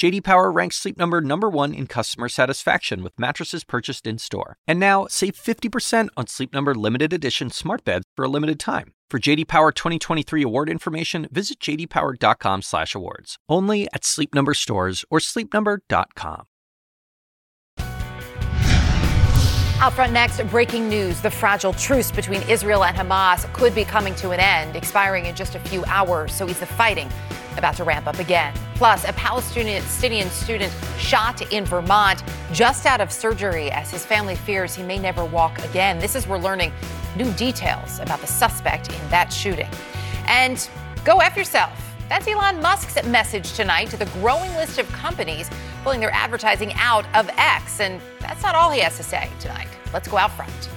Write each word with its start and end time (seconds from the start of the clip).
JD 0.00 0.24
Power 0.24 0.50
ranks 0.50 0.76
Sleep 0.76 0.96
Number 0.96 1.20
number 1.20 1.50
1 1.50 1.74
in 1.74 1.86
customer 1.86 2.30
satisfaction 2.30 3.02
with 3.02 3.12
mattresses 3.20 3.64
purchased 3.64 4.06
in-store. 4.06 4.56
And 4.66 4.80
now, 4.80 5.06
save 5.10 5.34
50% 5.34 6.08
on 6.16 6.26
Sleep 6.26 6.54
Number 6.54 6.74
limited 6.74 7.12
edition 7.12 7.50
smart 7.50 7.84
beds 7.84 8.06
for 8.16 8.24
a 8.24 8.28
limited 8.28 8.58
time. 8.58 8.94
For 9.10 9.18
JD 9.18 9.46
Power 9.46 9.72
2023 9.72 10.42
award 10.42 10.70
information, 10.70 11.28
visit 11.30 11.60
jdpower.com/awards. 11.60 13.36
Only 13.46 13.88
at 13.92 14.06
Sleep 14.06 14.34
Number 14.34 14.54
stores 14.54 15.04
or 15.10 15.18
sleepnumber.com. 15.18 16.44
Out 19.82 19.92
front 19.92 20.14
next, 20.14 20.42
breaking 20.48 20.88
news. 20.88 21.20
The 21.20 21.30
fragile 21.30 21.74
truce 21.74 22.10
between 22.10 22.40
Israel 22.48 22.84
and 22.84 22.96
Hamas 22.96 23.52
could 23.52 23.74
be 23.74 23.84
coming 23.84 24.14
to 24.14 24.30
an 24.30 24.40
end, 24.40 24.76
expiring 24.76 25.26
in 25.26 25.36
just 25.36 25.56
a 25.56 25.58
few 25.58 25.84
hours. 25.84 26.32
So 26.32 26.48
is 26.48 26.58
the 26.58 26.64
fighting 26.64 27.10
about 27.56 27.76
to 27.76 27.84
ramp 27.84 28.06
up 28.06 28.18
again. 28.18 28.54
Plus, 28.74 29.04
a 29.08 29.12
Palestinian 29.12 29.82
student 30.30 30.72
shot 30.98 31.42
in 31.52 31.64
Vermont 31.64 32.22
just 32.52 32.86
out 32.86 33.00
of 33.00 33.12
surgery 33.12 33.70
as 33.70 33.90
his 33.90 34.04
family 34.06 34.34
fears 34.34 34.74
he 34.74 34.82
may 34.82 34.98
never 34.98 35.24
walk 35.24 35.58
again. 35.64 35.98
This 35.98 36.16
is 36.16 36.26
we're 36.26 36.38
learning 36.38 36.72
new 37.16 37.30
details 37.34 37.98
about 38.00 38.20
the 38.20 38.26
suspect 38.26 38.88
in 38.92 39.08
that 39.10 39.32
shooting. 39.32 39.68
And 40.26 40.68
go 41.04 41.18
F 41.18 41.36
yourself. 41.36 41.72
That's 42.08 42.26
Elon 42.26 42.60
Musk's 42.60 43.02
message 43.06 43.52
tonight 43.52 43.88
to 43.90 43.96
the 43.96 44.06
growing 44.06 44.52
list 44.54 44.78
of 44.78 44.90
companies 44.92 45.48
pulling 45.84 46.00
their 46.00 46.12
advertising 46.12 46.72
out 46.74 47.06
of 47.14 47.30
X. 47.36 47.80
And 47.80 48.00
that's 48.20 48.42
not 48.42 48.54
all 48.54 48.70
he 48.70 48.80
has 48.80 48.96
to 48.96 49.02
say 49.02 49.30
tonight. 49.38 49.68
Let's 49.92 50.08
go 50.08 50.16
out 50.16 50.32
front. 50.32 50.68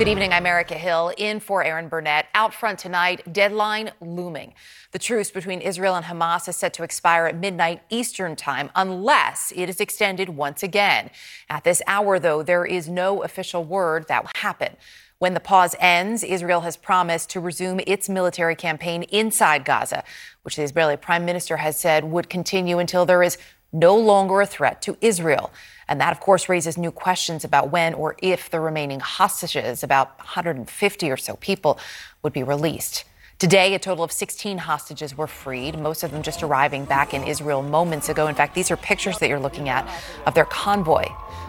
Good 0.00 0.08
evening. 0.08 0.32
I'm 0.32 0.46
Erica 0.46 0.76
Hill 0.76 1.12
in 1.18 1.40
for 1.40 1.62
Erin 1.62 1.88
Burnett. 1.88 2.28
Out 2.34 2.54
front 2.54 2.78
tonight, 2.78 3.34
deadline 3.34 3.90
looming. 4.00 4.54
The 4.92 4.98
truce 4.98 5.30
between 5.30 5.60
Israel 5.60 5.94
and 5.94 6.06
Hamas 6.06 6.48
is 6.48 6.56
set 6.56 6.72
to 6.72 6.82
expire 6.82 7.26
at 7.26 7.36
midnight 7.36 7.82
Eastern 7.90 8.34
Time 8.34 8.70
unless 8.74 9.52
it 9.54 9.68
is 9.68 9.78
extended 9.78 10.30
once 10.30 10.62
again. 10.62 11.10
At 11.50 11.64
this 11.64 11.82
hour, 11.86 12.18
though, 12.18 12.42
there 12.42 12.64
is 12.64 12.88
no 12.88 13.22
official 13.22 13.62
word 13.62 14.08
that 14.08 14.22
will 14.22 14.30
happen. 14.36 14.78
When 15.18 15.34
the 15.34 15.38
pause 15.38 15.76
ends, 15.78 16.24
Israel 16.24 16.62
has 16.62 16.78
promised 16.78 17.28
to 17.30 17.40
resume 17.40 17.78
its 17.86 18.08
military 18.08 18.56
campaign 18.56 19.02
inside 19.02 19.66
Gaza, 19.66 20.02
which 20.44 20.56
the 20.56 20.62
Israeli 20.62 20.96
prime 20.96 21.26
minister 21.26 21.58
has 21.58 21.78
said 21.78 22.04
would 22.04 22.30
continue 22.30 22.78
until 22.78 23.04
there 23.04 23.22
is 23.22 23.36
no 23.72 23.96
longer 23.96 24.40
a 24.40 24.46
threat 24.46 24.82
to 24.82 24.96
Israel. 25.00 25.50
And 25.88 26.00
that, 26.00 26.12
of 26.12 26.20
course, 26.20 26.48
raises 26.48 26.78
new 26.78 26.92
questions 26.92 27.44
about 27.44 27.70
when 27.70 27.94
or 27.94 28.16
if 28.22 28.50
the 28.50 28.60
remaining 28.60 29.00
hostages, 29.00 29.82
about 29.82 30.16
150 30.18 31.10
or 31.10 31.16
so 31.16 31.36
people, 31.36 31.78
would 32.22 32.32
be 32.32 32.42
released. 32.42 33.04
Today, 33.40 33.74
a 33.74 33.78
total 33.78 34.04
of 34.04 34.12
16 34.12 34.58
hostages 34.58 35.16
were 35.16 35.26
freed, 35.26 35.78
most 35.78 36.02
of 36.02 36.10
them 36.12 36.22
just 36.22 36.42
arriving 36.42 36.84
back 36.84 37.14
in 37.14 37.24
Israel 37.24 37.62
moments 37.62 38.10
ago. 38.10 38.26
In 38.26 38.34
fact, 38.34 38.54
these 38.54 38.70
are 38.70 38.76
pictures 38.76 39.18
that 39.18 39.30
you're 39.30 39.40
looking 39.40 39.70
at 39.70 39.88
of 40.26 40.34
their 40.34 40.44
convoy. 40.44 41.06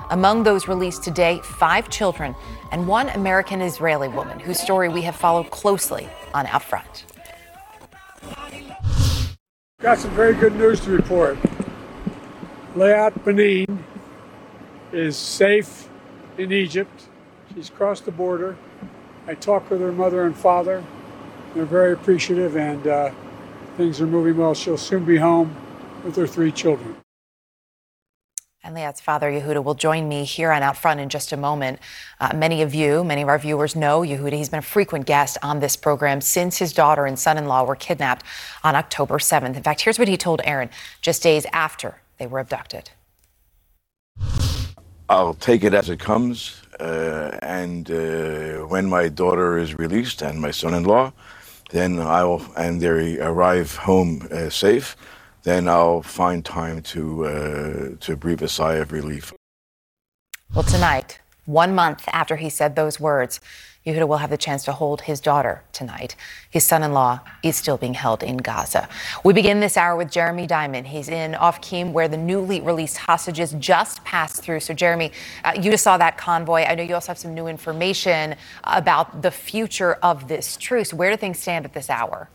Among 0.09 0.43
those 0.43 0.69
released 0.69 1.03
today, 1.03 1.41
five 1.43 1.89
children 1.89 2.33
and 2.71 2.87
one 2.87 3.09
American 3.09 3.61
Israeli 3.61 4.07
woman 4.07 4.39
whose 4.39 4.59
story 4.59 4.87
we 4.87 5.01
have 5.01 5.17
followed 5.17 5.51
closely 5.51 6.07
on 6.33 6.47
Out 6.47 6.63
Front. 6.63 7.05
Got 9.81 9.99
some 9.99 10.11
very 10.11 10.33
good 10.33 10.55
news 10.55 10.79
to 10.81 10.91
report. 10.91 11.37
Liat 12.75 13.11
Beinin 13.25 13.79
is 14.93 15.17
safe 15.17 15.89
in 16.37 16.53
Egypt. 16.53 17.09
She's 17.53 17.69
crossed 17.69 18.05
the 18.05 18.11
border. 18.11 18.57
I 19.27 19.35
talked 19.35 19.69
with 19.69 19.81
her 19.81 19.91
mother 19.91 20.25
and 20.25 20.33
father. 20.33 20.81
They're 21.53 21.65
very 21.65 21.91
appreciative, 21.91 22.55
and 22.55 22.87
uh, 22.87 23.11
things 23.75 23.99
are 23.99 24.07
moving 24.07 24.37
well. 24.37 24.53
She'll 24.53 24.77
soon 24.77 25.03
be 25.03 25.17
home 25.17 25.53
with 26.05 26.15
her 26.15 26.25
three 26.25 26.49
children. 26.49 26.95
And 28.63 28.73
Liat's 28.73 29.01
father, 29.01 29.29
Yehuda, 29.29 29.61
will 29.61 29.73
join 29.73 30.07
me 30.07 30.23
here 30.23 30.53
on 30.53 30.63
Out 30.63 30.77
Front 30.77 31.01
in 31.01 31.09
just 31.09 31.33
a 31.33 31.37
moment. 31.37 31.79
Uh, 32.21 32.33
many 32.33 32.61
of 32.61 32.73
you, 32.73 33.03
many 33.03 33.21
of 33.21 33.27
our 33.27 33.39
viewers 33.39 33.75
know 33.75 33.99
Yehuda. 33.99 34.31
He's 34.31 34.49
been 34.49 34.59
a 34.59 34.61
frequent 34.61 35.05
guest 35.07 35.37
on 35.43 35.59
this 35.59 35.75
program 35.75 36.21
since 36.21 36.59
his 36.59 36.71
daughter 36.71 37.05
and 37.05 37.19
son 37.19 37.37
in 37.37 37.47
law 37.47 37.65
were 37.65 37.75
kidnapped 37.75 38.23
on 38.63 38.75
October 38.75 39.17
7th. 39.17 39.57
In 39.57 39.63
fact, 39.63 39.81
here's 39.81 39.99
what 39.99 40.07
he 40.07 40.15
told 40.15 40.39
Erin 40.45 40.69
just 41.01 41.21
days 41.21 41.45
after 41.51 42.00
they 42.21 42.27
were 42.27 42.39
abducted. 42.39 42.91
I'll 45.09 45.33
take 45.33 45.63
it 45.63 45.73
as 45.73 45.89
it 45.89 45.99
comes. 45.99 46.61
Uh, 46.79 47.31
and 47.41 47.89
uh, 47.89 48.67
when 48.73 48.85
my 48.87 49.09
daughter 49.09 49.57
is 49.57 49.75
released 49.79 50.21
and 50.21 50.39
my 50.39 50.51
son-in-law, 50.51 51.13
then 51.71 51.99
I'll 51.99 52.41
and 52.55 52.79
they 52.79 53.19
arrive 53.19 53.75
home 53.75 54.27
uh, 54.31 54.49
safe, 54.49 54.95
then 55.43 55.67
I'll 55.67 56.03
find 56.03 56.45
time 56.45 56.83
to 56.93 57.01
uh, 57.25 57.89
to 58.05 58.15
breathe 58.15 58.43
a 58.43 58.47
sigh 58.47 58.75
of 58.75 58.91
relief. 58.91 59.33
Well, 60.53 60.67
tonight, 60.75 61.19
one 61.45 61.73
month 61.73 62.03
after 62.13 62.35
he 62.35 62.49
said 62.49 62.75
those 62.75 62.99
words, 62.99 63.39
Yehuda 63.85 64.07
will 64.07 64.17
have 64.17 64.29
the 64.29 64.37
chance 64.37 64.63
to 64.65 64.73
hold 64.73 65.01
his 65.01 65.19
daughter 65.19 65.63
tonight. 65.73 66.15
His 66.51 66.63
son 66.63 66.83
in 66.83 66.93
law 66.93 67.21
is 67.41 67.55
still 67.55 67.77
being 67.77 67.95
held 67.95 68.21
in 68.21 68.37
Gaza. 68.37 68.87
We 69.23 69.33
begin 69.33 69.59
this 69.59 69.75
hour 69.75 69.95
with 69.95 70.11
Jeremy 70.11 70.45
Diamond. 70.45 70.87
He's 70.87 71.09
in 71.09 71.33
Ofakim, 71.33 71.91
where 71.91 72.07
the 72.07 72.17
newly 72.17 72.61
released 72.61 72.97
hostages 72.97 73.53
just 73.53 74.03
passed 74.03 74.43
through. 74.43 74.59
So, 74.59 74.75
Jeremy, 74.75 75.11
uh, 75.43 75.53
you 75.55 75.71
just 75.71 75.83
saw 75.83 75.97
that 75.97 76.15
convoy. 76.15 76.61
I 76.61 76.75
know 76.75 76.83
you 76.83 76.93
also 76.93 77.07
have 77.07 77.17
some 77.17 77.33
new 77.33 77.47
information 77.47 78.35
about 78.63 79.23
the 79.23 79.31
future 79.31 79.93
of 79.95 80.27
this 80.27 80.57
truce. 80.57 80.93
Where 80.93 81.09
do 81.09 81.17
things 81.17 81.39
stand 81.39 81.65
at 81.65 81.73
this 81.73 81.89
hour? 81.89 82.29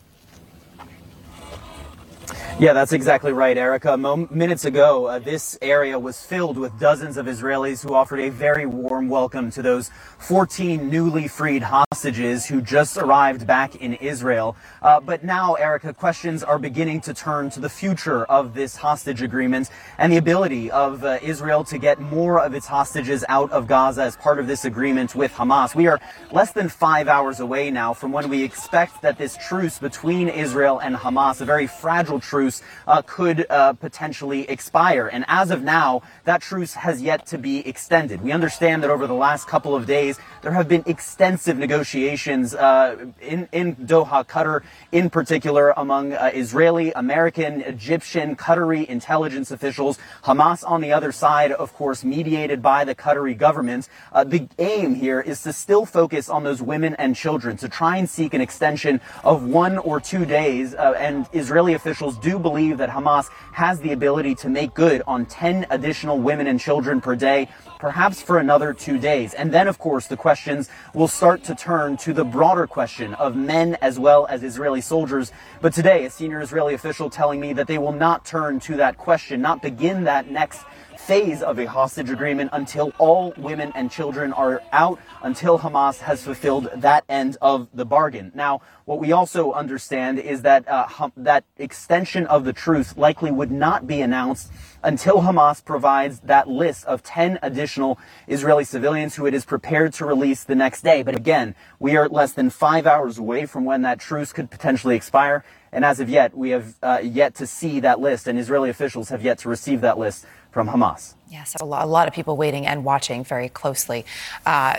Yeah, 2.59 2.73
that's 2.73 2.93
exactly 2.93 3.33
right, 3.33 3.59
Erica. 3.59 3.99
Mo- 3.99 4.29
minutes 4.31 4.65
ago, 4.65 5.07
uh, 5.07 5.19
this 5.19 5.59
area 5.61 5.99
was 5.99 6.23
filled 6.23 6.57
with 6.57 6.79
dozens 6.81 7.19
of 7.19 7.27
Israelis 7.27 7.87
who 7.87 7.95
offered 7.95 8.19
a 8.21 8.31
very 8.31 8.65
warm 8.65 9.11
welcome 9.11 9.51
to 9.51 9.61
those 9.61 9.91
14 10.19 10.89
newly 10.89 11.29
freed 11.29 11.63
hostages 11.63 12.47
who 12.47 12.63
just 12.63 12.97
arrived 12.97 13.47
back 13.47 13.77
in 13.77 13.95
Israel. 13.95 14.57
Uh, 14.81 15.01
but 15.01 15.23
now, 15.23 15.55
Erica, 15.55 15.93
questions 15.93 16.43
are 16.43 16.59
beginning 16.59 17.03
to 17.03 17.13
turn 17.13 17.51
to 17.51 17.61
the 17.61 17.69
future 17.69 18.25
of 18.25 18.55
this 18.55 18.77
hostage 18.77 19.21
agreement 19.21 19.69
and 19.99 20.11
the 20.11 20.17
ability 20.17 20.71
of 20.71 21.05
uh, 21.05 21.19
Israel 21.23 21.63
to 21.65 21.77
get 21.77 22.01
more 22.01 22.41
of 22.41 22.55
its 22.55 22.67
hostages 22.67 23.25
out 23.29 23.51
of 23.53 23.67
Gaza 23.67 24.03
as 24.03 24.17
part 24.17 24.39
of 24.39 24.47
this 24.47 24.65
agreement 24.65 25.15
with 25.15 25.33
Hamas. 25.33 25.75
We 25.75 25.89
are 25.89 26.01
less 26.33 26.53
than 26.53 26.71
five 26.71 27.07
hours 27.07 27.41
away 27.41 27.71
now 27.71 27.93
from 27.93 28.13
when 28.13 28.31
we 28.31 28.43
expect 28.43 29.03
that 29.03 29.19
this 29.19 29.37
truce 29.37 29.79
between 29.79 30.29
Israel 30.29 30.79
and 30.79 30.97
Hamas, 30.97 31.43
a 31.43 31.45
very 31.45 31.67
fragile 31.67 32.16
truce, 32.21 32.63
uh, 32.87 33.03
could 33.07 33.47
uh, 33.51 33.73
potentially 33.75 34.49
expire. 34.49 35.07
And 35.07 35.25
as 35.29 35.51
of 35.51 35.63
now, 35.63 36.03
that 36.25 36.43
truce 36.43 36.75
has 36.75 37.03
yet 37.03 37.27
to 37.27 37.39
be 37.39 37.67
extended. 37.67 38.23
We 38.23 38.33
understand 38.33 38.83
that 38.83 38.91
over 38.91 39.07
the 39.07 39.15
last 39.15 39.49
couple 39.49 39.75
of 39.75 39.87
days, 39.87 40.19
there 40.43 40.53
have 40.53 40.69
been 40.69 40.85
extensive 40.87 41.59
negotiations 41.59 42.55
uh, 42.55 43.07
in, 43.21 43.49
in 43.53 43.77
Doha, 43.77 44.27
Qatar, 44.27 44.63
in 44.93 45.11
particular, 45.11 45.73
among 45.77 46.13
uh, 46.13 46.31
Israeli, 46.33 46.93
American, 46.93 47.63
Egyptian, 47.63 48.37
Qatari 48.37 48.87
intelligence 48.87 49.51
officials. 49.51 49.99
Hamas 50.25 50.63
on 50.69 50.81
the 50.81 50.93
other 50.93 51.11
side, 51.11 51.51
of 51.53 51.73
course, 51.75 52.05
mediated 52.05 52.63
by 52.63 52.85
the 52.85 52.95
Qatari 52.95 53.37
government. 53.37 53.89
Uh, 54.13 54.23
the 54.25 54.49
aim 54.59 54.95
here 54.95 55.21
is 55.21 55.43
to 55.43 55.53
still 55.53 55.85
focus 55.85 56.29
on 56.29 56.45
those 56.45 56.63
women 56.63 56.95
and 56.95 57.17
children, 57.17 57.57
to 57.57 57.69
try 57.69 57.97
and 57.97 58.09
seek 58.09 58.35
an 58.35 58.41
extension 58.41 59.01
of 59.25 59.43
one 59.43 59.79
or 59.79 60.01
two 60.01 60.25
days. 60.25 60.75
Uh, 60.75 60.95
and 60.99 61.27
Israeli 61.33 61.75
officials 61.75 62.06
do 62.13 62.39
believe 62.39 62.79
that 62.79 62.91
Hamas 62.91 63.29
has 63.53 63.81
the 63.81 63.93
ability 63.93 64.35
to 64.37 64.49
make 64.49 64.75
good 64.75 65.03
on 65.07 65.27
10 65.27 65.67
additional 65.71 66.19
women 66.19 66.47
and 66.47 66.61
children 66.61 67.01
per 67.01 67.17
day 67.17 67.49
perhaps 67.79 68.23
for 68.23 68.39
another 68.39 68.73
two 68.73 68.99
days. 68.99 69.35
And 69.35 69.53
then, 69.53 69.69
of 69.69 69.79
course, 69.79 70.07
the 70.07 70.17
questions 70.17 70.69
will 70.95 71.09
start 71.09 71.45
to 71.45 71.55
turn 71.55 71.97
to 71.99 72.13
the 72.13 72.25
broader 72.25 72.67
question 72.67 73.15
of 73.15 73.37
men 73.37 73.77
as 73.81 73.99
well 73.99 74.27
as 74.27 74.43
Israeli 74.43 74.81
soldiers. 74.81 75.33
But 75.61 75.75
today, 75.75 76.05
a 76.05 76.11
senior 76.11 76.41
Israeli 76.41 76.75
official 76.75 77.11
telling 77.11 77.41
me 77.41 77.53
that 77.55 77.67
they 77.67 77.79
will 77.79 77.93
not 77.93 78.25
turn 78.25 78.61
to 78.61 78.77
that 78.77 78.97
question, 78.97 79.41
not 79.41 79.63
begin 79.63 80.05
that 80.05 80.31
next 80.31 80.63
phase 81.07 81.41
of 81.41 81.61
a 81.61 81.67
hostage 81.67 82.11
agreement 82.11 82.51
until 82.53 82.93
all 82.99 83.33
women 83.37 83.71
and 83.77 83.93
children 83.93 84.33
are 84.33 84.61
out, 84.73 84.99
until 85.23 85.57
Hamas 85.57 86.01
has 86.01 86.25
fulfilled 86.25 86.69
that 86.75 87.05
end 87.09 87.37
of 87.41 87.69
the 87.73 87.85
bargain. 87.85 88.33
Now, 88.35 88.61
what 88.87 88.99
we 88.99 89.13
also 89.13 89.53
understand 89.53 90.19
is 90.19 90.43
that 90.43 90.67
uh, 90.69 91.11
that 91.17 91.45
extension 91.59 92.27
of 92.27 92.45
the 92.45 92.53
truce 92.53 92.97
likely 92.97 93.31
would 93.31 93.53
not 93.53 93.87
be 93.87 94.01
announced 94.01 94.51
until 94.83 95.23
Hamas 95.23 95.65
provides 95.65 96.19
that 96.21 96.49
list 96.49 96.85
of 96.87 97.05
10 97.05 97.39
additional 97.41 98.01
Israeli 98.27 98.65
civilians 98.65 99.15
who 99.15 99.27
it 99.27 99.35
is 99.35 99.45
prepared 99.45 99.93
to 99.95 100.05
release 100.05 100.43
the 100.43 100.57
next 100.57 100.83
day. 100.83 101.05
But 101.05 101.15
again, 101.15 101.55
we 101.79 101.97
are 101.97 102.09
less 102.09 102.33
than 102.33 102.51
five 102.51 102.85
hours 102.85 103.17
away 103.17 103.47
from 103.47 103.65
when 103.65 103.83
that 103.83 104.01
truce 104.01 104.33
could 104.33 104.51
potentially 104.51 104.97
expire. 104.97 105.45
And 105.73 105.85
as 105.85 106.01
of 106.01 106.09
yet, 106.09 106.37
we 106.37 106.51
have 106.51 106.75
uh, 106.83 107.01
yet 107.03 107.35
to 107.37 107.47
see 107.47 107.81
that 107.81 108.01
list, 108.01 108.27
and 108.27 108.39
Israeli 108.39 108.71
officials 108.71 109.09
have 109.11 109.23
yet 109.23 109.39
to 109.39 109.49
receive 109.49 109.81
that 109.83 109.99
list 109.99 110.25
from 110.57 110.69
Hamas. 110.69 111.13
Yes, 111.29 111.55
a 111.61 111.67
lot, 111.67 111.85
a 111.85 111.87
lot 111.87 112.09
of 112.09 112.15
people 112.15 112.35
waiting 112.35 112.67
and 112.67 112.83
watching 112.83 113.25
very 113.25 113.51
closely. 113.51 114.07
Uh, 114.47 114.79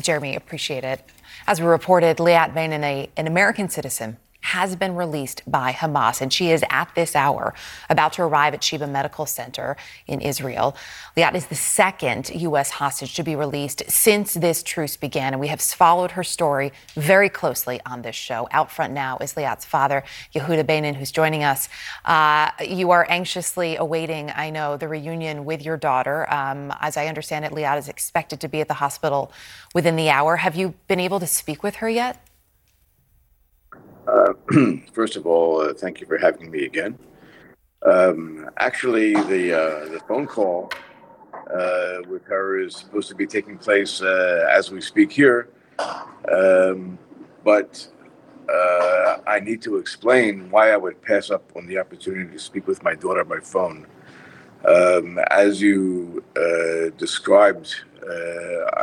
Jeremy, 0.00 0.34
appreciate 0.34 0.84
it. 0.84 1.04
As 1.46 1.60
we 1.60 1.66
reported, 1.66 2.16
Liat 2.16 2.54
Beinin, 2.54 3.10
an 3.14 3.26
American 3.26 3.68
citizen, 3.68 4.16
has 4.40 4.76
been 4.76 4.94
released 4.94 5.42
by 5.46 5.72
Hamas, 5.72 6.20
and 6.20 6.32
she 6.32 6.50
is 6.50 6.64
at 6.70 6.94
this 6.94 7.14
hour 7.14 7.54
about 7.90 8.12
to 8.14 8.22
arrive 8.22 8.54
at 8.54 8.62
Sheba 8.62 8.86
Medical 8.86 9.26
Center 9.26 9.76
in 10.06 10.20
Israel. 10.20 10.76
Liat 11.16 11.34
is 11.34 11.46
the 11.46 11.54
second 11.54 12.30
U.S. 12.30 12.70
hostage 12.70 13.14
to 13.14 13.22
be 13.22 13.36
released 13.36 13.82
since 13.88 14.34
this 14.34 14.62
truce 14.62 14.96
began, 14.96 15.34
and 15.34 15.40
we 15.40 15.48
have 15.48 15.60
followed 15.60 16.12
her 16.12 16.24
story 16.24 16.72
very 16.94 17.28
closely 17.28 17.80
on 17.84 18.02
this 18.02 18.16
show. 18.16 18.48
Out 18.50 18.70
front 18.70 18.92
now 18.92 19.18
is 19.18 19.34
Liat's 19.34 19.64
father, 19.64 20.04
Yehuda 20.34 20.64
Beinin, 20.64 20.94
who's 20.94 21.10
joining 21.10 21.44
us. 21.44 21.68
Uh, 22.04 22.50
you 22.64 22.90
are 22.90 23.06
anxiously 23.08 23.76
awaiting, 23.76 24.30
I 24.34 24.50
know, 24.50 24.76
the 24.76 24.88
reunion 24.88 25.44
with 25.44 25.62
your 25.62 25.76
daughter. 25.76 26.32
Um, 26.32 26.72
as 26.80 26.96
I 26.96 27.06
understand 27.06 27.44
it, 27.44 27.52
Liat 27.52 27.78
is 27.78 27.88
expected 27.88 28.40
to 28.40 28.48
be 28.48 28.60
at 28.60 28.68
the 28.68 28.74
hospital 28.74 29.32
within 29.74 29.96
the 29.96 30.10
hour. 30.10 30.36
Have 30.36 30.56
you 30.56 30.74
been 30.86 31.00
able 31.00 31.20
to 31.20 31.26
speak 31.26 31.62
with 31.62 31.76
her 31.76 31.88
yet? 31.88 32.27
Uh, 34.54 34.76
first 34.92 35.16
of 35.16 35.26
all, 35.26 35.60
uh, 35.60 35.74
thank 35.74 36.00
you 36.00 36.06
for 36.06 36.18
having 36.18 36.50
me 36.50 36.64
again. 36.64 36.98
Um, 37.84 38.50
actually, 38.58 39.14
the 39.14 39.54
uh, 39.54 39.88
the 39.88 40.00
phone 40.08 40.26
call 40.26 40.70
uh, 41.34 41.98
with 42.08 42.24
her 42.26 42.60
is 42.60 42.76
supposed 42.76 43.08
to 43.08 43.14
be 43.14 43.26
taking 43.26 43.58
place 43.58 44.02
uh, 44.02 44.48
as 44.50 44.70
we 44.70 44.80
speak 44.80 45.12
here, 45.12 45.48
um, 46.32 46.98
but 47.44 47.86
uh, 48.52 49.18
I 49.26 49.40
need 49.40 49.62
to 49.62 49.76
explain 49.76 50.50
why 50.50 50.72
I 50.72 50.76
would 50.76 51.00
pass 51.02 51.30
up 51.30 51.50
on 51.56 51.66
the 51.66 51.78
opportunity 51.78 52.30
to 52.32 52.38
speak 52.38 52.66
with 52.66 52.82
my 52.82 52.94
daughter 52.94 53.24
by 53.24 53.40
phone. 53.40 53.86
Um, 54.66 55.18
as 55.30 55.62
you 55.62 56.24
described, 56.98 57.74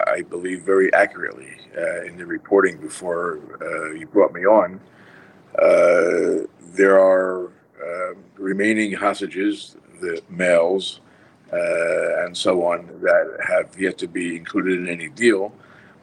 I 0.07 0.21
believe 0.29 0.63
very 0.63 0.93
accurately 0.93 1.57
in 2.07 2.17
the 2.17 2.25
reporting 2.25 2.77
before 2.79 3.39
you 3.97 4.07
brought 4.07 4.33
me 4.33 4.45
on. 4.45 4.79
Uh, 5.61 6.45
there 6.73 6.99
are 6.99 7.47
uh, 7.81 8.13
remaining 8.37 8.91
hostages, 8.91 9.77
the 10.01 10.21
males, 10.29 10.99
uh, 11.53 12.25
and 12.25 12.35
so 12.35 12.65
on, 12.65 12.87
that 13.01 13.37
have 13.47 13.79
yet 13.79 13.97
to 13.97 14.07
be 14.07 14.35
included 14.35 14.79
in 14.79 14.89
any 14.89 15.07
deal, 15.09 15.53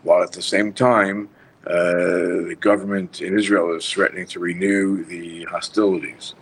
while 0.02 0.22
at 0.22 0.32
the 0.32 0.42
same 0.42 0.72
time, 0.72 1.28
uh, 1.66 1.72
the 1.72 2.56
government 2.60 3.20
in 3.20 3.38
Israel 3.38 3.76
is 3.76 3.88
threatening 3.88 4.26
to 4.26 4.40
renew 4.40 5.04
the 5.04 5.44
hostilities. 5.44 6.34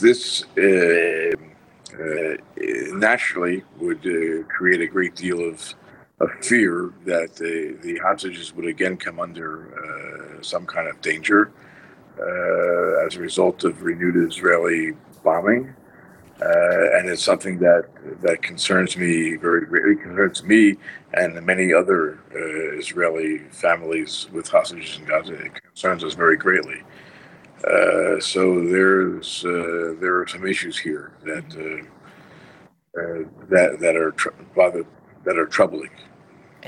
This 0.00 0.44
uh, 0.56 1.32
naturally 2.94 3.64
would 3.78 4.02
create 4.48 4.80
a 4.80 4.86
great 4.86 5.14
deal 5.14 5.46
of, 5.46 5.74
of 6.20 6.30
fear 6.40 6.92
that 7.04 7.34
the, 7.36 7.76
the 7.82 7.98
hostages 7.98 8.54
would 8.54 8.66
again 8.66 8.96
come 8.96 9.18
under 9.20 10.38
some 10.40 10.64
kind 10.64 10.88
of 10.88 11.00
danger 11.02 11.52
uh, 12.18 13.06
as 13.06 13.16
a 13.16 13.20
result 13.20 13.64
of 13.64 13.82
renewed 13.82 14.16
Israeli 14.16 14.92
bombing. 15.24 15.74
Uh, 16.40 16.98
and 16.98 17.08
it's 17.08 17.22
something 17.22 17.58
that 17.58 17.84
that 18.20 18.42
concerns 18.42 18.96
me 18.96 19.36
very 19.36 19.64
greatly. 19.66 19.94
Concerns 19.96 20.42
me 20.42 20.76
and 21.14 21.40
many 21.46 21.72
other 21.72 22.18
uh, 22.34 22.78
Israeli 22.78 23.38
families 23.50 24.28
with 24.32 24.48
hostages 24.48 24.98
in 24.98 25.04
Gaza. 25.04 25.34
It 25.34 25.62
concerns 25.62 26.02
us 26.02 26.14
very 26.14 26.36
greatly. 26.36 26.82
Uh, 27.64 28.18
so 28.18 28.66
there's 28.66 29.44
uh, 29.44 29.94
there 30.00 30.18
are 30.20 30.26
some 30.26 30.46
issues 30.46 30.76
here 30.76 31.12
that 31.24 31.44
uh, 32.98 33.28
that 33.48 33.78
that 33.78 33.94
are 33.96 34.10
tr- 34.12 34.30
that 35.24 35.38
are 35.38 35.46
troubling 35.46 35.90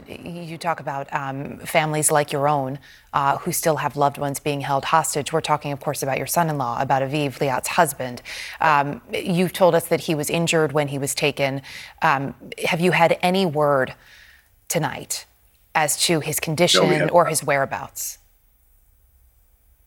you 0.07 0.59
talk 0.59 0.81
about 0.81 1.13
um, 1.13 1.59
families 1.59 2.11
like 2.11 2.33
your 2.33 2.49
own 2.49 2.79
uh, 3.13 3.39
who 3.39 3.53
still 3.53 3.77
have 3.77 3.97
loved 3.97 4.19
ones 4.19 4.41
being 4.41 4.61
held 4.61 4.85
hostage. 4.87 5.33
We're 5.33 5.41
talking, 5.41 5.73
of 5.73 5.81
course, 5.81 6.03
about 6.03 6.19
your 6.19 6.27
son 6.27 6.51
in 6.51 6.59
law, 6.59 6.81
about 6.81 7.03
Aviv, 7.03 7.39
Liat's 7.39 7.69
husband. 7.69 8.23
Um, 8.61 9.01
you've 9.13 9.53
told 9.53 9.75
us 9.75 9.87
that 9.89 10.01
he 10.01 10.15
was 10.15 10.31
injured 10.31 10.73
when 10.73 10.89
he 10.89 10.99
was 10.99 11.15
taken. 11.15 11.63
Um, 12.03 12.35
have 12.65 12.81
you 12.81 12.93
had 12.93 13.19
any 13.23 13.47
word 13.47 13.95
tonight 14.69 15.27
as 15.75 15.97
to 16.07 16.21
his 16.21 16.41
condition 16.41 16.89
no, 16.89 17.09
or 17.09 17.27
his 17.27 17.45
whereabouts? 17.45 18.19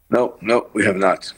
No, 0.10 0.38
no, 0.42 0.70
we 0.74 0.86
have 0.86 0.96
not. 0.96 1.34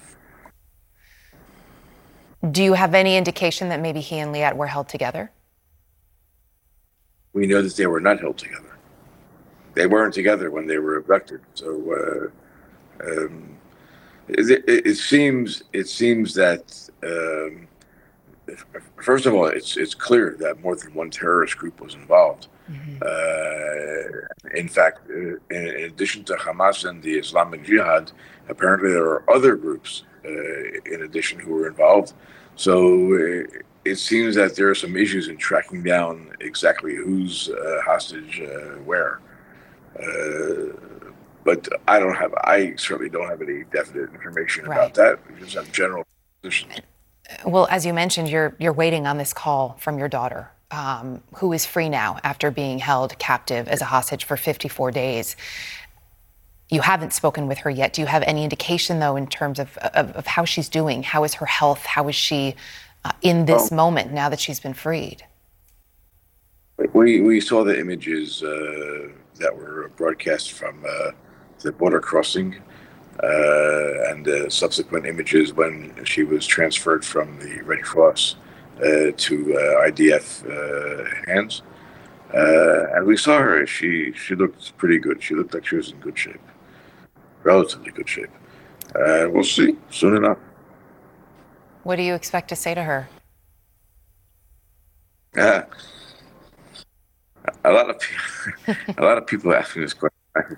Do 2.52 2.64
you 2.64 2.74
have 2.74 2.94
any 2.94 3.18
indication 3.18 3.70
that 3.70 3.82
maybe 3.82 4.00
he 4.00 4.20
and 4.20 4.34
Liat 4.34 4.56
were 4.56 4.68
held 4.68 4.88
together? 4.88 5.32
We 7.34 7.48
know 7.48 7.62
that 7.62 7.76
they 7.76 7.88
were 7.88 8.00
not 8.00 8.20
held 8.20 8.38
together. 8.38 8.78
They 9.74 9.88
weren't 9.88 10.14
together 10.14 10.52
when 10.52 10.68
they 10.68 10.78
were 10.78 10.98
abducted. 10.98 11.42
So 11.54 12.32
uh, 13.02 13.10
um, 13.10 13.58
it, 14.28 14.64
it, 14.68 14.88
it, 14.88 14.96
seems 14.96 15.64
it 15.74 15.88
seems 15.88 16.34
that 16.34 16.90
um, 17.04 17.68
first 18.98 19.26
of 19.26 19.34
all, 19.34 19.46
it's 19.46 19.78
it's 19.78 19.94
clear 19.94 20.36
that 20.40 20.62
more 20.62 20.76
than 20.76 20.94
one 20.94 21.10
terrorist 21.10 21.58
group 21.58 21.80
was 21.82 21.96
involved. 21.96 22.48
Mm-hmm. 22.70 22.98
Uh, 23.02 24.56
in 24.56 24.68
fact, 24.68 25.10
uh, 25.10 25.14
in, 25.14 25.40
in, 25.50 25.84
addition 25.86 26.24
to 26.26 26.34
Hamas 26.34 26.88
and 26.88 27.02
the 27.02 27.16
Islamic 27.16 27.64
Jihad, 27.64 28.12
apparently 28.48 28.92
there 28.92 29.06
are 29.06 29.24
other 29.32 29.56
groups 29.56 30.04
uh, 30.24 30.30
in 30.86 31.02
addition 31.04 31.40
who 31.40 31.54
were 31.54 31.68
involved. 31.68 32.14
So 32.56 33.14
uh, 33.16 33.44
it 33.86 33.96
seems 33.96 34.36
that 34.36 34.56
there 34.56 34.70
are 34.70 34.76
some 34.76 34.96
issues 34.98 35.28
in 35.28 35.38
tracking 35.38 35.84
down 35.84 36.32
exactly 36.40 36.96
who's 36.96 37.50
uh, 37.50 37.82
hostage 37.86 38.42
uh, 38.42 38.76
where. 38.84 39.20
Uh, 39.98 40.76
but 41.44 41.68
I 41.88 42.00
don't 42.00 42.16
have, 42.16 42.34
I 42.44 42.76
certainly 42.76 43.10
don't 43.10 43.28
have 43.28 43.42
any 43.42 43.64
definite 43.74 44.14
information 44.14 44.66
right. 44.66 44.76
about 44.76 44.94
that. 44.96 45.20
We 45.28 45.40
just 45.40 45.56
have 45.56 45.72
general 45.72 46.06
positions. 46.42 46.82
Well, 47.46 47.68
as 47.70 47.86
you 47.86 47.94
mentioned, 47.94 48.30
you're 48.30 48.56
you're 48.60 48.74
waiting 48.74 49.06
on 49.06 49.18
this 49.18 49.34
call 49.34 49.76
from 49.80 50.00
your 50.00 50.08
daughter, 50.08 50.50
um, 50.72 51.22
who 51.36 51.54
is 51.54 51.66
free 51.66 51.88
now 51.88 52.20
after 52.24 52.50
being 52.50 52.80
held 52.80 53.18
captive 53.20 53.68
as 53.68 53.82
a 53.82 53.86
hostage 53.86 54.26
for 54.26 54.36
54 54.36 54.92
days. 54.92 55.36
You 56.70 56.82
haven't 56.82 57.14
spoken 57.14 57.48
with 57.48 57.60
her 57.60 57.70
yet. 57.70 57.94
Do 57.94 58.02
you 58.02 58.08
have 58.08 58.24
any 58.24 58.44
indication, 58.44 59.00
though, 59.00 59.16
in 59.16 59.28
terms 59.28 59.60
of, 59.60 59.76
of, 59.78 60.12
of 60.12 60.28
how 60.28 60.46
she's 60.46 60.70
doing? 60.70 61.02
How 61.02 61.24
is 61.24 61.36
her 61.36 61.46
health? 61.46 61.86
How 61.86 62.08
is 62.08 62.16
she 62.16 62.56
uh, 63.10 63.14
in 63.22 63.46
this 63.46 63.72
moment 63.72 64.12
now 64.12 64.30
that 64.30 64.40
she's 64.40 64.60
been 64.60 64.74
freed? 64.74 65.24
We, 66.94 67.22
we 67.22 67.42
saw 67.42 67.64
the 67.64 67.78
images 67.78 68.42
uh, 68.42 69.10
that 69.40 69.56
were 69.56 69.92
broadcast 69.98 70.54
from 70.54 70.84
uh, 70.88 71.12
the 71.60 71.72
border 71.72 72.00
crossing 72.00 72.56
uh, 73.22 74.10
and 74.10 74.26
the 74.26 74.48
subsequent 74.50 75.06
images 75.06 75.54
when 75.54 75.94
she 76.06 76.24
was 76.24 76.48
transferred 76.48 77.04
from 77.04 77.38
the 77.40 77.62
Red 77.62 77.82
Cross 77.82 78.38
uh, 78.78 79.12
to 79.18 79.58
uh, 79.58 79.90
IDF 79.90 81.28
hands. 81.28 81.64
and 82.34 83.06
we 83.06 83.18
saw 83.18 83.40
her. 83.40 83.68
She 83.68 84.14
she 84.14 84.36
looked 84.36 84.78
pretty 84.78 85.00
good. 85.00 85.22
She 85.22 85.36
looked 85.36 85.54
like 85.54 85.66
she 85.66 85.76
was 85.76 85.92
in 85.92 86.00
good 86.00 86.18
shape, 86.18 86.42
relatively 87.44 87.92
good 87.92 88.08
shape. 88.08 88.32
we'll 88.96 89.44
see 89.44 89.76
soon 89.90 90.16
enough. 90.16 90.38
What 91.84 91.96
do 91.96 92.04
you 92.04 92.14
expect 92.14 92.50
to 92.50 92.56
say 92.56 92.74
to 92.76 92.84
her? 92.84 93.10
Uh, 95.38 95.62
a 97.64 97.72
lot 97.72 97.90
of 97.90 98.00
people, 98.00 98.76
a 98.98 99.04
lot 99.04 99.18
of 99.18 99.28
people 99.28 99.54
ask 99.54 99.76
me 99.76 99.84
this 99.84 99.94
question. 99.94 100.58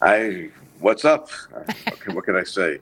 I, 0.00 0.50
what's 0.80 1.04
up? 1.04 1.28
Okay, 1.68 2.12
what 2.12 2.24
can 2.24 2.36
I 2.36 2.44
say? 2.44 2.78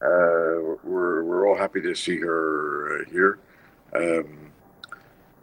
Uh, 0.00 0.76
we're 0.84 1.24
we're 1.24 1.48
all 1.48 1.56
happy 1.56 1.80
to 1.80 1.94
see 1.94 2.18
her 2.18 3.04
here. 3.10 3.38
Um, 3.94 4.52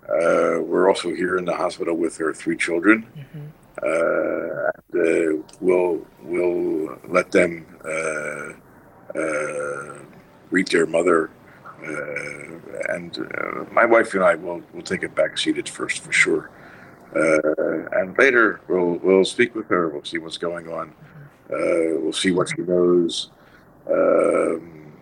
uh, 0.04 0.62
we're 0.62 0.88
also 0.88 1.14
here 1.14 1.38
in 1.38 1.46
the 1.46 1.56
hospital 1.56 1.96
with 1.96 2.18
her 2.18 2.34
three 2.34 2.56
children. 2.56 3.06
Mm-hmm. 3.18 3.48
Uh, 3.82 4.72
and, 4.94 5.42
uh, 5.42 5.44
we'll 5.60 6.06
we'll 6.22 6.98
let 7.08 7.32
them 7.32 7.66
uh, 7.84 9.20
uh, 9.20 10.00
greet 10.50 10.70
their 10.70 10.86
mother 10.86 11.32
and 12.90 13.18
uh, 13.18 13.66
my 13.72 13.86
wife 13.86 14.14
and 14.14 14.24
I 14.24 14.36
will 14.36 14.62
will 14.74 14.82
take 14.82 15.04
it 15.04 15.16
back 15.16 15.38
seated 15.38 15.68
first 15.70 16.00
for 16.00 16.12
sure, 16.12 16.50
uh, 17.16 18.00
and 18.00 18.18
later 18.18 18.62
we'll 18.68 18.96
we'll 19.04 19.26
speak 19.26 19.56
with 19.56 19.68
her. 19.70 19.90
We'll 19.90 20.04
see 20.04 20.18
what's 20.18 20.38
going 20.38 20.68
on. 20.70 20.94
we'll 21.50 22.14
see 22.14 22.32
what 22.32 22.50
she 22.50 22.62
knows. 22.62 23.30
Um, 23.90 24.94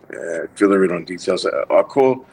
fill 0.56 0.72
her 0.72 0.84
in 0.84 0.92
on 0.92 1.06
details. 1.06 1.48
I'll 1.70 1.84
call 1.84 2.26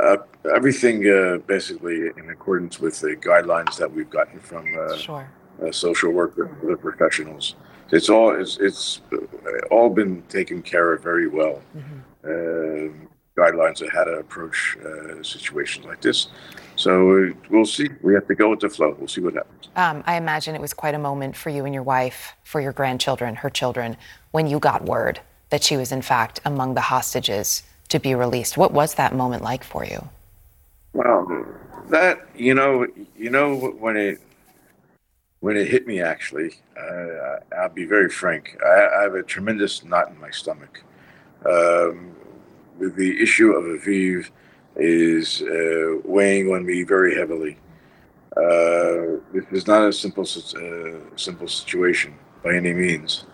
uh, 0.00 0.16
everything 0.54 1.08
uh, 1.08 1.38
basically 1.46 2.08
in 2.16 2.30
accordance 2.30 2.80
with 2.80 2.98
the 3.00 3.14
guidelines 3.16 3.76
that 3.76 3.90
we've 3.90 4.10
gotten 4.10 4.40
from 4.40 4.66
uh, 4.78 4.96
sure. 4.96 5.28
social 5.70 6.10
work 6.10 6.34
professionals. 6.80 7.54
it's 7.92 8.08
all 8.08 8.34
it's, 8.34 8.58
it's 8.58 9.00
all 9.70 9.90
been 9.90 10.22
taken 10.28 10.62
care 10.62 10.92
of 10.92 11.02
very 11.02 11.28
well. 11.28 11.62
Mm-hmm. 11.76 11.98
Uh, 12.24 13.06
guidelines 13.36 13.82
on 13.82 13.88
how 13.88 14.04
to 14.04 14.12
approach 14.12 14.76
uh, 14.84 15.22
situations 15.22 15.86
like 15.86 16.00
this. 16.00 16.28
So 16.76 17.32
we'll 17.50 17.64
see. 17.64 17.88
We 18.02 18.14
have 18.14 18.26
to 18.28 18.34
go 18.34 18.50
with 18.50 18.60
the 18.60 18.68
flow. 18.68 18.96
We'll 18.98 19.08
see 19.08 19.20
what 19.20 19.34
happens. 19.34 19.68
Um, 19.76 20.02
I 20.06 20.16
imagine 20.16 20.54
it 20.54 20.60
was 20.60 20.74
quite 20.74 20.94
a 20.94 20.98
moment 20.98 21.36
for 21.36 21.50
you 21.50 21.64
and 21.64 21.72
your 21.72 21.82
wife, 21.82 22.34
for 22.44 22.60
your 22.60 22.72
grandchildren, 22.72 23.36
her 23.36 23.50
children, 23.50 23.96
when 24.32 24.46
you 24.46 24.58
got 24.58 24.84
word 24.84 25.20
that 25.50 25.62
she 25.62 25.76
was 25.76 25.92
in 25.92 26.02
fact 26.02 26.40
among 26.46 26.74
the 26.74 26.80
hostages 26.80 27.62
to 27.88 27.98
be 27.98 28.14
released. 28.14 28.56
What 28.56 28.72
was 28.72 28.94
that 28.94 29.14
moment 29.14 29.42
like 29.42 29.62
for 29.62 29.84
you? 29.84 30.08
Well, 30.94 31.46
that 31.88 32.26
you 32.34 32.54
know, 32.54 32.86
you 33.16 33.30
know 33.30 33.54
when 33.56 33.96
it 33.96 34.20
when 35.40 35.56
it 35.56 35.68
hit 35.68 35.86
me. 35.86 36.00
Actually, 36.00 36.54
uh, 36.78 37.36
I'll 37.58 37.68
be 37.68 37.84
very 37.84 38.08
frank. 38.08 38.56
I, 38.64 38.88
I, 38.98 39.02
have 39.02 39.14
a 39.14 39.22
tremendous 39.22 39.84
knot 39.84 40.08
in 40.08 40.18
my 40.18 40.30
stomach. 40.30 40.82
Um, 41.44 42.14
the 42.78 43.22
issue 43.22 43.52
of 43.52 43.64
Aviv 43.64 44.30
is 44.76 45.42
uh, 45.42 46.00
weighing 46.04 46.52
on 46.52 46.64
me 46.64 46.82
very 46.82 47.14
heavily. 47.14 47.58
Uh, 48.36 49.20
this 49.32 49.44
is 49.50 49.66
not 49.66 49.86
a 49.86 49.92
simple 49.92 50.24
uh, 50.24 51.16
simple 51.16 51.48
situation 51.48 52.14
by 52.42 52.54
any 52.54 52.72
means. 52.72 53.26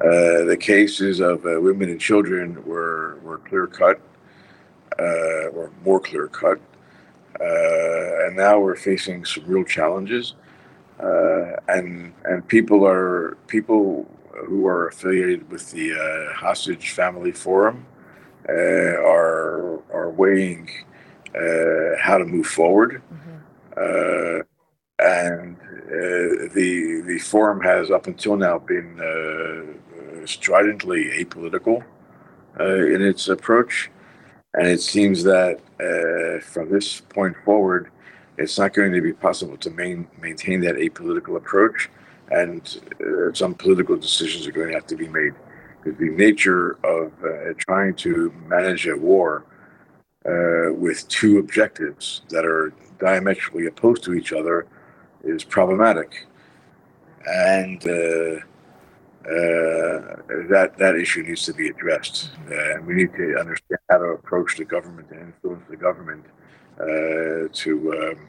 Uh, 0.00 0.44
the 0.44 0.56
cases 0.58 1.20
of 1.20 1.44
uh, 1.46 1.60
women 1.60 1.88
and 1.88 2.00
children 2.00 2.62
were 2.64 3.18
were 3.22 3.38
clear 3.38 3.66
cut, 3.66 4.00
uh, 4.98 5.48
or 5.54 5.70
more 5.84 6.00
clear 6.00 6.26
cut, 6.26 6.58
and 7.38 8.36
now 8.36 8.58
we're 8.58 8.76
facing 8.76 9.24
some 9.24 9.44
real 9.46 9.64
challenges. 9.64 10.34
and 11.68 12.12
and 12.24 12.48
people 12.48 12.84
are 12.84 13.36
people 13.46 14.06
who 14.46 14.66
are 14.66 14.88
affiliated 14.88 15.48
with 15.48 15.70
the 15.70 15.92
Hostage 16.34 16.90
Family 16.90 17.32
Forum 17.32 17.86
are 18.48 19.80
are 19.92 20.10
weighing 20.10 20.68
uh, 21.34 21.96
how 22.00 22.18
to 22.18 22.24
move 22.24 22.46
forward. 22.46 23.02
Mm-hmm. 23.12 24.40
and 24.98 25.56
the 26.54 27.02
the 27.06 27.18
forum 27.18 27.60
has 27.60 27.90
up 27.90 28.06
until 28.06 28.36
now 28.36 28.58
been 28.58 29.00
stridently 30.24 31.24
apolitical 31.24 31.82
in 32.58 33.02
its 33.02 33.28
approach. 33.28 33.90
And 34.54 34.66
it 34.66 34.80
seems 34.80 35.22
that 35.24 35.60
uh, 35.80 36.44
from 36.44 36.70
this 36.70 37.00
point 37.00 37.36
forward, 37.44 37.90
it's 38.36 38.58
not 38.58 38.72
going 38.72 38.92
to 38.92 39.00
be 39.00 39.12
possible 39.12 39.56
to 39.58 39.70
main, 39.70 40.08
maintain 40.20 40.60
that 40.62 40.76
apolitical 40.76 41.36
approach, 41.36 41.88
and 42.30 42.80
uh, 43.00 43.32
some 43.32 43.54
political 43.54 43.96
decisions 43.96 44.46
are 44.46 44.52
going 44.52 44.68
to 44.68 44.74
have 44.74 44.86
to 44.86 44.96
be 44.96 45.08
made 45.08 45.34
the 45.84 46.10
nature 46.10 46.72
of 46.84 47.12
uh, 47.24 47.54
trying 47.56 47.94
to 47.94 48.32
manage 48.46 48.86
a 48.86 48.96
war 48.96 49.44
uh, 50.26 50.72
with 50.74 51.08
two 51.08 51.38
objectives 51.38 52.22
that 52.28 52.44
are 52.44 52.72
diametrically 52.98 53.66
opposed 53.66 54.02
to 54.04 54.14
each 54.14 54.32
other 54.32 54.66
is 55.24 55.44
problematic. 55.44 56.26
And 57.26 57.82
uh, 57.86 58.40
uh 59.20 60.16
that 60.48 60.72
that 60.78 60.96
issue 60.96 61.22
needs 61.22 61.44
to 61.44 61.52
be 61.52 61.68
addressed. 61.68 62.30
And 62.50 62.86
we 62.86 62.94
need 62.94 63.12
to 63.14 63.36
understand 63.38 63.80
how 63.90 63.98
to 63.98 64.04
approach 64.04 64.56
the 64.56 64.64
government 64.64 65.10
and 65.10 65.20
influence 65.20 65.64
the 65.68 65.76
government 65.76 66.24
uh, 66.80 67.48
to 67.52 67.72
um, 67.98 68.28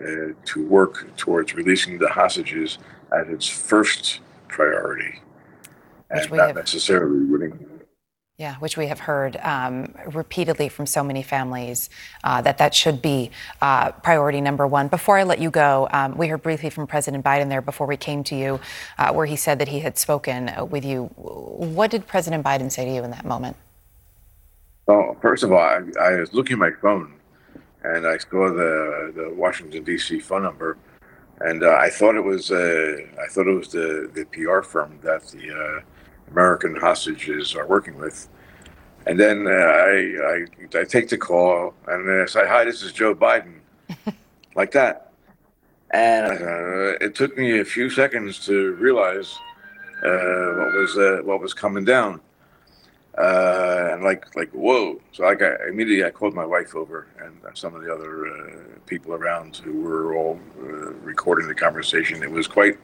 uh, 0.00 0.32
to 0.44 0.66
work 0.66 1.16
towards 1.16 1.54
releasing 1.54 1.98
the 1.98 2.08
hostages 2.08 2.78
as 3.12 3.28
its 3.28 3.48
first 3.48 4.20
priority 4.48 5.20
and 6.12 6.32
not 6.32 6.46
have, 6.48 6.56
necessarily 6.56 7.24
winning. 7.24 7.66
Yeah, 8.38 8.56
which 8.56 8.76
we 8.76 8.86
have 8.86 8.98
heard 8.98 9.36
um, 9.36 9.94
repeatedly 10.06 10.68
from 10.68 10.86
so 10.86 11.04
many 11.04 11.22
families 11.22 11.90
uh, 12.24 12.40
that 12.42 12.58
that 12.58 12.74
should 12.74 13.00
be 13.02 13.30
uh, 13.60 13.92
priority 13.92 14.40
number 14.40 14.66
one. 14.66 14.88
Before 14.88 15.18
I 15.18 15.22
let 15.22 15.38
you 15.38 15.50
go, 15.50 15.88
um, 15.92 16.16
we 16.16 16.28
heard 16.28 16.42
briefly 16.42 16.70
from 16.70 16.86
President 16.86 17.24
Biden 17.24 17.48
there 17.48 17.62
before 17.62 17.86
we 17.86 17.96
came 17.96 18.24
to 18.24 18.34
you, 18.34 18.58
uh, 18.98 19.12
where 19.12 19.26
he 19.26 19.36
said 19.36 19.58
that 19.58 19.68
he 19.68 19.80
had 19.80 19.98
spoken 19.98 20.50
with 20.70 20.84
you. 20.84 21.04
What 21.16 21.90
did 21.90 22.06
President 22.06 22.44
Biden 22.44 22.72
say 22.72 22.84
to 22.84 22.90
you 22.90 23.04
in 23.04 23.10
that 23.10 23.24
moment? 23.24 23.56
Well, 24.86 25.16
first 25.22 25.44
of 25.44 25.52
all, 25.52 25.58
I, 25.58 25.80
I 26.00 26.16
was 26.16 26.32
looking 26.32 26.54
at 26.54 26.58
my 26.58 26.70
phone 26.80 27.14
and 27.84 28.06
I 28.06 28.18
saw 28.18 28.48
the 28.52 29.12
the 29.14 29.34
Washington 29.34 29.84
D.C. 29.84 30.20
phone 30.20 30.42
number, 30.42 30.78
and 31.40 31.62
uh, 31.62 31.76
I 31.80 31.90
thought 31.90 32.14
it 32.14 32.24
was 32.24 32.50
uh, 32.50 32.96
I 33.20 33.28
thought 33.28 33.46
it 33.46 33.56
was 33.56 33.68
the 33.68 34.10
the 34.14 34.24
PR 34.26 34.62
firm 34.62 34.98
that 35.02 35.26
the 35.28 35.50
uh, 35.50 35.80
American 36.32 36.74
hostages 36.76 37.54
are 37.54 37.66
working 37.66 37.98
with. 37.98 38.28
And 39.06 39.18
then 39.18 39.46
uh, 39.46 39.50
I, 39.50 40.46
I, 40.74 40.78
I 40.80 40.84
take 40.84 41.08
the 41.08 41.18
call 41.18 41.74
and 41.86 42.22
I 42.22 42.26
say, 42.26 42.46
"Hi, 42.46 42.64
this 42.64 42.82
is 42.82 42.92
Joe 42.92 43.14
Biden," 43.14 43.56
like 44.54 44.70
that. 44.72 45.12
And 45.90 46.32
uh, 46.40 47.04
it 47.04 47.14
took 47.14 47.36
me 47.36 47.60
a 47.60 47.64
few 47.64 47.90
seconds 47.90 48.38
to 48.46 48.74
realize 48.74 49.36
uh, 50.04 50.08
what 50.08 50.72
was 50.74 50.96
uh, 50.96 51.18
what 51.24 51.40
was 51.40 51.52
coming 51.52 51.84
down. 51.84 52.20
Uh, 53.18 53.90
and 53.92 54.04
like 54.04 54.34
like 54.36 54.50
whoa! 54.52 55.00
So 55.12 55.26
I 55.26 55.34
got 55.34 55.60
immediately 55.68 56.04
I 56.04 56.10
called 56.10 56.34
my 56.34 56.46
wife 56.46 56.74
over 56.74 57.08
and 57.22 57.36
some 57.54 57.74
of 57.74 57.82
the 57.82 57.92
other 57.92 58.26
uh, 58.28 58.78
people 58.86 59.12
around 59.12 59.56
who 59.56 59.80
were 59.82 60.14
all 60.14 60.40
recording 61.02 61.48
the 61.48 61.54
conversation. 61.54 62.22
It 62.22 62.30
was 62.30 62.46
quite 62.46 62.78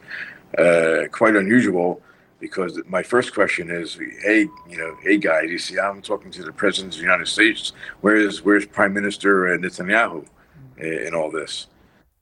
quite 1.11 1.35
unusual 1.35 2.01
because 2.39 2.79
my 2.87 3.03
first 3.03 3.33
question 3.33 3.69
is, 3.69 3.95
hey, 4.23 4.47
you 4.69 4.77
know, 4.77 4.95
hey 5.01 5.17
guys, 5.17 5.49
you 5.49 5.59
see, 5.59 5.79
I'm 5.79 6.01
talking 6.01 6.31
to 6.31 6.43
the 6.43 6.51
president 6.51 6.93
of 6.93 6.99
the 6.99 7.03
United 7.05 7.27
States. 7.27 7.73
Where's 8.01 8.43
where's 8.43 8.65
Prime 8.65 8.93
Minister 8.93 9.57
Netanyahu 9.57 10.25
in 10.77 11.13
all 11.13 11.29
this? 11.29 11.67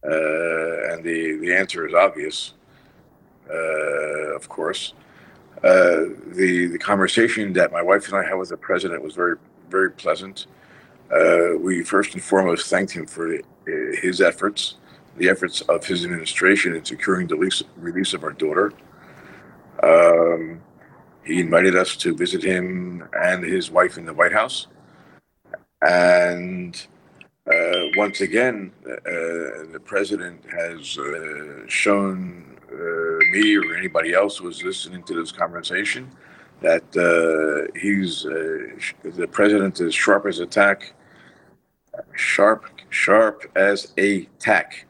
Uh, 0.03 0.93
and 0.93 1.03
the 1.03 1.37
the 1.41 1.53
answer 1.53 1.87
is 1.87 1.93
obvious, 1.93 2.53
uh, 3.49 4.35
of 4.35 4.47
course. 4.49 4.93
Uh, 5.63 6.13
the 6.27 6.67
the 6.71 6.79
conversation 6.79 7.53
that 7.53 7.71
my 7.71 7.81
wife 7.81 8.07
and 8.07 8.15
I 8.17 8.23
had 8.23 8.35
with 8.35 8.49
the 8.49 8.57
president 8.57 9.03
was 9.03 9.15
very 9.15 9.37
very 9.69 9.91
pleasant. 9.91 10.47
Uh, 11.11 11.57
we 11.59 11.83
first 11.83 12.13
and 12.13 12.23
foremost 12.23 12.69
thanked 12.69 12.91
him 12.91 13.05
for 13.05 13.35
uh, 13.35 13.41
his 14.01 14.19
efforts, 14.21 14.75
the 15.17 15.29
efforts 15.29 15.61
of 15.61 15.85
his 15.85 16.03
administration 16.03 16.75
in 16.75 16.83
securing 16.83 17.27
the 17.27 17.35
release, 17.35 17.63
release 17.77 18.13
of 18.13 18.23
our 18.23 18.33
daughter. 18.33 18.73
Um, 19.83 20.61
he 21.23 21.39
invited 21.41 21.75
us 21.75 21.95
to 21.97 22.15
visit 22.15 22.43
him 22.43 23.07
and 23.13 23.43
his 23.43 23.69
wife 23.69 23.97
in 23.97 24.05
the 24.05 24.13
White 24.13 24.33
House. 24.33 24.67
And 25.81 26.87
uh, 27.47 27.85
once 27.95 28.21
again, 28.21 28.71
uh, 28.85 29.71
the 29.71 29.81
president 29.83 30.43
has 30.49 30.97
uh, 30.97 31.67
shown 31.67 32.57
uh, 32.71 32.75
me 33.31 33.57
or 33.57 33.75
anybody 33.75 34.13
else 34.13 34.37
who 34.37 34.45
was 34.45 34.63
listening 34.63 35.03
to 35.03 35.13
this 35.13 35.31
conversation 35.31 36.09
that 36.61 36.83
uh, 36.97 37.71
he's 37.79 38.25
uh, 38.25 38.67
the 39.03 39.27
president 39.27 39.79
is 39.79 39.93
sharp 39.93 40.25
as 40.25 40.39
a 40.39 40.45
tack, 40.45 40.93
sharp, 42.15 42.65
sharp 42.89 43.43
as 43.55 43.93
a 43.97 44.25
tack, 44.39 44.85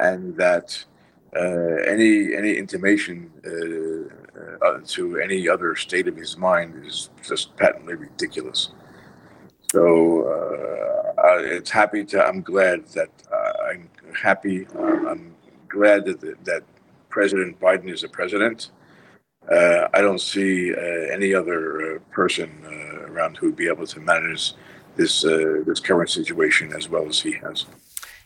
and 0.00 0.36
that 0.36 0.82
any 1.34 2.34
any 2.34 2.56
intimation 2.56 3.30
uh, 4.64 4.80
to 4.86 5.18
any 5.18 5.48
other 5.48 5.76
state 5.76 6.08
of 6.08 6.16
his 6.16 6.36
mind 6.36 6.84
is 6.86 7.10
just 7.22 7.56
patently 7.56 7.94
ridiculous. 7.94 8.70
So 9.70 10.22
uh, 11.18 11.38
it's 11.38 11.70
happy 11.70 12.04
to. 12.04 12.24
I'm 12.24 12.42
glad 12.42 12.86
that 12.88 13.10
uh, 13.30 13.52
I'm 13.70 13.90
happy. 14.14 14.66
Uh, 14.74 15.08
I'm 15.10 15.34
glad 15.68 16.06
that 16.06 16.20
that 16.44 16.62
President 17.10 17.60
Biden 17.60 17.90
is 17.90 18.04
a 18.04 18.08
president. 18.08 18.70
Uh, 19.50 19.88
I 19.94 20.00
don't 20.00 20.20
see 20.20 20.74
uh, 20.74 20.78
any 21.12 21.34
other 21.34 22.00
person 22.10 22.50
around 23.08 23.36
who 23.36 23.46
would 23.46 23.56
be 23.56 23.68
able 23.68 23.86
to 23.86 24.00
manage 24.00 24.54
this 24.96 25.22
this 25.22 25.80
current 25.80 26.10
situation 26.10 26.72
as 26.72 26.88
well 26.88 27.06
as 27.06 27.20
he 27.20 27.32
has. 27.32 27.66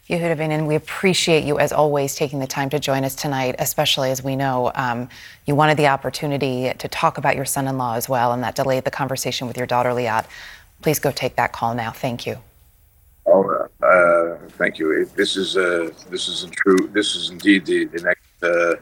Yehuda 0.09 0.39
and 0.41 0.67
we 0.67 0.75
appreciate 0.75 1.45
you, 1.45 1.61
as 1.61 1.73
always, 1.73 2.17
taking 2.17 2.41
the 2.41 2.47
time 2.47 2.69
to 2.71 2.81
join 2.81 3.05
us 3.05 3.15
tonight, 3.15 3.55
especially 3.61 4.11
as 4.11 4.23
we 4.23 4.35
know 4.35 4.73
um, 4.75 5.09
you 5.47 5.55
wanted 5.55 5.77
the 5.79 5.87
opportunity 5.87 6.73
to 6.77 6.89
talk 6.89 7.19
about 7.19 7.37
your 7.37 7.45
son 7.45 7.69
in 7.69 7.79
law 7.79 7.95
as 7.95 8.09
well, 8.09 8.33
and 8.33 8.43
that 8.43 8.57
delayed 8.57 8.83
the 8.85 8.91
conversation 8.91 9.47
with 9.47 9.57
your 9.57 9.67
daughter, 9.67 9.91
Liat. 9.91 10.27
Please 10.83 10.99
go 10.99 11.13
take 11.13 11.37
that 11.37 11.53
call 11.53 11.75
now. 11.75 11.93
Thank 11.93 12.27
you. 12.27 12.37
Oh, 13.27 13.69
uh, 13.81 14.37
thank 14.59 14.81
you. 14.81 15.09
This 15.15 15.37
is 15.37 15.57
uh, 15.57 15.91
this 16.11 16.27
is 16.27 16.45
true. 16.51 16.89
This 16.89 17.15
is 17.15 17.31
indeed 17.31 17.65
the, 17.65 17.85
the 17.85 18.03
next 18.03 18.43
uh, 18.43 18.75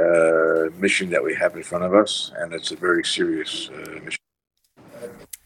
uh, 0.00 0.70
mission 0.76 1.08
that 1.10 1.22
we 1.22 1.36
have 1.36 1.54
in 1.54 1.62
front 1.62 1.84
of 1.84 1.94
us, 1.94 2.32
and 2.38 2.52
it's 2.52 2.72
a 2.72 2.76
very 2.76 3.04
serious 3.04 3.70
uh, 3.72 4.00
mission. 4.04 4.18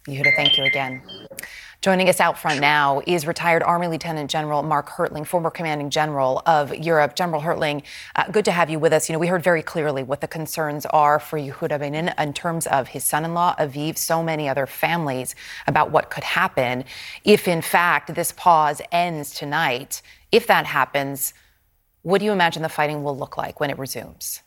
Yehuda, 0.07 0.37
thank 0.37 0.57
you 0.57 0.65
again. 0.65 1.03
Joining 1.83 2.09
us 2.09 2.21
out 2.21 2.39
front 2.39 2.61
now 2.61 3.01
is 3.07 3.27
retired 3.27 3.63
Army 3.63 3.87
Lieutenant 3.87 4.31
General 4.31 4.63
Mark 4.63 4.89
Hertling, 4.89 5.27
former 5.27 5.51
commanding 5.51 5.91
general 5.91 6.43
of 6.47 6.75
Europe. 6.75 7.15
General 7.15 7.41
Hertling, 7.43 7.83
uh, 8.17 8.29
good 8.31 8.45
to 8.47 8.53
have 8.53 8.71
you 8.71 8.79
with 8.79 8.93
us. 8.93 9.09
You 9.09 9.13
know, 9.13 9.19
we 9.19 9.27
heard 9.27 9.43
very 9.43 9.63
clearly 9.63 10.03
what 10.03 10.21
the 10.21 10.27
concerns 10.29 10.87
are 10.87 11.21
for 11.21 11.39
Yehuda 11.39 11.79
Beinin 11.81 12.15
in 12.21 12.33
terms 12.33 12.67
of 12.67 12.89
his 12.89 13.05
son-in-law, 13.05 13.57
Aviv, 13.59 13.99
so 13.99 14.23
many 14.23 14.49
other 14.49 14.67
families 14.67 15.35
about 15.67 15.91
what 15.91 16.11
could 16.11 16.25
happen 16.25 16.85
if, 17.25 17.47
in 17.47 17.63
fact, 17.63 18.15
this 18.15 18.33
pause 18.33 18.81
ends 18.91 19.33
tonight. 19.33 20.03
If 20.33 20.47
that 20.47 20.67
happens, 20.67 21.35
what 22.03 22.19
do 22.19 22.25
you 22.25 22.33
imagine 22.33 22.63
the 22.63 22.69
fighting 22.69 23.03
will 23.05 23.17
look 23.17 23.37
like 23.37 23.61
when 23.61 23.71
it 23.71 23.79
resumes? 23.79 24.43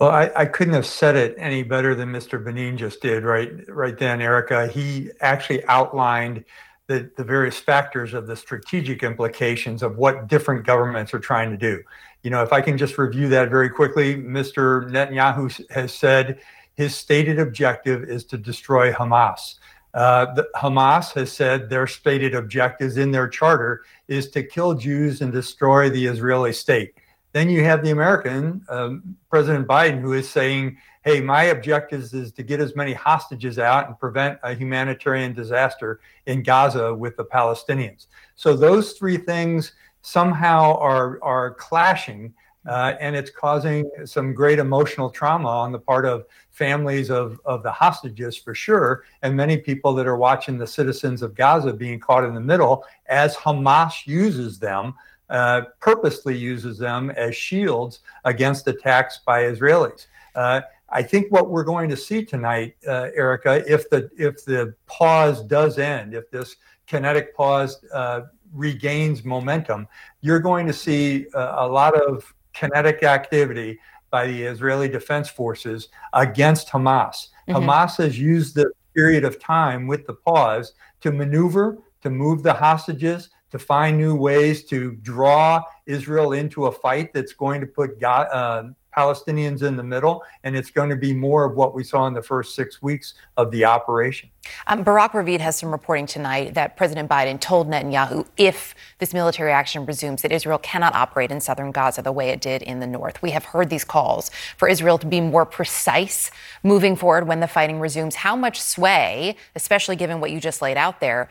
Well, 0.00 0.10
I, 0.10 0.30
I, 0.34 0.46
couldn't 0.46 0.72
have 0.72 0.86
said 0.86 1.14
it 1.14 1.34
any 1.36 1.62
better 1.62 1.94
than 1.94 2.08
Mr. 2.08 2.42
Beinin 2.42 2.76
just 2.76 3.02
did 3.02 3.22
right 3.22 3.52
right 3.68 3.98
then, 3.98 4.22
Erica. 4.22 4.66
He 4.66 5.10
actually 5.20 5.62
outlined 5.66 6.46
the, 6.86 7.10
the 7.18 7.22
various 7.22 7.58
factors 7.58 8.14
of 8.14 8.26
the 8.26 8.34
strategic 8.34 9.02
implications 9.02 9.82
of 9.82 9.98
what 9.98 10.26
different 10.26 10.64
governments 10.64 11.12
are 11.12 11.18
trying 11.18 11.50
to 11.50 11.58
do. 11.58 11.82
You 12.22 12.30
know, 12.30 12.42
if 12.42 12.50
I 12.50 12.62
can 12.62 12.78
just 12.78 12.96
review 12.96 13.28
that 13.28 13.50
very 13.50 13.68
quickly, 13.68 14.16
Mr. 14.16 14.90
Netanyahu 14.90 15.70
has 15.70 15.92
said 15.92 16.40
his 16.76 16.94
stated 16.94 17.38
objective 17.38 18.04
is 18.04 18.24
to 18.24 18.38
destroy 18.38 18.94
Hamas. 18.94 19.56
Uh, 19.92 20.32
the, 20.32 20.48
Hamas 20.56 21.12
has 21.12 21.30
said 21.30 21.68
their 21.68 21.86
stated 21.86 22.34
objectives 22.34 22.96
in 22.96 23.10
their 23.10 23.28
charter 23.28 23.84
is 24.08 24.30
to 24.30 24.42
kill 24.42 24.72
Jews 24.72 25.20
and 25.20 25.30
destroy 25.30 25.90
the 25.90 26.06
Israeli 26.06 26.54
state. 26.54 26.94
Then 27.32 27.48
you 27.48 27.62
have 27.64 27.84
the 27.84 27.90
American 27.90 28.64
um, 28.68 29.16
President 29.30 29.66
Biden 29.68 30.00
who 30.00 30.14
is 30.14 30.28
saying, 30.28 30.78
hey, 31.02 31.20
my 31.20 31.44
objective 31.44 32.02
is 32.12 32.32
to 32.32 32.42
get 32.42 32.60
as 32.60 32.76
many 32.76 32.92
hostages 32.92 33.58
out 33.58 33.86
and 33.86 33.98
prevent 33.98 34.38
a 34.42 34.54
humanitarian 34.54 35.32
disaster 35.32 36.00
in 36.26 36.42
Gaza 36.42 36.94
with 36.94 37.16
the 37.16 37.24
Palestinians. 37.24 38.06
So 38.34 38.54
those 38.54 38.92
three 38.92 39.16
things 39.16 39.72
somehow 40.02 40.76
are, 40.78 41.22
are 41.22 41.54
clashing. 41.54 42.34
Uh, 42.66 42.94
and 43.00 43.16
it's 43.16 43.30
causing 43.30 43.90
some 44.04 44.34
great 44.34 44.58
emotional 44.58 45.08
trauma 45.08 45.48
on 45.48 45.72
the 45.72 45.78
part 45.78 46.04
of 46.04 46.26
families 46.50 47.10
of, 47.10 47.40
of 47.46 47.62
the 47.62 47.72
hostages 47.72 48.36
for 48.36 48.54
sure, 48.54 49.04
and 49.22 49.34
many 49.34 49.56
people 49.56 49.94
that 49.94 50.06
are 50.06 50.18
watching 50.18 50.58
the 50.58 50.66
citizens 50.66 51.22
of 51.22 51.34
Gaza 51.34 51.72
being 51.72 51.98
caught 51.98 52.22
in 52.22 52.34
the 52.34 52.40
middle 52.40 52.84
as 53.06 53.34
Hamas 53.34 54.06
uses 54.06 54.58
them 54.58 54.92
uh, 55.30 55.62
purposely 55.80 56.36
uses 56.36 56.78
them 56.78 57.10
as 57.10 57.34
shields 57.36 58.00
against 58.24 58.66
attacks 58.66 59.20
by 59.24 59.44
Israelis. 59.44 60.06
Uh, 60.34 60.60
I 60.90 61.02
think 61.02 61.30
what 61.30 61.50
we're 61.50 61.64
going 61.64 61.88
to 61.88 61.96
see 61.96 62.24
tonight, 62.24 62.74
uh, 62.86 63.08
Erica, 63.14 63.64
if 63.72 63.88
the 63.90 64.10
if 64.16 64.44
the 64.44 64.74
pause 64.86 65.42
does 65.44 65.78
end, 65.78 66.14
if 66.14 66.30
this 66.30 66.56
kinetic 66.86 67.34
pause 67.34 67.84
uh, 67.94 68.22
regains 68.52 69.24
momentum, 69.24 69.86
you're 70.20 70.40
going 70.40 70.66
to 70.66 70.72
see 70.72 71.26
a 71.34 71.66
lot 71.66 71.94
of 71.94 72.34
kinetic 72.52 73.04
activity 73.04 73.78
by 74.10 74.26
the 74.26 74.42
Israeli 74.42 74.88
Defense 74.88 75.28
Forces 75.28 75.88
against 76.12 76.68
Hamas. 76.68 77.28
Mm-hmm. 77.48 77.52
Hamas 77.52 77.96
has 77.98 78.18
used 78.18 78.56
the 78.56 78.72
period 78.94 79.24
of 79.24 79.38
time 79.38 79.86
with 79.86 80.06
the 80.06 80.14
pause 80.14 80.72
to 81.00 81.12
maneuver, 81.12 81.78
to 82.02 82.10
move 82.10 82.42
the 82.42 82.52
hostages, 82.52 83.30
to 83.50 83.58
find 83.58 83.98
new 83.98 84.14
ways 84.14 84.64
to 84.64 84.92
draw 85.02 85.62
Israel 85.86 86.32
into 86.32 86.66
a 86.66 86.72
fight 86.72 87.12
that's 87.12 87.32
going 87.32 87.60
to 87.60 87.66
put 87.66 88.00
God, 88.00 88.28
uh, 88.32 88.70
Palestinians 88.96 89.62
in 89.62 89.76
the 89.76 89.82
middle, 89.82 90.22
and 90.42 90.56
it's 90.56 90.70
going 90.70 90.90
to 90.90 90.96
be 90.96 91.14
more 91.14 91.44
of 91.44 91.54
what 91.54 91.74
we 91.74 91.84
saw 91.84 92.06
in 92.06 92.14
the 92.14 92.22
first 92.22 92.54
six 92.54 92.82
weeks 92.82 93.14
of 93.36 93.50
the 93.50 93.64
operation. 93.64 94.28
Um, 94.66 94.82
Barak 94.82 95.12
Ravid 95.12 95.40
has 95.40 95.56
some 95.56 95.70
reporting 95.70 96.06
tonight 96.06 96.54
that 96.54 96.76
President 96.76 97.08
Biden 97.08 97.40
told 97.40 97.68
Netanyahu 97.68 98.26
if 98.36 98.74
this 98.98 99.14
military 99.14 99.52
action 99.52 99.86
resumes, 99.86 100.22
that 100.22 100.32
Israel 100.32 100.58
cannot 100.58 100.94
operate 100.94 101.30
in 101.30 101.40
southern 101.40 101.70
Gaza 101.70 102.02
the 102.02 102.12
way 102.12 102.30
it 102.30 102.40
did 102.40 102.62
in 102.62 102.80
the 102.80 102.86
north. 102.86 103.22
We 103.22 103.30
have 103.30 103.44
heard 103.44 103.70
these 103.70 103.84
calls 103.84 104.30
for 104.56 104.68
Israel 104.68 104.98
to 104.98 105.06
be 105.06 105.20
more 105.20 105.46
precise 105.46 106.30
moving 106.62 106.96
forward 106.96 107.28
when 107.28 107.40
the 107.40 107.48
fighting 107.48 107.78
resumes. 107.78 108.16
How 108.16 108.34
much 108.34 108.60
sway, 108.60 109.36
especially 109.54 109.96
given 109.96 110.20
what 110.20 110.30
you 110.30 110.40
just 110.40 110.60
laid 110.60 110.76
out 110.76 111.00
there, 111.00 111.28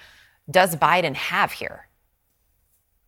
does 0.49 0.75
Biden 0.75 1.15
have 1.15 1.51
here? 1.51 1.88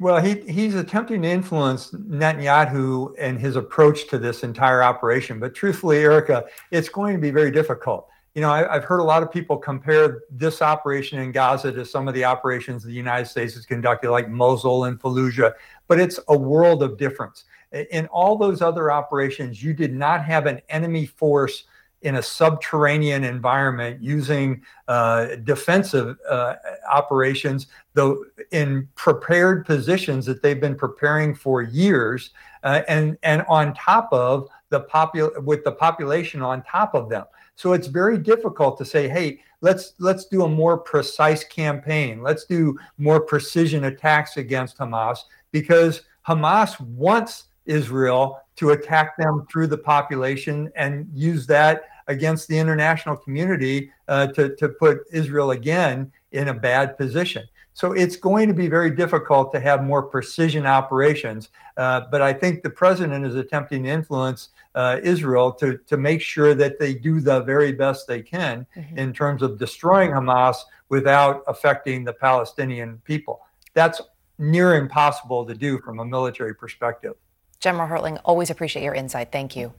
Well, 0.01 0.19
he, 0.19 0.39
he's 0.51 0.73
attempting 0.73 1.21
to 1.21 1.27
influence 1.27 1.91
Netanyahu 1.91 3.13
and 3.19 3.39
his 3.39 3.55
approach 3.55 4.07
to 4.07 4.17
this 4.17 4.41
entire 4.41 4.81
operation. 4.81 5.39
But 5.39 5.53
truthfully, 5.53 5.99
Erica, 5.99 6.45
it's 6.71 6.89
going 6.89 7.13
to 7.13 7.21
be 7.21 7.29
very 7.29 7.51
difficult. 7.51 8.07
You 8.33 8.41
know, 8.41 8.49
I, 8.49 8.73
have 8.73 8.83
heard 8.83 8.97
a 8.97 9.03
lot 9.03 9.21
of 9.21 9.31
people 9.31 9.57
compare 9.57 10.23
this 10.31 10.63
operation 10.63 11.19
in 11.19 11.31
Gaza 11.31 11.71
to 11.73 11.85
some 11.85 12.07
of 12.07 12.15
the 12.15 12.25
operations 12.25 12.81
the 12.81 12.91
United 12.91 13.27
States 13.27 13.53
has 13.53 13.67
conducted, 13.67 14.09
like 14.09 14.27
Mosul 14.27 14.85
and 14.85 14.99
Fallujah, 14.99 15.53
but 15.87 15.99
it's 15.99 16.19
a 16.29 16.35
world 16.35 16.81
of 16.81 16.97
difference. 16.97 17.43
In 17.91 18.07
all 18.07 18.37
those 18.37 18.63
other 18.63 18.91
operations, 18.91 19.61
you 19.61 19.71
did 19.71 19.93
not 19.93 20.25
have 20.25 20.47
an 20.47 20.61
enemy 20.69 21.05
force 21.05 21.65
in 22.01 22.15
a 22.15 22.21
subterranean 22.21 23.23
environment 23.23 24.01
using 24.01 24.61
uh, 24.87 25.35
defensive 25.43 26.17
uh, 26.29 26.55
operations, 26.91 27.67
though 27.93 28.23
in 28.51 28.87
prepared 28.95 29.65
positions 29.65 30.25
that 30.25 30.41
they've 30.41 30.61
been 30.61 30.75
preparing 30.75 31.35
for 31.35 31.61
years, 31.61 32.31
uh, 32.63 32.81
and 32.87 33.17
and 33.23 33.43
on 33.47 33.73
top 33.73 34.09
of 34.11 34.49
the 34.69 34.81
popul 34.81 35.43
with 35.43 35.63
the 35.63 35.71
population 35.71 36.41
on 36.41 36.63
top 36.63 36.95
of 36.95 37.09
them. 37.09 37.25
So 37.55 37.73
it's 37.73 37.87
very 37.87 38.17
difficult 38.17 38.77
to 38.79 38.85
say, 38.85 39.07
hey, 39.07 39.41
let's 39.61 39.93
let's 39.99 40.25
do 40.25 40.43
a 40.43 40.49
more 40.49 40.77
precise 40.77 41.43
campaign. 41.43 42.21
Let's 42.21 42.45
do 42.45 42.77
more 42.97 43.21
precision 43.21 43.83
attacks 43.83 44.37
against 44.37 44.77
Hamas 44.77 45.19
because 45.51 46.01
Hamas 46.27 46.79
wants 46.79 47.45
Israel 47.65 48.41
to 48.55 48.71
attack 48.71 49.17
them 49.17 49.45
through 49.49 49.67
the 49.67 49.77
population 49.77 50.71
and 50.75 51.07
use 51.13 51.47
that 51.47 51.83
against 52.11 52.47
the 52.47 52.57
international 52.57 53.15
community 53.15 53.91
uh, 54.07 54.27
to, 54.27 54.55
to 54.57 54.69
put 54.69 54.99
Israel 55.11 55.51
again 55.51 56.11
in 56.31 56.49
a 56.49 56.53
bad 56.53 56.97
position. 56.97 57.43
So 57.73 57.93
it's 57.93 58.17
going 58.17 58.47
to 58.49 58.53
be 58.53 58.67
very 58.67 58.91
difficult 58.91 59.51
to 59.53 59.59
have 59.59 59.83
more 59.83 60.03
precision 60.03 60.65
operations. 60.65 61.49
Uh, 61.77 62.01
but 62.11 62.21
I 62.21 62.33
think 62.33 62.63
the 62.63 62.69
president 62.69 63.25
is 63.25 63.35
attempting 63.35 63.83
to 63.83 63.89
influence 63.89 64.49
uh, 64.75 64.99
Israel 65.01 65.51
to, 65.53 65.77
to 65.87 65.97
make 65.97 66.21
sure 66.21 66.53
that 66.53 66.79
they 66.79 66.93
do 66.93 67.21
the 67.21 67.41
very 67.41 67.71
best 67.71 68.07
they 68.07 68.21
can 68.21 68.67
mm-hmm. 68.75 68.97
in 68.97 69.13
terms 69.13 69.41
of 69.41 69.57
destroying 69.57 70.11
Hamas 70.11 70.57
without 70.89 71.43
affecting 71.47 72.03
the 72.03 72.13
Palestinian 72.13 73.01
people. 73.05 73.41
That's 73.73 74.01
near 74.37 74.75
impossible 74.75 75.45
to 75.45 75.55
do 75.55 75.79
from 75.79 75.99
a 75.99 76.05
military 76.05 76.53
perspective. 76.53 77.13
General 77.59 77.87
Hertling, 77.87 78.19
always 78.25 78.49
appreciate 78.49 78.83
your 78.83 78.95
insight. 78.95 79.31
Thank 79.31 79.55
you. 79.55 79.73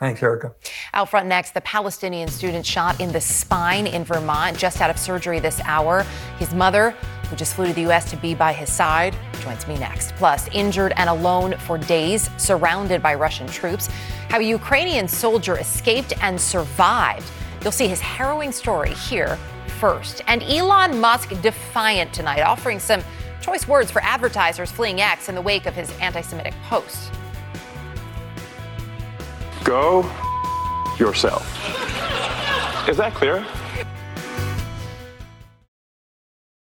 Thanks, 0.00 0.22
Erica. 0.22 0.54
Out 0.94 1.10
front 1.10 1.28
next, 1.28 1.52
the 1.52 1.60
Palestinian 1.60 2.28
student 2.28 2.64
shot 2.64 2.98
in 3.02 3.12
the 3.12 3.20
spine 3.20 3.86
in 3.86 4.02
Vermont, 4.02 4.56
just 4.56 4.80
out 4.80 4.88
of 4.88 4.98
surgery 4.98 5.40
this 5.40 5.60
hour. 5.64 6.06
His 6.38 6.54
mother, 6.54 6.92
who 7.28 7.36
just 7.36 7.54
flew 7.54 7.66
to 7.66 7.74
the 7.74 7.82
U.S. 7.82 8.10
to 8.10 8.16
be 8.16 8.34
by 8.34 8.54
his 8.54 8.72
side, 8.72 9.14
joins 9.40 9.68
me 9.68 9.76
next. 9.76 10.14
Plus, 10.16 10.48
injured 10.54 10.94
and 10.96 11.10
alone 11.10 11.54
for 11.58 11.76
days, 11.76 12.30
surrounded 12.38 13.02
by 13.02 13.14
Russian 13.14 13.46
troops. 13.46 13.88
How 14.30 14.38
a 14.38 14.42
Ukrainian 14.42 15.06
soldier 15.06 15.58
escaped 15.58 16.14
and 16.22 16.40
survived. 16.40 17.30
You'll 17.60 17.70
see 17.70 17.86
his 17.86 18.00
harrowing 18.00 18.52
story 18.52 18.94
here 18.94 19.38
first. 19.78 20.22
And 20.26 20.42
Elon 20.44 20.98
Musk 20.98 21.28
defiant 21.42 22.10
tonight, 22.14 22.40
offering 22.40 22.78
some 22.78 23.02
choice 23.42 23.68
words 23.68 23.90
for 23.90 24.02
advertisers 24.02 24.70
fleeing 24.70 25.02
X 25.02 25.28
in 25.28 25.34
the 25.34 25.42
wake 25.42 25.66
of 25.66 25.74
his 25.74 25.90
anti 25.98 26.22
Semitic 26.22 26.54
posts. 26.70 27.10
Go 29.70 30.00
yourself. 30.98 31.46
Is 32.88 32.96
that 32.96 33.14
clear? 33.14 33.46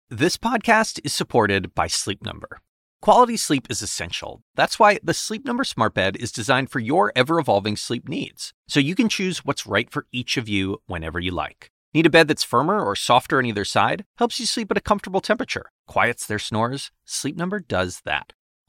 This 0.10 0.38
podcast 0.38 1.02
is 1.04 1.14
supported 1.14 1.76
by 1.76 1.88
Sleep 1.88 2.24
Number. 2.24 2.62
Quality 3.02 3.36
sleep 3.36 3.68
is 3.70 3.82
essential. 3.82 4.42
That's 4.56 4.80
why 4.80 5.00
the 5.04 5.14
Sleep 5.14 5.44
Number 5.44 5.66
Smart 5.66 5.94
Bed 5.94 6.16
is 6.16 6.32
designed 6.32 6.70
for 6.70 6.80
your 6.80 7.12
ever 7.14 7.40
evolving 7.40 7.76
sleep 7.76 8.08
needs, 8.08 8.54
so 8.70 8.80
you 8.80 8.96
can 8.96 9.10
choose 9.10 9.44
what's 9.44 9.68
right 9.68 9.92
for 9.92 10.08
each 10.14 10.38
of 10.38 10.48
you 10.48 10.78
whenever 10.86 11.20
you 11.20 11.32
like. 11.32 11.72
Need 11.94 12.06
a 12.06 12.10
bed 12.10 12.30
that's 12.30 12.46
firmer 12.46 12.82
or 12.82 12.96
softer 12.96 13.38
on 13.38 13.46
either 13.46 13.66
side? 13.66 14.06
Helps 14.18 14.40
you 14.40 14.46
sleep 14.46 14.72
at 14.72 14.78
a 14.78 14.82
comfortable 14.82 15.20
temperature, 15.20 15.72
quiets 15.90 16.26
their 16.26 16.40
snores? 16.40 16.90
Sleep 17.04 17.36
Number 17.36 17.60
does 17.60 18.00
that. 18.06 18.32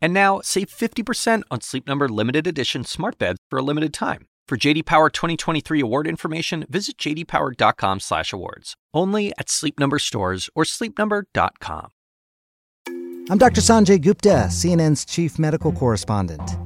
And 0.00 0.12
now, 0.12 0.40
save 0.42 0.68
50% 0.68 1.42
on 1.50 1.60
Sleep 1.60 1.86
Number 1.86 2.08
limited 2.08 2.46
edition 2.46 2.84
smart 2.84 3.18
beds 3.18 3.38
for 3.50 3.58
a 3.58 3.62
limited 3.62 3.92
time. 3.92 4.26
For 4.48 4.56
JD 4.56 4.86
Power 4.86 5.10
2023 5.10 5.80
award 5.80 6.06
information, 6.06 6.66
visit 6.70 6.96
jdpower.com/awards. 6.98 8.76
Only 8.94 9.32
at 9.38 9.48
Sleep 9.48 9.80
Number 9.80 9.98
stores 9.98 10.48
or 10.54 10.64
sleepnumber.com. 10.64 11.88
I'm 13.28 13.38
Dr. 13.38 13.60
Sanjay 13.60 14.00
Gupta, 14.00 14.46
CNN's 14.48 15.04
chief 15.04 15.36
medical 15.36 15.72
correspondent. 15.72 16.65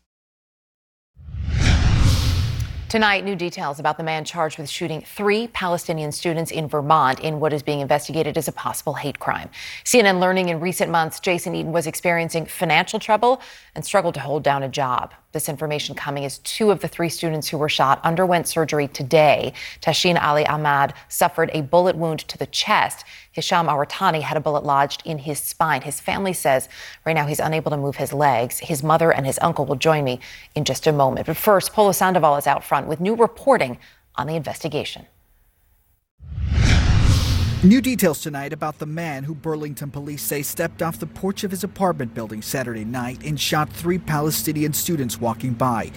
Tonight, 2.91 3.23
new 3.23 3.37
details 3.37 3.79
about 3.79 3.95
the 3.95 4.03
man 4.03 4.25
charged 4.25 4.57
with 4.57 4.69
shooting 4.69 4.99
three 4.99 5.47
Palestinian 5.47 6.11
students 6.11 6.51
in 6.51 6.67
Vermont 6.67 7.21
in 7.21 7.39
what 7.39 7.53
is 7.53 7.63
being 7.63 7.79
investigated 7.79 8.37
as 8.37 8.49
a 8.49 8.51
possible 8.51 8.95
hate 8.95 9.17
crime. 9.17 9.49
CNN 9.85 10.19
learning 10.19 10.49
in 10.49 10.59
recent 10.59 10.91
months 10.91 11.21
Jason 11.21 11.55
Eaton 11.55 11.71
was 11.71 11.87
experiencing 11.87 12.45
financial 12.45 12.99
trouble 12.99 13.41
and 13.75 13.85
struggled 13.85 14.15
to 14.15 14.19
hold 14.19 14.43
down 14.43 14.61
a 14.61 14.67
job. 14.67 15.13
This 15.31 15.47
information 15.47 15.95
coming 15.95 16.25
as 16.25 16.39
two 16.39 16.69
of 16.69 16.81
the 16.81 16.89
three 16.89 17.07
students 17.07 17.47
who 17.47 17.57
were 17.57 17.69
shot 17.69 18.03
underwent 18.03 18.49
surgery 18.49 18.89
today. 18.89 19.53
Tahseen 19.79 20.21
Ali 20.21 20.45
Ahmad 20.45 20.93
suffered 21.07 21.49
a 21.53 21.61
bullet 21.61 21.95
wound 21.95 22.19
to 22.27 22.37
the 22.37 22.47
chest. 22.47 23.05
Hisham 23.31 23.67
Awartani 23.67 24.21
had 24.21 24.37
a 24.37 24.41
bullet 24.41 24.63
lodged 24.63 25.03
in 25.05 25.19
his 25.19 25.39
spine. 25.39 25.81
His 25.81 25.99
family 25.99 26.33
says 26.33 26.67
right 27.05 27.13
now 27.13 27.25
he's 27.25 27.39
unable 27.39 27.71
to 27.71 27.77
move 27.77 27.95
his 27.95 28.11
legs. 28.11 28.59
His 28.59 28.83
mother 28.83 29.11
and 29.11 29.25
his 29.25 29.39
uncle 29.41 29.65
will 29.65 29.75
join 29.75 30.03
me 30.03 30.19
in 30.53 30.65
just 30.65 30.85
a 30.87 30.91
moment. 30.91 31.27
But 31.27 31.37
first, 31.37 31.71
Polo 31.73 31.93
Sandoval 31.93 32.35
is 32.35 32.47
out 32.47 32.63
front 32.63 32.87
with 32.87 32.99
new 32.99 33.15
reporting 33.15 33.77
on 34.15 34.27
the 34.27 34.35
investigation. 34.35 35.05
New 37.63 37.79
details 37.79 38.19
tonight 38.19 38.53
about 38.53 38.79
the 38.79 38.87
man 38.87 39.23
who 39.23 39.35
Burlington 39.35 39.91
police 39.91 40.23
say 40.23 40.41
stepped 40.41 40.81
off 40.81 40.99
the 40.99 41.05
porch 41.05 41.43
of 41.43 41.51
his 41.51 41.63
apartment 41.63 42.11
building 42.13 42.41
Saturday 42.41 42.83
night 42.83 43.23
and 43.23 43.39
shot 43.39 43.69
three 43.69 43.99
Palestinian 43.99 44.73
students 44.73 45.21
walking 45.21 45.53
by. 45.53 45.91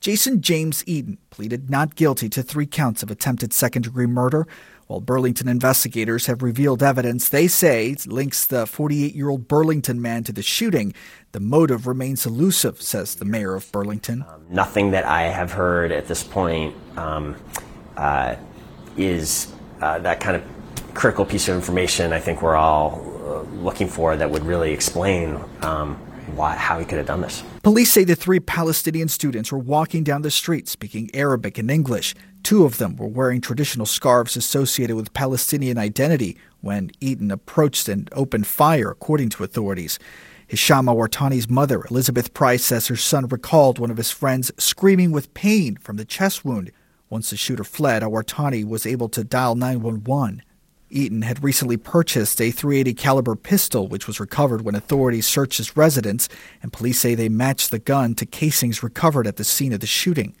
Jason 0.00 0.40
James 0.40 0.84
Eaton 0.86 1.18
pleaded 1.30 1.70
not 1.70 1.96
guilty 1.96 2.28
to 2.28 2.42
three 2.42 2.66
counts 2.66 3.02
of 3.02 3.10
attempted 3.10 3.52
second 3.52 3.82
degree 3.82 4.06
murder, 4.06 4.46
while 4.86 5.00
Burlington 5.00 5.48
investigators 5.48 6.26
have 6.26 6.42
revealed 6.42 6.82
evidence 6.82 7.28
they 7.28 7.48
say 7.48 7.94
links 8.06 8.46
the 8.46 8.66
48 8.66 9.14
year 9.14 9.28
old 9.28 9.48
Burlington 9.48 10.00
man 10.00 10.24
to 10.24 10.32
the 10.32 10.42
shooting. 10.42 10.94
The 11.32 11.40
motive 11.40 11.86
remains 11.86 12.24
elusive, 12.24 12.80
says 12.80 13.16
the 13.16 13.24
mayor 13.24 13.54
of 13.54 13.70
Burlington. 13.72 14.24
Um, 14.28 14.46
nothing 14.48 14.92
that 14.92 15.04
I 15.04 15.22
have 15.22 15.52
heard 15.52 15.92
at 15.92 16.06
this 16.06 16.22
point 16.22 16.74
um, 16.96 17.36
uh, 17.96 18.36
is 18.96 19.52
uh, 19.80 19.98
that 19.98 20.20
kind 20.20 20.36
of 20.36 20.44
critical 20.94 21.24
piece 21.24 21.48
of 21.48 21.54
information 21.54 22.12
I 22.12 22.18
think 22.18 22.40
we're 22.42 22.56
all 22.56 23.02
uh, 23.24 23.42
looking 23.56 23.88
for 23.88 24.16
that 24.16 24.30
would 24.30 24.44
really 24.44 24.72
explain 24.72 25.38
um, 25.62 26.00
why, 26.36 26.56
how 26.56 26.78
he 26.78 26.84
could 26.84 26.98
have 26.98 27.06
done 27.06 27.20
this. 27.20 27.42
Police 27.62 27.92
say 27.92 28.04
the 28.04 28.14
three 28.14 28.40
Palestinian 28.40 29.08
students 29.08 29.52
were 29.52 29.58
walking 29.58 30.04
down 30.04 30.22
the 30.22 30.30
street 30.30 30.68
speaking 30.68 31.10
Arabic 31.14 31.58
and 31.58 31.70
English. 31.70 32.14
Two 32.42 32.64
of 32.64 32.78
them 32.78 32.96
were 32.96 33.08
wearing 33.08 33.40
traditional 33.40 33.86
scarves 33.86 34.36
associated 34.36 34.96
with 34.96 35.12
Palestinian 35.12 35.78
identity 35.78 36.36
when 36.60 36.90
Eaton 37.00 37.30
approached 37.30 37.88
and 37.88 38.08
opened 38.12 38.46
fire, 38.46 38.90
according 38.90 39.28
to 39.30 39.44
authorities. 39.44 39.98
Hisham 40.46 40.86
Awartani's 40.86 41.50
mother, 41.50 41.84
Elizabeth 41.90 42.32
Price, 42.32 42.64
says 42.64 42.86
her 42.86 42.96
son 42.96 43.26
recalled 43.26 43.78
one 43.78 43.90
of 43.90 43.98
his 43.98 44.10
friends 44.10 44.50
screaming 44.56 45.12
with 45.12 45.34
pain 45.34 45.76
from 45.76 45.96
the 45.96 46.06
chest 46.06 46.44
wound. 46.44 46.72
Once 47.10 47.30
the 47.30 47.36
shooter 47.36 47.64
fled, 47.64 48.02
Awartani 48.02 48.66
was 48.66 48.86
able 48.86 49.08
to 49.10 49.24
dial 49.24 49.54
911. 49.54 50.42
Eaton 50.90 51.22
had 51.22 51.42
recently 51.42 51.76
purchased 51.76 52.40
a 52.40 52.50
380 52.50 52.94
caliber 52.94 53.36
pistol 53.36 53.88
which 53.88 54.06
was 54.06 54.20
recovered 54.20 54.62
when 54.62 54.74
authorities 54.74 55.26
searched 55.26 55.58
his 55.58 55.76
residence 55.76 56.28
and 56.62 56.72
police 56.72 57.00
say 57.00 57.14
they 57.14 57.28
matched 57.28 57.70
the 57.70 57.78
gun 57.78 58.14
to 58.14 58.26
casings 58.26 58.82
recovered 58.82 59.26
at 59.26 59.36
the 59.36 59.44
scene 59.44 59.72
of 59.72 59.80
the 59.80 59.86
shooting. 59.86 60.34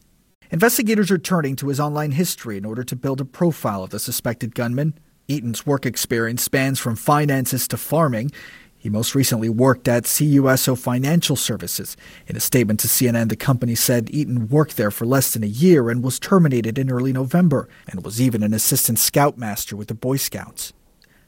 Investigators 0.50 1.10
are 1.10 1.18
turning 1.18 1.56
to 1.56 1.68
his 1.68 1.78
online 1.78 2.12
history 2.12 2.56
in 2.56 2.64
order 2.64 2.82
to 2.82 2.96
build 2.96 3.20
a 3.20 3.24
profile 3.24 3.82
of 3.84 3.90
the 3.90 3.98
suspected 3.98 4.54
gunman. 4.54 4.94
Eaton's 5.28 5.66
work 5.66 5.84
experience 5.84 6.42
spans 6.42 6.78
from 6.78 6.96
finances 6.96 7.68
to 7.68 7.76
farming. 7.76 8.30
He 8.78 8.88
most 8.88 9.14
recently 9.14 9.48
worked 9.48 9.88
at 9.88 10.04
CUSO 10.04 10.78
Financial 10.78 11.34
Services. 11.34 11.96
In 12.28 12.36
a 12.36 12.40
statement 12.40 12.78
to 12.80 12.88
CNN, 12.88 13.28
the 13.28 13.36
company 13.36 13.74
said 13.74 14.08
Eaton 14.12 14.48
worked 14.48 14.76
there 14.76 14.92
for 14.92 15.04
less 15.04 15.32
than 15.32 15.42
a 15.42 15.48
year 15.48 15.90
and 15.90 16.02
was 16.02 16.20
terminated 16.20 16.78
in 16.78 16.90
early 16.90 17.12
November, 17.12 17.68
and 17.88 18.04
was 18.04 18.20
even 18.20 18.44
an 18.44 18.54
assistant 18.54 19.00
scoutmaster 19.00 19.76
with 19.76 19.88
the 19.88 19.94
Boy 19.94 20.16
Scouts. 20.16 20.72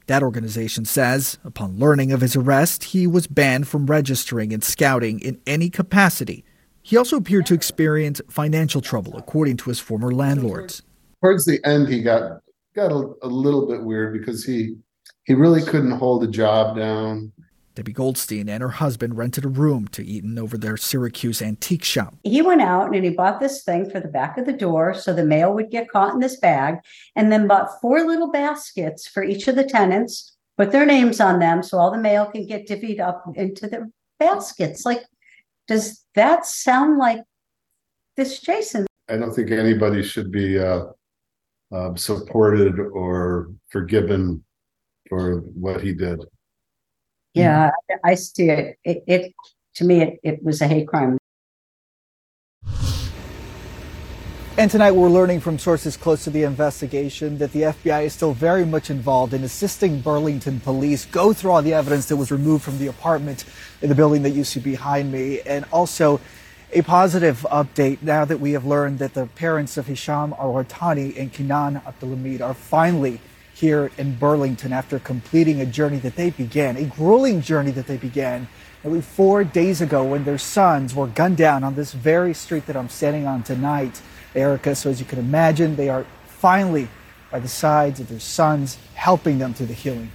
That 0.07 0.23
organization 0.23 0.85
says, 0.85 1.39
upon 1.45 1.79
learning 1.79 2.13
of 2.13 2.21
his 2.21 2.37
arrest, 2.37 2.85
he 2.85 3.07
was 3.07 3.27
banned 3.27 3.69
from 3.69 3.87
registering 3.87 4.53
and 4.53 4.63
scouting 4.63 5.19
in 5.21 5.41
any 5.47 5.71
capacity. 5.71 6.45
He 6.83 6.97
also 6.97 7.17
appeared 7.17 7.47
to 7.47 7.55
experience 7.55 8.21
financial 8.29 8.81
trouble, 8.81 9.17
according 9.17 9.57
to 9.59 9.71
his 9.71 9.81
former 9.81 10.13
landlords. 10.13 10.83
Towards 11.21 11.45
the 11.45 11.61
end, 11.65 11.89
he 11.89 12.03
got 12.03 12.41
got 12.75 12.93
a, 12.93 13.13
a 13.23 13.29
little 13.29 13.67
bit 13.67 13.83
weird 13.83 14.13
because 14.13 14.45
he 14.45 14.77
he 15.25 15.35
really 15.35 15.63
couldn't 15.63 15.93
hold 15.93 16.25
a 16.25 16.29
job 16.29 16.77
down. 16.77 17.33
Debbie 17.75 17.93
Goldstein 17.93 18.49
and 18.49 18.63
her 18.63 18.69
husband 18.71 19.17
rented 19.17 19.45
a 19.45 19.49
room 19.49 19.87
to 19.89 20.05
Eaton 20.05 20.39
over 20.39 20.59
their 20.59 20.77
Syracuse 20.77 21.41
antique 21.41 21.85
shop. 21.85 22.15
He 22.25 22.43
went 22.43 22.63
out 22.63 22.95
and 22.95 23.05
he 23.05 23.11
bought 23.11 23.41
this 23.41 23.63
thing 23.63 23.89
for 23.89 24.01
the 24.01 24.09
back 24.09 24.37
of 24.39 24.47
the 24.47 24.53
door 24.53 24.93
so 24.93 25.13
the 25.13 25.25
mail 25.25 25.55
would 25.55 25.71
get 25.71 25.89
caught 25.89 26.13
in 26.13 26.21
this 26.21 26.39
bag, 26.41 26.79
and 27.15 27.31
then 27.31 27.47
bought 27.47 27.81
four 27.81 28.05
little 28.05 28.31
baskets 28.31 29.07
for 29.07 29.23
each 29.23 29.47
of 29.47 29.55
the 29.55 29.65
tenants, 29.65 30.37
put 30.59 30.73
their 30.73 30.85
names 30.85 31.21
on 31.21 31.39
them 31.39 31.63
so 31.63 31.79
all 31.79 31.91
the 31.91 31.99
mail 31.99 32.27
can 32.27 32.47
get 32.47 32.67
divvied 32.67 33.01
up 33.01 33.25
into 33.37 33.69
the 33.69 33.91
baskets. 34.19 34.85
Like, 34.85 35.03
does 35.69 36.05
that 36.17 36.47
sound 36.47 36.99
like 36.99 37.21
this 38.17 38.41
Jason? 38.41 38.87
I 39.09 39.17
don't 39.17 39.33
think 39.33 39.51
anybody 39.53 40.03
should 40.03 40.31
be 40.31 40.59
uh, 40.59 40.87
uh, 41.73 41.95
supported 41.95 42.79
or 42.79 43.53
forgiven 43.71 44.45
for 45.09 45.41
what 45.41 45.81
he 45.81 45.93
did. 45.93 46.21
Yeah, 47.35 47.71
mm-hmm. 47.91 48.07
I 48.07 48.15
see 48.15 48.51
it. 48.51 48.79
It, 48.85 49.05
it 49.07 49.35
to 49.75 49.85
me, 49.85 50.03
it, 50.03 50.21
it 50.23 50.43
was 50.43 50.61
a 50.61 50.67
hate 50.67 50.89
crime. 50.89 51.19
And 54.59 54.71
tonight 54.71 54.91
we're 54.91 55.09
learning 55.09 55.41
from 55.41 55.59
sources 55.59 55.97
close 55.97 56.25
to 56.25 56.31
the 56.31 56.43
investigation 56.43 57.39
that 57.39 57.53
the 57.53 57.63
FBI 57.63 58.05
is 58.05 58.13
still 58.13 58.35
very 58.35 58.67
much 58.67 58.91
involved 58.91 59.33
in 59.33 59.43
assisting 59.43 60.01
Burlington 60.01 60.61
police 60.61 61.07
go 61.07 61.33
through 61.33 61.53
all 61.53 61.63
the 61.63 61.73
evidence 61.73 62.07
that 62.07 62.17
was 62.17 62.31
removed 62.31 62.63
from 62.63 62.77
the 62.77 62.89
apartment 62.89 63.45
in 63.81 63.89
the 63.89 63.95
building 63.95 64.23
that 64.23 64.31
you 64.31 64.45
see 64.45 64.61
behind 64.61 65.11
me. 65.11 65.41
And 65.43 65.65
also 65.73 66.21
a 66.73 66.83
positive 66.83 67.47
update 67.51 68.03
now 68.03 68.27
that 68.27 68.39
we 68.39 68.53
have 68.53 68.67
learned 68.67 68.99
that 68.99 69.15
the 69.15 69.27
parents 69.27 69.79
of 69.79 69.87
Hisham 69.87 70.33
Awartani 70.33 71.19
and 71.19 71.33
Kinan 71.33 71.83
Abdulhamid 71.85 72.43
are 72.43 72.53
finally 72.53 73.21
here 73.61 73.91
in 73.99 74.17
Burlington 74.17 74.73
after 74.73 74.99
completing 74.99 75.61
a 75.61 75.67
journey 75.67 75.99
that 75.99 76.17
they 76.17 76.31
began, 76.31 76.79
a 76.79 76.85
grueling 76.85 77.43
journey 77.43 77.71
that 77.73 77.87
they 77.87 77.99
began 77.99 78.49
nearly 78.83 79.03
four 79.03 79.45
days 79.45 79.83
ago 79.83 80.03
when 80.03 80.25
their 80.25 80.39
sons 80.39 80.95
were 80.95 81.07
gunned 81.07 81.37
down 81.37 81.63
on 81.63 81.75
this 81.75 81.93
very 81.93 82.33
street 82.33 82.65
that 82.67 82.77
I'm 82.77 82.89
standing 82.89 83.27
on 83.27 83.43
tonight, 83.43 84.01
Erica. 84.35 84.75
So, 84.75 84.89
as 84.89 84.99
you 84.99 85.05
can 85.05 85.19
imagine, 85.19 85.77
they 85.77 85.91
are 85.91 86.07
finally 86.25 86.89
by 87.31 87.39
the 87.39 87.49
sides 87.49 88.01
of 88.01 88.09
their 88.09 88.19
sons, 88.19 88.79
helping 88.95 89.39
them 89.39 89.53
through 89.53 89.67
the 89.67 89.75
healing. 89.75 90.11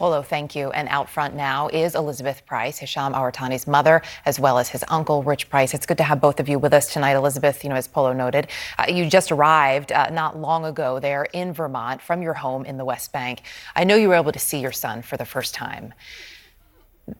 Polo, 0.00 0.22
thank 0.22 0.56
you. 0.56 0.70
And 0.70 0.88
out 0.88 1.10
front 1.10 1.34
now 1.34 1.68
is 1.68 1.94
Elizabeth 1.94 2.46
Price, 2.46 2.78
Hisham 2.78 3.12
Awartani's 3.12 3.66
mother, 3.66 4.00
as 4.24 4.40
well 4.40 4.56
as 4.56 4.70
his 4.70 4.82
uncle, 4.88 5.22
Rich 5.22 5.50
Price. 5.50 5.74
It's 5.74 5.84
good 5.84 5.98
to 5.98 6.04
have 6.04 6.22
both 6.22 6.40
of 6.40 6.48
you 6.48 6.58
with 6.58 6.72
us 6.72 6.90
tonight. 6.90 7.16
Elizabeth, 7.16 7.62
you 7.62 7.68
know, 7.68 7.76
as 7.76 7.86
Polo 7.86 8.14
noted, 8.14 8.46
uh, 8.78 8.86
you 8.88 9.10
just 9.10 9.30
arrived 9.30 9.92
uh, 9.92 10.08
not 10.08 10.38
long 10.38 10.64
ago 10.64 11.00
there 11.00 11.24
in 11.34 11.52
Vermont 11.52 12.00
from 12.00 12.22
your 12.22 12.32
home 12.32 12.64
in 12.64 12.78
the 12.78 12.84
West 12.86 13.12
Bank. 13.12 13.42
I 13.76 13.84
know 13.84 13.94
you 13.94 14.08
were 14.08 14.14
able 14.14 14.32
to 14.32 14.38
see 14.38 14.58
your 14.58 14.72
son 14.72 15.02
for 15.02 15.18
the 15.18 15.26
first 15.26 15.54
time. 15.54 15.92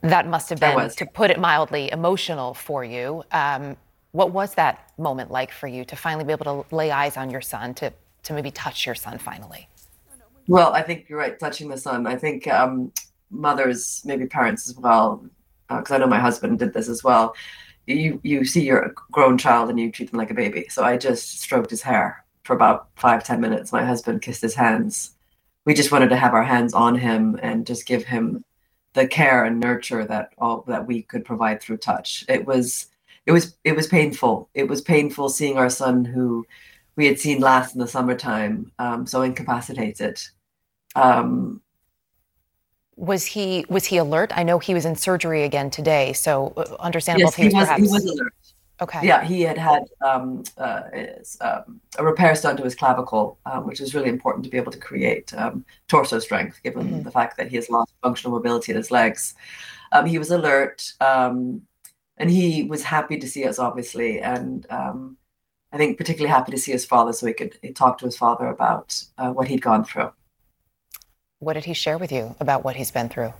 That 0.00 0.26
must 0.26 0.48
have 0.48 0.58
been, 0.58 0.88
to 0.88 1.04
put 1.04 1.30
it 1.30 1.38
mildly, 1.38 1.92
emotional 1.92 2.54
for 2.54 2.82
you. 2.82 3.24
Um, 3.30 3.76
what 4.12 4.30
was 4.30 4.54
that 4.54 4.90
moment 4.96 5.30
like 5.30 5.52
for 5.52 5.66
you 5.66 5.84
to 5.84 5.96
finally 5.96 6.24
be 6.24 6.32
able 6.32 6.64
to 6.64 6.74
lay 6.74 6.90
eyes 6.90 7.18
on 7.18 7.28
your 7.28 7.42
son, 7.42 7.74
to, 7.74 7.92
to 8.22 8.32
maybe 8.32 8.50
touch 8.50 8.86
your 8.86 8.94
son 8.94 9.18
finally? 9.18 9.68
Well, 10.50 10.72
I 10.72 10.82
think 10.82 11.08
you're 11.08 11.16
right, 11.16 11.38
touching 11.38 11.68
the 11.68 11.78
son. 11.78 12.08
I 12.08 12.16
think 12.16 12.48
um, 12.48 12.92
mothers, 13.30 14.02
maybe 14.04 14.26
parents 14.26 14.68
as 14.68 14.76
well, 14.76 15.24
because 15.68 15.92
uh, 15.92 15.94
I 15.94 15.98
know 15.98 16.08
my 16.08 16.18
husband 16.18 16.58
did 16.58 16.72
this 16.72 16.88
as 16.88 17.04
well. 17.04 17.36
You 17.86 18.20
you 18.24 18.44
see 18.44 18.64
your 18.64 18.92
grown 19.12 19.38
child 19.38 19.70
and 19.70 19.78
you 19.78 19.92
treat 19.92 20.10
them 20.10 20.18
like 20.18 20.32
a 20.32 20.34
baby. 20.34 20.66
So 20.68 20.82
I 20.82 20.96
just 20.96 21.40
stroked 21.40 21.70
his 21.70 21.82
hair 21.82 22.24
for 22.42 22.56
about 22.56 22.88
five 22.96 23.22
ten 23.22 23.40
minutes. 23.40 23.70
My 23.70 23.84
husband 23.84 24.22
kissed 24.22 24.42
his 24.42 24.56
hands. 24.56 25.12
We 25.66 25.72
just 25.72 25.92
wanted 25.92 26.08
to 26.08 26.16
have 26.16 26.34
our 26.34 26.42
hands 26.42 26.74
on 26.74 26.96
him 26.96 27.38
and 27.44 27.64
just 27.64 27.86
give 27.86 28.04
him 28.04 28.44
the 28.94 29.06
care 29.06 29.44
and 29.44 29.60
nurture 29.60 30.04
that 30.04 30.32
all 30.36 30.64
that 30.66 30.84
we 30.84 31.02
could 31.02 31.24
provide 31.24 31.62
through 31.62 31.76
touch. 31.76 32.24
It 32.28 32.44
was 32.44 32.88
it 33.24 33.30
was 33.30 33.56
it 33.62 33.76
was 33.76 33.86
painful. 33.86 34.48
It 34.54 34.66
was 34.66 34.80
painful 34.82 35.28
seeing 35.28 35.58
our 35.58 35.70
son 35.70 36.04
who 36.04 36.44
we 36.96 37.06
had 37.06 37.20
seen 37.20 37.40
last 37.40 37.74
in 37.76 37.80
the 37.80 37.86
summertime, 37.86 38.72
um, 38.80 39.06
so 39.06 39.22
incapacitated. 39.22 40.20
Um, 40.94 41.60
was 42.96 43.24
he 43.24 43.64
was 43.68 43.86
he 43.86 43.96
alert? 43.96 44.32
I 44.36 44.42
know 44.42 44.58
he 44.58 44.74
was 44.74 44.84
in 44.84 44.94
surgery 44.94 45.44
again 45.44 45.70
today, 45.70 46.12
so 46.12 46.52
uh, 46.56 46.76
understandable 46.80 47.28
yes, 47.28 47.32
if 47.32 47.36
he 47.36 47.44
was, 47.44 47.52
he 47.52 47.58
was, 47.58 47.66
perhaps. 47.66 47.82
He 47.82 47.88
was 47.88 48.04
alert. 48.04 48.34
Okay. 48.82 49.06
Yeah, 49.06 49.22
he 49.22 49.42
had 49.42 49.58
had 49.58 49.84
um, 50.00 50.42
uh, 50.56 50.82
his, 50.92 51.36
um, 51.42 51.80
a 51.98 52.04
repair 52.04 52.34
done 52.34 52.56
to 52.56 52.62
his 52.62 52.74
clavicle, 52.74 53.38
um, 53.44 53.66
which 53.66 53.78
is 53.78 53.94
really 53.94 54.08
important 54.08 54.42
to 54.44 54.50
be 54.50 54.56
able 54.56 54.72
to 54.72 54.78
create 54.78 55.34
um, 55.34 55.66
torso 55.86 56.18
strength, 56.18 56.62
given 56.62 56.86
mm-hmm. 56.86 57.02
the 57.02 57.10
fact 57.10 57.36
that 57.36 57.48
he 57.48 57.56
has 57.56 57.68
lost 57.68 57.92
functional 58.02 58.34
mobility 58.34 58.72
in 58.72 58.78
his 58.78 58.90
legs. 58.90 59.34
Um, 59.92 60.06
he 60.06 60.18
was 60.18 60.30
alert, 60.30 60.94
um, 61.00 61.60
and 62.16 62.30
he 62.30 62.62
was 62.62 62.82
happy 62.82 63.18
to 63.18 63.28
see 63.28 63.44
us, 63.44 63.58
obviously, 63.58 64.20
and 64.20 64.66
um, 64.70 65.18
I 65.72 65.76
think 65.76 65.98
particularly 65.98 66.32
happy 66.32 66.52
to 66.52 66.58
see 66.58 66.72
his 66.72 66.86
father, 66.86 67.12
so 67.12 67.26
he 67.26 67.34
could 67.34 67.58
talk 67.74 67.98
to 67.98 68.06
his 68.06 68.16
father 68.16 68.46
about 68.46 69.02
uh, 69.18 69.30
what 69.30 69.48
he'd 69.48 69.60
gone 69.60 69.84
through. 69.84 70.10
What 71.40 71.54
did 71.54 71.64
he 71.64 71.74
share 71.74 71.96
with 71.96 72.12
you 72.12 72.36
about 72.38 72.64
what 72.64 72.76
he's 72.76 72.90
been 72.90 73.08
through? 73.08 73.32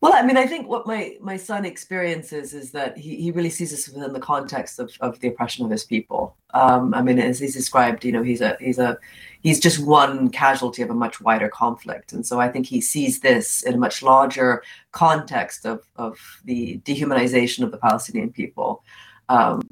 Well, 0.00 0.12
I 0.14 0.22
mean, 0.22 0.36
I 0.36 0.46
think 0.46 0.68
what 0.68 0.86
my 0.86 1.16
my 1.20 1.36
son 1.36 1.64
experiences 1.64 2.52
is 2.52 2.72
that 2.72 2.98
he, 2.98 3.16
he 3.16 3.30
really 3.30 3.50
sees 3.50 3.70
this 3.70 3.88
within 3.88 4.12
the 4.12 4.20
context 4.20 4.78
of, 4.78 4.92
of 5.00 5.18
the 5.20 5.28
oppression 5.28 5.64
of 5.64 5.70
his 5.70 5.84
people. 5.84 6.36
Um, 6.54 6.92
I 6.92 7.02
mean, 7.02 7.18
as 7.18 7.38
he's 7.38 7.54
described, 7.54 8.04
you 8.04 8.12
know, 8.12 8.22
he's 8.22 8.40
a 8.40 8.56
he's 8.60 8.78
a 8.78 8.98
he's 9.42 9.58
just 9.60 9.84
one 9.84 10.28
casualty 10.28 10.82
of 10.82 10.90
a 10.90 10.94
much 10.94 11.20
wider 11.20 11.48
conflict, 11.48 12.12
and 12.12 12.26
so 12.26 12.40
I 12.40 12.48
think 12.48 12.66
he 12.66 12.80
sees 12.80 13.20
this 13.20 13.62
in 13.62 13.74
a 13.74 13.78
much 13.78 14.02
larger 14.02 14.62
context 14.92 15.64
of 15.64 15.82
of 15.96 16.18
the 16.44 16.80
dehumanization 16.84 17.62
of 17.64 17.70
the 17.70 17.78
Palestinian 17.78 18.32
people. 18.32 18.82
Um, 19.28 19.62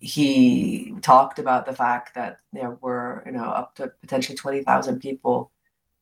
he 0.00 0.94
talked 1.02 1.38
about 1.38 1.66
the 1.66 1.74
fact 1.74 2.14
that 2.14 2.40
there 2.52 2.76
were, 2.82 3.22
you 3.26 3.32
know, 3.32 3.44
up 3.44 3.76
to 3.76 3.92
potentially 4.00 4.36
twenty 4.36 4.62
thousand 4.62 5.00
people 5.00 5.50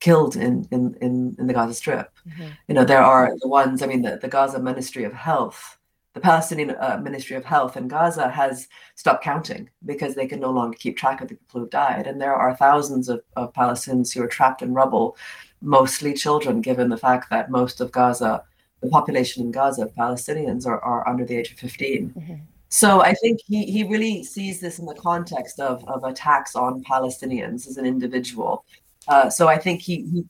killed 0.00 0.36
in 0.36 0.66
in 0.70 0.96
in, 1.00 1.36
in 1.38 1.46
the 1.46 1.54
Gaza 1.54 1.74
Strip. 1.74 2.10
Mm-hmm. 2.28 2.48
You 2.68 2.74
know, 2.74 2.84
there 2.84 3.02
are 3.02 3.32
the 3.40 3.48
ones. 3.48 3.82
I 3.82 3.86
mean, 3.86 4.02
the, 4.02 4.18
the 4.20 4.28
Gaza 4.28 4.58
Ministry 4.58 5.04
of 5.04 5.12
Health, 5.12 5.78
the 6.14 6.20
Palestinian 6.20 6.70
uh, 6.70 6.98
Ministry 7.02 7.36
of 7.36 7.44
Health 7.44 7.76
in 7.76 7.86
Gaza 7.86 8.28
has 8.30 8.68
stopped 8.96 9.22
counting 9.22 9.70
because 9.84 10.14
they 10.14 10.26
can 10.26 10.40
no 10.40 10.50
longer 10.50 10.76
keep 10.76 10.96
track 10.96 11.20
of 11.20 11.28
the 11.28 11.34
people 11.36 11.60
who've 11.60 11.70
died, 11.70 12.06
and 12.06 12.20
there 12.20 12.34
are 12.34 12.56
thousands 12.56 13.08
of, 13.08 13.22
of 13.36 13.52
Palestinians 13.52 14.12
who 14.12 14.22
are 14.22 14.28
trapped 14.28 14.62
in 14.62 14.74
rubble, 14.74 15.16
mostly 15.60 16.14
children, 16.14 16.60
given 16.60 16.88
the 16.88 16.98
fact 16.98 17.30
that 17.30 17.50
most 17.50 17.80
of 17.80 17.92
Gaza, 17.92 18.44
the 18.80 18.88
population 18.88 19.44
in 19.44 19.52
Gaza 19.52 19.86
Palestinians 19.86 20.66
are, 20.66 20.80
are 20.80 21.06
under 21.06 21.24
the 21.24 21.36
age 21.36 21.52
of 21.52 21.58
15. 21.58 22.14
Mm-hmm. 22.16 22.34
So 22.72 23.02
I 23.02 23.14
think 23.14 23.40
he, 23.44 23.64
he 23.64 23.82
really 23.82 24.22
sees 24.22 24.60
this 24.60 24.78
in 24.78 24.86
the 24.86 24.94
context 24.94 25.58
of, 25.58 25.84
of 25.88 26.04
attacks 26.04 26.54
on 26.54 26.84
Palestinians 26.84 27.66
as 27.66 27.76
an 27.76 27.84
individual 27.84 28.64
uh, 29.08 29.30
so 29.30 29.48
I 29.48 29.58
think 29.58 29.80
he, 29.80 30.02
he, 30.12 30.24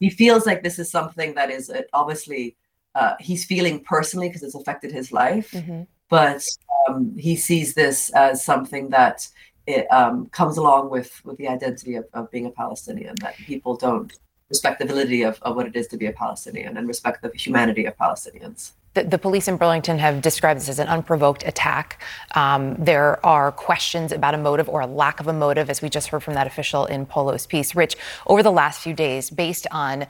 he 0.00 0.10
feels 0.10 0.46
like 0.46 0.62
this 0.62 0.78
is 0.78 0.90
something 0.90 1.34
that 1.34 1.50
is 1.50 1.70
uh, 1.70 1.82
obviously 1.92 2.56
uh, 2.94 3.14
he's 3.20 3.44
feeling 3.44 3.82
personally 3.84 4.28
because 4.28 4.42
it's 4.42 4.54
affected 4.54 4.92
his 4.92 5.12
life, 5.12 5.50
mm-hmm. 5.52 5.82
but 6.08 6.44
um, 6.88 7.14
he 7.18 7.36
sees 7.36 7.74
this 7.74 8.10
as 8.10 8.44
something 8.44 8.88
that 8.90 9.26
it 9.66 9.86
um, 9.92 10.26
comes 10.26 10.56
along 10.56 10.90
with 10.90 11.20
with 11.24 11.36
the 11.38 11.48
identity 11.48 11.96
of, 11.96 12.04
of 12.14 12.30
being 12.30 12.46
a 12.46 12.50
Palestinian 12.50 13.14
that 13.20 13.36
people 13.36 13.76
don't 13.76 14.12
respect 14.48 14.78
the 14.78 14.86
validity 14.86 15.22
of, 15.22 15.38
of 15.42 15.56
what 15.56 15.66
it 15.66 15.74
is 15.74 15.86
to 15.88 15.96
be 15.96 16.06
a 16.06 16.12
Palestinian 16.12 16.76
and 16.76 16.86
respect 16.86 17.22
the 17.22 17.30
humanity 17.34 17.84
of 17.84 17.96
Palestinians. 17.96 18.72
The, 18.94 19.04
the, 19.04 19.18
police 19.18 19.46
in 19.46 19.56
Burlington 19.56 19.98
have 19.98 20.22
described 20.22 20.60
this 20.60 20.70
as 20.70 20.78
an 20.78 20.88
unprovoked 20.88 21.42
attack. 21.44 22.02
Um, 22.34 22.76
there 22.78 23.24
are 23.26 23.52
questions 23.52 24.10
about 24.10 24.34
a 24.34 24.38
motive 24.38 24.68
or 24.68 24.80
a 24.80 24.86
lack 24.86 25.20
of 25.20 25.26
a 25.26 25.34
motive, 25.34 25.68
as 25.68 25.82
we 25.82 25.90
just 25.90 26.08
heard 26.08 26.22
from 26.22 26.34
that 26.34 26.46
official 26.46 26.86
in 26.86 27.04
Polo's 27.04 27.46
piece. 27.46 27.74
Rich, 27.74 27.96
over 28.26 28.42
the 28.42 28.52
last 28.52 28.80
few 28.80 28.94
days, 28.94 29.28
based 29.28 29.66
on 29.70 30.06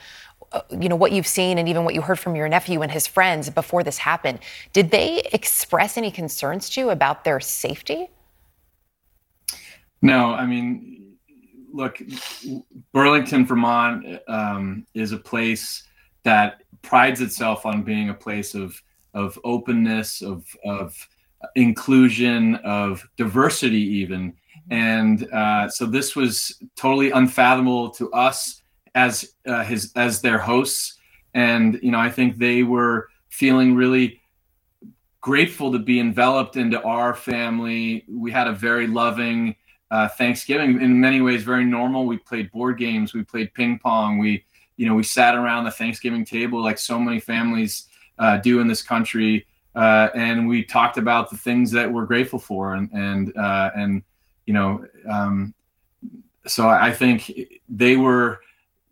uh, 0.52 0.60
you 0.70 0.88
know 0.88 0.94
what 0.94 1.10
you've 1.10 1.26
seen 1.26 1.58
and 1.58 1.68
even 1.68 1.84
what 1.84 1.94
you 1.94 2.02
heard 2.02 2.20
from 2.20 2.36
your 2.36 2.48
nephew 2.48 2.80
and 2.80 2.92
his 2.92 3.08
friends 3.08 3.50
before 3.50 3.82
this 3.82 3.98
happened, 3.98 4.38
did 4.72 4.92
they 4.92 5.22
express 5.32 5.96
any 5.96 6.10
concerns 6.12 6.70
to 6.70 6.80
you 6.80 6.90
about 6.90 7.24
their 7.24 7.40
safety? 7.40 8.08
No, 10.00 10.32
I 10.32 10.46
mean, 10.46 11.05
look, 11.72 12.00
Burlington, 12.92 13.46
Vermont, 13.46 14.20
um, 14.28 14.86
is 14.94 15.12
a 15.12 15.18
place 15.18 15.84
that 16.22 16.62
prides 16.82 17.20
itself 17.20 17.66
on 17.66 17.82
being 17.82 18.10
a 18.10 18.14
place 18.14 18.54
of 18.54 18.80
of 19.14 19.38
openness, 19.44 20.22
of 20.22 20.44
of 20.64 20.94
inclusion, 21.54 22.56
of 22.56 23.08
diversity, 23.16 23.80
even. 23.80 24.34
And 24.70 25.30
uh, 25.32 25.68
so 25.68 25.86
this 25.86 26.16
was 26.16 26.60
totally 26.74 27.10
unfathomable 27.10 27.90
to 27.90 28.10
us 28.12 28.62
as 28.94 29.34
uh, 29.46 29.64
his 29.64 29.92
as 29.96 30.20
their 30.20 30.38
hosts. 30.38 30.98
And 31.34 31.78
you 31.82 31.90
know, 31.90 32.00
I 32.00 32.10
think 32.10 32.36
they 32.36 32.62
were 32.62 33.08
feeling 33.28 33.74
really 33.74 34.20
grateful 35.20 35.72
to 35.72 35.78
be 35.78 36.00
enveloped 36.00 36.56
into 36.56 36.80
our 36.82 37.14
family. 37.14 38.04
We 38.08 38.30
had 38.30 38.46
a 38.46 38.52
very 38.52 38.86
loving 38.86 39.56
uh, 39.90 40.08
Thanksgiving, 40.08 40.80
in 40.80 41.00
many 41.00 41.20
ways, 41.20 41.42
very 41.42 41.64
normal. 41.64 42.06
We 42.06 42.18
played 42.18 42.50
board 42.50 42.78
games, 42.78 43.14
we 43.14 43.22
played 43.22 43.54
ping 43.54 43.78
pong, 43.78 44.18
we 44.18 44.44
you 44.76 44.86
know, 44.86 44.94
we 44.94 45.02
sat 45.02 45.34
around 45.34 45.64
the 45.64 45.70
Thanksgiving 45.70 46.24
table 46.24 46.62
like 46.62 46.78
so 46.78 46.98
many 46.98 47.18
families 47.18 47.86
uh, 48.18 48.36
do 48.38 48.60
in 48.60 48.68
this 48.68 48.82
country, 48.82 49.46
uh, 49.74 50.08
and 50.14 50.46
we 50.46 50.64
talked 50.64 50.98
about 50.98 51.30
the 51.30 51.36
things 51.36 51.70
that 51.72 51.90
we're 51.90 52.06
grateful 52.06 52.38
for, 52.38 52.74
and 52.74 52.90
and 52.92 53.36
uh, 53.36 53.70
and 53.74 54.02
you 54.46 54.54
know, 54.54 54.86
um, 55.08 55.54
so 56.46 56.68
I 56.68 56.92
think 56.92 57.32
they 57.68 57.96
were 57.96 58.40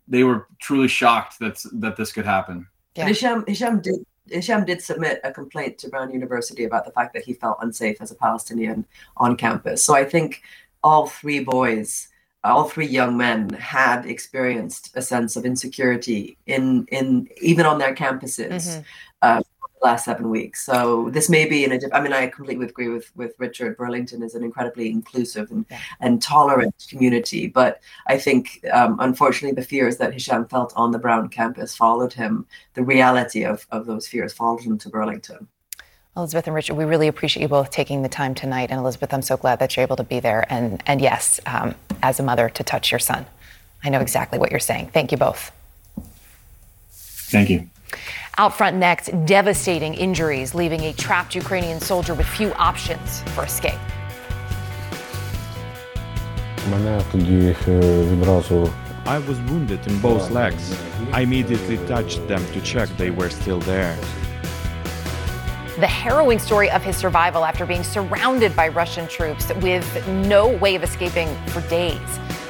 they 0.07 0.23
were 0.23 0.47
truly 0.59 0.87
shocked 0.87 1.39
that 1.39 1.63
that 1.73 1.95
this 1.97 2.11
could 2.11 2.25
happen. 2.25 2.67
Yeah. 2.95 3.07
Hisham 3.07 3.43
Hisham 3.47 3.81
did 3.81 4.05
Hisham 4.29 4.65
did 4.65 4.81
submit 4.81 5.19
a 5.23 5.31
complaint 5.31 5.77
to 5.79 5.89
Brown 5.89 6.11
University 6.11 6.63
about 6.63 6.85
the 6.85 6.91
fact 6.91 7.13
that 7.13 7.23
he 7.23 7.33
felt 7.33 7.57
unsafe 7.61 8.01
as 8.01 8.11
a 8.11 8.15
Palestinian 8.15 8.85
on 9.17 9.37
campus. 9.37 9.83
So 9.83 9.93
I 9.95 10.03
think 10.03 10.41
all 10.85 11.07
three 11.07 11.43
boys 11.43 12.07
all 12.45 12.69
three 12.69 12.85
young 12.85 13.17
men 13.17 13.49
had 13.49 14.05
experienced 14.05 14.91
a 14.95 15.01
sense 15.01 15.35
of 15.35 15.45
insecurity 15.45 16.37
in 16.45 16.85
in 16.91 17.27
even 17.41 17.65
on 17.65 17.79
their 17.79 17.95
campuses 17.95 18.67
mm-hmm. 18.67 18.81
uh, 19.21 19.39
the 19.39 19.87
last 19.87 20.05
seven 20.05 20.29
weeks. 20.29 20.65
So 20.65 21.09
this 21.11 21.29
may 21.29 21.47
be 21.47 21.63
in 21.65 21.71
a. 21.71 21.79
I 21.93 22.01
mean, 22.01 22.13
I 22.13 22.27
completely 22.27 22.67
agree 22.67 22.89
with 22.89 23.11
with 23.15 23.33
Richard. 23.39 23.77
Burlington 23.77 24.21
is 24.21 24.35
an 24.35 24.43
incredibly 24.43 24.89
inclusive 24.91 25.49
and 25.51 25.65
yeah. 25.69 25.79
and 26.01 26.21
tolerant 26.21 26.75
community, 26.89 27.47
but 27.47 27.81
I 28.07 28.17
think 28.17 28.63
um, 28.71 28.97
unfortunately 28.99 29.55
the 29.59 29.67
fears 29.67 29.97
that 29.97 30.13
Hisham 30.13 30.47
felt 30.47 30.71
on 30.75 30.91
the 30.91 30.99
Brown 30.99 31.29
campus 31.29 31.75
followed 31.75 32.13
him. 32.13 32.45
The 32.75 32.83
reality 32.83 33.43
of 33.43 33.65
of 33.71 33.85
those 33.85 34.07
fears 34.07 34.33
followed 34.33 34.61
him 34.61 34.77
to 34.79 34.89
Burlington. 34.89 35.47
Elizabeth 36.17 36.47
and 36.47 36.55
Richard, 36.55 36.75
we 36.75 36.85
really 36.85 37.09
appreciate 37.09 37.41
you 37.41 37.49
both 37.49 37.71
taking 37.71 38.01
the 38.01 38.07
time 38.07 38.33
tonight. 38.33 38.71
And 38.71 38.79
Elizabeth, 38.79 39.13
I'm 39.13 39.21
so 39.21 39.35
glad 39.35 39.59
that 39.59 39.75
you're 39.75 39.83
able 39.83 39.97
to 39.97 40.03
be 40.03 40.21
there. 40.21 40.45
And, 40.49 40.81
and 40.85 41.01
yes, 41.01 41.41
um, 41.45 41.75
as 42.01 42.21
a 42.21 42.23
mother, 42.23 42.47
to 42.47 42.63
touch 42.63 42.89
your 42.89 42.99
son. 42.99 43.25
I 43.83 43.89
know 43.89 43.99
exactly 43.99 44.39
what 44.39 44.49
you're 44.49 44.61
saying. 44.61 44.91
Thank 44.93 45.11
you 45.11 45.17
both. 45.17 45.51
Thank 46.89 47.49
you. 47.49 47.69
Out 48.37 48.55
front 48.55 48.77
next, 48.77 49.09
devastating 49.25 49.93
injuries, 49.93 50.55
leaving 50.55 50.81
a 50.81 50.93
trapped 50.93 51.35
Ukrainian 51.35 51.81
soldier 51.81 52.13
with 52.13 52.27
few 52.27 52.53
options 52.53 53.21
for 53.33 53.43
escape. 53.43 53.79
I 59.05 59.19
was 59.19 59.39
wounded 59.41 59.85
in 59.85 59.99
both 59.99 60.31
legs. 60.31 60.75
I 61.11 61.21
immediately 61.21 61.77
touched 61.87 62.25
them 62.27 62.43
to 62.53 62.61
check 62.61 62.87
they 62.97 63.11
were 63.11 63.29
still 63.29 63.59
there 63.59 63.97
the 65.77 65.87
harrowing 65.87 66.39
story 66.39 66.69
of 66.71 66.83
his 66.83 66.95
survival 66.95 67.43
after 67.43 67.65
being 67.65 67.83
surrounded 67.83 68.55
by 68.55 68.69
Russian 68.69 69.07
troops 69.07 69.51
with 69.61 70.07
no 70.07 70.47
way 70.47 70.75
of 70.75 70.83
escaping 70.83 71.27
for 71.47 71.61
days. 71.69 71.99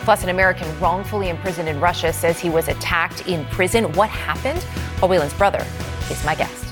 Plus, 0.03 0.21
an 0.23 0.29
American 0.29 0.67
wrongfully 0.79 1.29
imprisoned 1.29 1.67
in 1.67 1.79
Russia 1.79 2.13
says 2.13 2.39
he 2.39 2.51
was 2.51 2.67
attacked 2.67 3.27
in 3.27 3.43
prison. 3.45 3.91
What 3.93 4.09
happened? 4.09 4.63
Paul 4.97 5.09
Whelan's 5.09 5.33
brother 5.33 5.65
is 6.11 6.23
my 6.23 6.35
guest. 6.35 6.64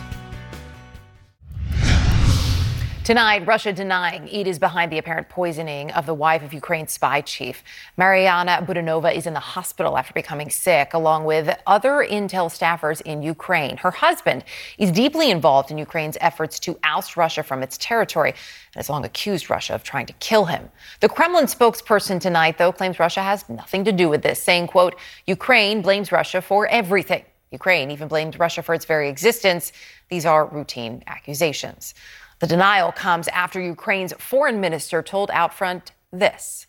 Tonight, 3.04 3.46
Russia 3.46 3.74
denying 3.74 4.30
it 4.30 4.48
is 4.48 4.60
behind 4.60 4.89
the 4.89 4.98
apparent 4.98 5.28
poisoning 5.28 5.92
of 5.92 6.06
the 6.06 6.13
wife 6.13 6.42
of 6.42 6.54
Ukraine's 6.54 6.94
spy 6.94 7.20
chief. 7.20 7.62
Mariana 7.98 8.66
Budanova 8.66 9.13
is 9.13 9.28
in 9.28 9.34
the 9.34 9.42
hospital 9.42 9.98
after 9.98 10.13
becoming 10.13 10.50
sick, 10.50 10.94
along 10.94 11.26
with 11.26 11.54
other 11.68 11.96
intel 12.10 12.48
staffers 12.48 13.02
in 13.02 13.22
Ukraine. 13.22 13.76
Her 13.76 13.92
husband 13.92 14.46
is 14.78 14.89
deeply 14.89 15.32
involved 15.32 15.70
in 15.70 15.78
Ukraine's 15.78 16.18
efforts 16.22 16.62
to 16.62 16.80
oust 16.82 17.18
Russia 17.18 17.44
from 17.44 17.62
its 17.62 17.78
territory 17.78 18.30
and 18.30 18.76
has 18.76 18.89
long 18.89 19.04
accused 19.04 19.50
Russia 19.50 19.76
of 19.76 19.84
trying 19.84 20.06
to 20.06 20.13
kill 20.13 20.46
him. 20.46 20.70
The 21.02 21.10
Kremlin 21.10 21.48
spokesperson 21.48 22.22
tonight, 22.22 22.58
though, 22.58 22.72
claims 22.72 23.00
Russia 23.00 23.22
has 23.22 23.50
nothing 23.50 23.84
to 23.84 23.92
do 23.92 24.08
with 24.08 24.22
this, 24.22 24.42
saying, 24.42 24.68
quote, 24.68 24.96
Ukraine 25.28 25.82
blames 25.82 26.13
Russia 26.13 26.42
for 26.42 26.68
everything. 26.68 27.26
Ukraine 27.52 27.92
even 27.92 28.08
blamed 28.08 28.39
Russia 28.39 28.63
for 28.63 28.74
its 28.74 28.86
very 28.86 29.10
existence. 29.10 29.74
These 30.10 30.26
are 30.26 30.46
routine 30.46 31.04
accusations. 31.06 31.94
The 32.43 32.47
denial 32.47 32.91
comes 32.91 33.29
after 33.29 33.62
Ukraine's 33.62 34.12
foreign 34.19 34.60
minister 34.60 35.01
told 35.01 35.29
Outfront 35.29 35.91
this. 36.12 36.67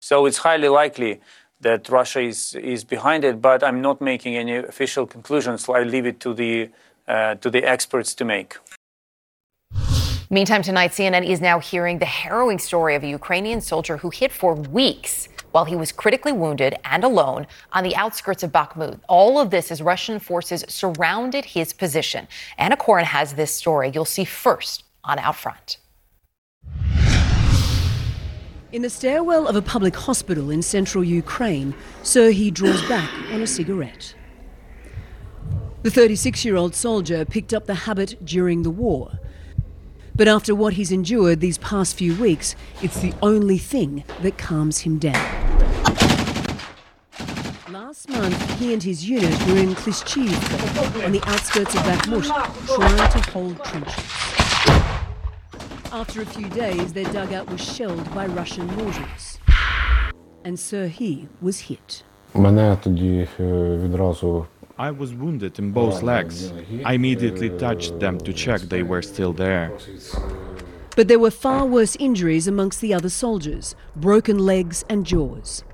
So 0.00 0.26
it's 0.26 0.38
highly 0.38 0.68
likely 0.68 1.20
that 1.60 1.88
Russia 1.88 2.22
is, 2.22 2.56
is 2.56 2.82
behind 2.82 3.22
it, 3.22 3.40
but 3.40 3.62
I'm 3.62 3.80
not 3.80 4.00
making 4.00 4.36
any 4.36 4.56
official 4.56 5.06
conclusions. 5.06 5.64
So 5.64 5.76
I 5.76 5.84
leave 5.84 6.06
it 6.06 6.18
to 6.24 6.34
the, 6.34 6.70
uh, 7.06 7.36
to 7.36 7.50
the 7.50 7.62
experts 7.62 8.16
to 8.16 8.24
make. 8.24 8.56
Meantime, 10.28 10.62
tonight, 10.62 10.90
CNN 10.90 11.24
is 11.24 11.40
now 11.40 11.60
hearing 11.60 12.00
the 12.00 12.12
harrowing 12.20 12.58
story 12.58 12.96
of 12.96 13.04
a 13.04 13.08
Ukrainian 13.08 13.60
soldier 13.60 13.96
who 13.98 14.10
hid 14.10 14.32
for 14.32 14.56
weeks 14.56 15.28
while 15.58 15.64
he 15.64 15.74
was 15.74 15.90
critically 15.90 16.30
wounded 16.30 16.76
and 16.84 17.02
alone 17.02 17.44
on 17.72 17.82
the 17.82 17.96
outskirts 17.96 18.44
of 18.44 18.52
Bakhmut. 18.52 19.00
All 19.08 19.40
of 19.40 19.50
this 19.50 19.72
as 19.72 19.82
Russian 19.82 20.20
forces 20.20 20.64
surrounded 20.68 21.44
his 21.46 21.72
position. 21.72 22.28
Anna 22.56 22.76
Coren 22.76 23.02
has 23.02 23.34
this 23.34 23.52
story 23.52 23.90
you'll 23.92 24.04
see 24.04 24.24
first 24.24 24.84
on 25.02 25.18
Outfront. 25.18 25.78
In 28.70 28.82
the 28.82 28.90
stairwell 28.90 29.48
of 29.48 29.56
a 29.56 29.62
public 29.62 29.96
hospital 29.96 30.48
in 30.52 30.62
central 30.62 31.02
Ukraine, 31.02 31.74
Serhiy 32.04 32.54
draws 32.54 32.86
back 32.88 33.10
on 33.32 33.42
a 33.42 33.46
cigarette. 33.46 34.14
The 35.82 35.90
36 35.90 36.44
year 36.44 36.54
old 36.54 36.76
soldier 36.76 37.24
picked 37.24 37.52
up 37.52 37.66
the 37.66 37.74
habit 37.74 38.24
during 38.24 38.62
the 38.62 38.70
war. 38.70 39.18
But 40.18 40.26
after 40.26 40.52
what 40.52 40.72
he's 40.72 40.90
endured 40.90 41.38
these 41.38 41.58
past 41.58 41.94
few 41.96 42.12
weeks, 42.16 42.56
it's 42.82 43.00
the 43.00 43.14
only 43.22 43.56
thing 43.56 44.02
that 44.22 44.36
calms 44.36 44.80
him 44.80 44.98
down. 44.98 45.14
Last 47.70 48.08
month, 48.08 48.58
he 48.58 48.72
and 48.72 48.82
his 48.82 49.08
unit 49.08 49.30
were 49.46 49.58
in 49.58 49.76
Klishchiv, 49.76 51.04
on 51.04 51.12
the 51.12 51.22
outskirts 51.24 51.72
of 51.76 51.82
Bakhmut, 51.82 52.24
trying 52.74 53.10
to 53.12 53.30
hold 53.30 53.64
trenches. 53.64 53.94
After 55.92 56.22
a 56.22 56.26
few 56.26 56.48
days, 56.48 56.92
their 56.92 57.04
dugout 57.12 57.48
was 57.48 57.60
shelled 57.60 58.12
by 58.12 58.26
Russian 58.26 58.66
mortars. 58.74 59.38
And 60.44 60.56
Serhiy 60.56 61.28
was 61.40 61.60
hit. 61.60 62.02
I 64.78 64.92
was 64.92 65.12
wounded 65.12 65.58
in 65.58 65.72
both 65.72 66.04
legs. 66.04 66.52
I 66.84 66.92
immediately 66.92 67.50
touched 67.50 67.98
them 67.98 68.18
to 68.18 68.32
check 68.32 68.60
they 68.60 68.84
were 68.84 69.02
still 69.02 69.32
there. 69.32 69.76
But 70.94 71.08
there 71.08 71.18
were 71.18 71.32
far 71.32 71.66
worse 71.66 71.96
injuries 71.96 72.46
amongst 72.46 72.80
the 72.80 72.94
other 72.94 73.08
soldiers 73.08 73.74
broken 73.96 74.38
legs 74.38 74.84
and 74.88 75.04
jaws. 75.04 75.64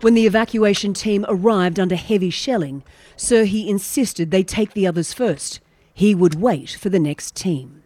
When 0.00 0.14
the 0.14 0.26
evacuation 0.26 0.94
team 0.94 1.26
arrived 1.28 1.78
under 1.78 1.96
heavy 1.96 2.30
shelling, 2.30 2.82
Serhiy 3.16 3.66
insisted 3.66 4.30
they 4.30 4.42
take 4.42 4.72
the 4.72 4.86
others 4.86 5.12
first. 5.12 5.60
He 5.92 6.14
would 6.14 6.40
wait 6.40 6.70
for 6.70 6.88
the 6.88 6.98
next 6.98 7.34
team. 7.34 7.82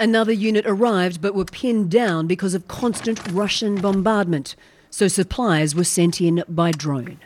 Another 0.00 0.32
unit 0.32 0.66
arrived 0.66 1.20
but 1.20 1.34
were 1.34 1.44
pinned 1.44 1.92
down 1.92 2.26
because 2.26 2.54
of 2.54 2.68
constant 2.68 3.20
Russian 3.30 3.76
bombardment, 3.80 4.56
so 4.90 5.06
supplies 5.06 5.74
were 5.76 5.84
sent 5.84 6.20
in 6.20 6.42
by 6.48 6.72
drone. 6.72 7.18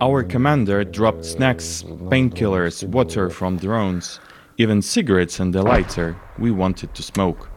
Our 0.00 0.22
commander 0.22 0.84
dropped 0.84 1.24
snacks, 1.24 1.82
painkillers, 1.82 2.84
water 2.84 3.28
from 3.28 3.56
drones, 3.56 4.20
even 4.56 4.82
cigarettes 4.82 5.40
and 5.40 5.54
a 5.56 5.62
lighter 5.62 6.16
we 6.38 6.52
wanted 6.52 6.94
to 6.94 7.02
smoke. 7.02 7.50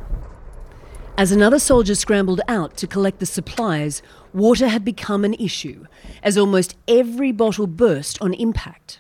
As 1.15 1.31
another 1.31 1.59
soldier 1.59 1.93
scrambled 1.93 2.41
out 2.47 2.75
to 2.77 2.87
collect 2.87 3.19
the 3.19 3.27
supplies, 3.27 4.01
water 4.33 4.67
had 4.67 4.83
become 4.83 5.23
an 5.23 5.35
issue, 5.35 5.85
as 6.23 6.39
almost 6.39 6.75
every 6.87 7.31
bottle 7.31 7.67
burst 7.67 8.19
on 8.19 8.33
impact. 8.33 8.99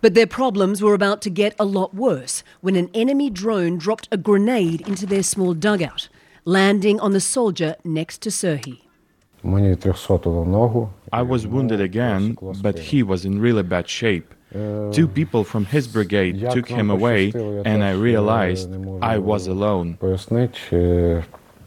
But 0.00 0.14
their 0.14 0.26
problems 0.26 0.80
were 0.80 0.94
about 0.94 1.20
to 1.22 1.30
get 1.30 1.54
a 1.58 1.66
lot 1.66 1.92
worse 1.92 2.42
when 2.62 2.76
an 2.76 2.88
enemy 2.94 3.28
drone 3.28 3.76
dropped 3.76 4.08
a 4.10 4.16
grenade 4.16 4.88
into 4.88 5.04
their 5.04 5.22
small 5.22 5.52
dugout, 5.52 6.08
landing 6.46 6.98
on 7.00 7.12
the 7.12 7.20
soldier 7.20 7.76
next 7.84 8.22
to 8.22 8.30
Serhiy. 8.30 8.89
I 9.42 11.22
was 11.22 11.46
wounded 11.46 11.80
again, 11.80 12.36
but 12.62 12.78
he 12.78 13.02
was 13.02 13.24
in 13.24 13.40
really 13.40 13.62
bad 13.62 13.88
shape. 13.88 14.34
Two 14.52 15.08
people 15.08 15.44
from 15.44 15.64
his 15.64 15.86
brigade 15.86 16.40
took 16.50 16.68
him 16.68 16.90
away, 16.90 17.32
and 17.64 17.84
I 17.84 17.92
realized 17.92 18.70
I 19.02 19.18
was 19.18 19.46
alone. 19.46 19.96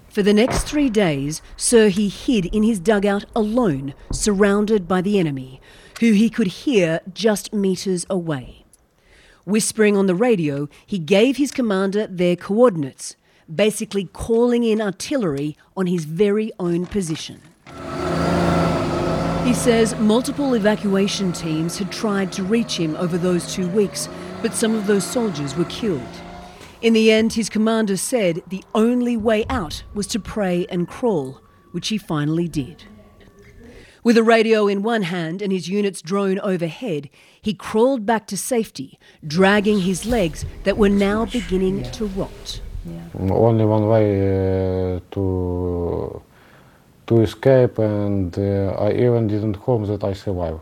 For 0.09 0.21
the 0.21 0.33
next 0.33 0.67
three 0.67 0.89
days, 0.89 1.41
Serhiy 1.57 2.12
hid 2.12 2.45
in 2.47 2.62
his 2.62 2.79
dugout 2.79 3.25
alone, 3.36 3.95
surrounded 4.12 4.88
by 4.88 5.01
the 5.01 5.17
enemy, 5.17 5.59
who 6.01 6.12
he 6.12 6.29
could 6.29 6.47
hear 6.47 6.99
just 7.13 7.53
meters 7.53 8.05
away. 8.09 8.65
Whispering 9.45 9.97
on 9.97 10.05
the 10.05 10.15
radio, 10.15 10.69
he 10.86 10.99
gave 10.99 11.38
his 11.38 11.51
commander 11.51 12.05
their 12.05 12.36
coordinates, 12.36 13.15
basically 13.53 14.05
calling 14.05 14.63
in 14.63 14.79
artillery 14.79 15.57
on 15.75 15.88
his 15.88 16.05
very 16.05 16.51
own 16.59 16.86
position. 16.86 17.41
He 19.43 19.53
says 19.53 19.93
multiple 19.99 20.53
evacuation 20.53 21.34
teams 21.34 21.77
had 21.77 21.91
tried 21.91 22.32
to 22.32 22.43
reach 22.43 22.79
him 22.79 22.95
over 22.95 23.17
those 23.17 23.53
two 23.53 23.67
weeks, 23.67 24.08
but 24.41 24.53
some 24.53 24.73
of 24.73 24.88
those 24.88 25.06
soldiers 25.06 25.58
were 25.58 25.65
killed. 25.65 26.01
In 26.82 26.93
the 26.93 27.12
end, 27.12 27.34
his 27.34 27.49
commander 27.49 27.97
said 27.97 28.41
the 28.47 28.63
only 28.73 29.17
way 29.17 29.45
out 29.49 29.84
was 29.93 30.08
to 30.08 30.19
pray 30.19 30.65
and 30.69 30.88
crawl, 30.88 31.41
which 31.71 31.89
he 31.89 31.97
finally 31.97 32.47
did. 32.47 32.86
With 34.01 34.17
a 34.17 34.23
radio 34.23 34.67
in 34.67 34.82
one 34.82 35.03
hand 35.03 35.41
and 35.41 35.51
his 35.51 35.67
unit's 35.67 36.01
drone 36.01 36.39
overhead, 36.39 37.10
he 37.41 37.53
crawled 37.53 38.06
back 38.06 38.27
to 38.27 38.38
safety, 38.38 38.97
dragging 39.27 39.82
his 39.82 40.06
legs 40.06 40.45
that 40.63 40.77
were 40.77 40.89
now 40.89 41.25
beginning 41.25 41.84
to 41.91 42.06
rot. 42.06 42.62
Only 43.19 43.65
one 43.65 43.88
way 43.88 44.95
uh, 44.95 44.99
to 45.12 46.21
to 47.13 47.21
escape, 47.21 47.78
and 47.80 48.38
uh, 48.38 48.88
I 48.88 48.91
even 48.93 49.28
didn't 49.28 49.56
hope 49.56 49.88
that 49.88 50.04
I 50.04 50.13
survive. 50.13 50.60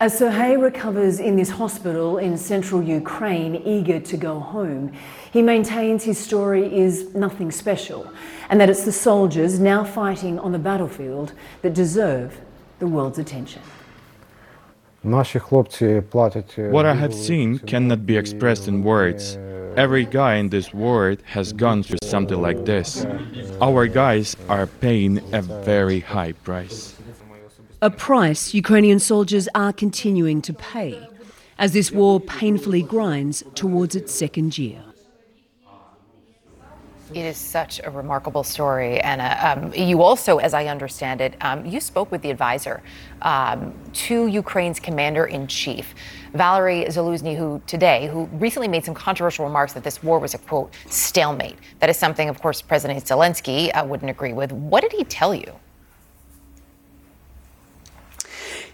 As 0.00 0.14
uh, 0.14 0.18
Sergei 0.18 0.56
recovers 0.56 1.18
in 1.18 1.36
this 1.36 1.50
hospital 1.50 2.18
in 2.18 2.36
central 2.38 2.82
Ukraine, 2.82 3.56
eager 3.56 3.98
to 4.00 4.16
go 4.16 4.38
home, 4.38 4.92
he 5.32 5.42
maintains 5.42 6.04
his 6.04 6.18
story 6.18 6.64
is 6.84 7.14
nothing 7.14 7.50
special 7.50 8.08
and 8.48 8.60
that 8.60 8.70
it's 8.70 8.84
the 8.84 8.92
soldiers 8.92 9.58
now 9.58 9.82
fighting 9.84 10.38
on 10.38 10.52
the 10.52 10.58
battlefield 10.70 11.32
that 11.62 11.74
deserve 11.74 12.40
the 12.78 12.86
world's 12.86 13.18
attention. 13.18 13.62
What 15.02 16.86
I 16.86 16.94
have 16.94 17.14
seen 17.14 17.58
cannot 17.58 18.06
be 18.06 18.16
expressed 18.16 18.68
in 18.68 18.84
words. 18.84 19.38
Every 19.78 20.06
guy 20.06 20.34
in 20.34 20.48
this 20.48 20.74
world 20.74 21.22
has 21.26 21.52
gone 21.52 21.84
through 21.84 22.00
something 22.02 22.42
like 22.42 22.64
this. 22.64 23.06
Our 23.60 23.86
guys 23.86 24.34
are 24.48 24.66
paying 24.66 25.22
a 25.32 25.40
very 25.40 26.00
high 26.00 26.32
price. 26.32 26.96
A 27.80 27.88
price 27.88 28.52
Ukrainian 28.52 28.98
soldiers 28.98 29.48
are 29.54 29.72
continuing 29.72 30.42
to 30.42 30.52
pay 30.52 31.08
as 31.60 31.74
this 31.74 31.92
war 31.92 32.18
painfully 32.18 32.82
grinds 32.82 33.44
towards 33.54 33.94
its 33.94 34.12
second 34.12 34.58
year. 34.58 34.82
It 37.14 37.24
is 37.24 37.36
such 37.36 37.80
a 37.82 37.90
remarkable 37.90 38.44
story. 38.44 39.00
And 39.00 39.20
um, 39.22 39.72
you 39.74 40.02
also, 40.02 40.38
as 40.38 40.52
I 40.52 40.66
understand 40.66 41.20
it, 41.20 41.34
um, 41.40 41.64
you 41.64 41.80
spoke 41.80 42.12
with 42.12 42.22
the 42.22 42.30
advisor 42.30 42.82
um, 43.22 43.74
to 43.92 44.26
Ukraine's 44.26 44.78
commander 44.78 45.26
in 45.26 45.46
chief, 45.46 45.94
Valery 46.34 46.84
Zaluzhny, 46.84 47.36
who 47.36 47.62
today, 47.66 48.08
who 48.08 48.26
recently 48.32 48.68
made 48.68 48.84
some 48.84 48.94
controversial 48.94 49.46
remarks 49.46 49.72
that 49.72 49.84
this 49.84 50.02
war 50.02 50.18
was 50.18 50.34
a 50.34 50.38
quote, 50.38 50.74
stalemate. 50.90 51.56
That 51.78 51.88
is 51.88 51.96
something, 51.96 52.28
of 52.28 52.40
course, 52.42 52.60
President 52.60 53.02
Zelensky 53.04 53.74
uh, 53.74 53.84
wouldn't 53.84 54.10
agree 54.10 54.34
with. 54.34 54.52
What 54.52 54.82
did 54.82 54.92
he 54.92 55.04
tell 55.04 55.34
you? 55.34 55.52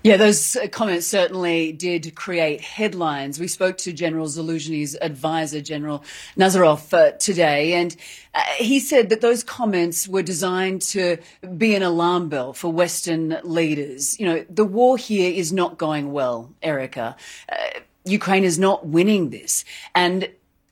Yeah, 0.04 0.18
those 0.18 0.58
comments 0.70 1.06
certainly 1.06 1.72
did 1.72 2.14
create 2.14 2.60
headlines. 2.60 3.40
We 3.40 3.48
spoke 3.48 3.78
to 3.78 3.92
General 3.94 4.26
Zaluzhny's 4.26 4.94
advisor, 5.00 5.62
General 5.62 6.04
Nazarov, 6.36 6.92
uh, 6.92 7.12
today, 7.12 7.72
and 7.72 7.96
uh, 8.34 8.42
he 8.58 8.80
said 8.80 9.08
that 9.08 9.22
those 9.22 9.42
comments 9.42 10.06
were 10.06 10.20
designed 10.20 10.82
to 10.82 11.16
be 11.56 11.74
an 11.74 11.82
alarm 11.82 12.28
bell 12.28 12.52
for 12.52 12.70
Western 12.70 13.38
leaders. 13.44 14.20
You 14.20 14.26
know, 14.26 14.44
the 14.50 14.66
war 14.66 14.98
here 14.98 15.32
is 15.32 15.54
not 15.54 15.78
going 15.78 16.12
well, 16.12 16.52
Erica. 16.62 17.16
Uh, 17.50 17.80
Ukraine 18.04 18.44
is 18.44 18.58
not 18.58 18.86
winning 18.86 19.30
this. 19.30 19.64
And 19.94 20.28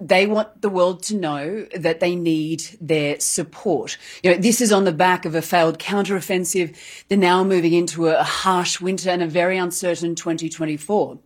they 0.09 0.27
want 0.27 0.61
the 0.61 0.69
world 0.69 1.03
to 1.05 1.17
know 1.17 1.67
that 1.77 2.01
they 2.01 2.17
need 2.17 2.65
their 2.81 3.21
support. 3.21 3.97
You 4.23 4.33
know, 4.33 4.37
this 4.37 4.61
is 4.61 4.73
on 4.73 4.85
the 4.85 4.93
back 4.93 5.25
of 5.25 5.35
a 5.35 5.43
failed 5.43 5.79
counteroffensive. 5.79 6.75
They're 7.09 7.19
now 7.19 7.45
moving 7.45 7.73
into 7.73 8.09
a 8.09 8.23
harsh 8.23 8.81
winter 8.81 9.11
and 9.11 9.23
a 9.23 9.27
very 9.27 9.59
uncertain 9.59 10.15
2024. 10.15 11.19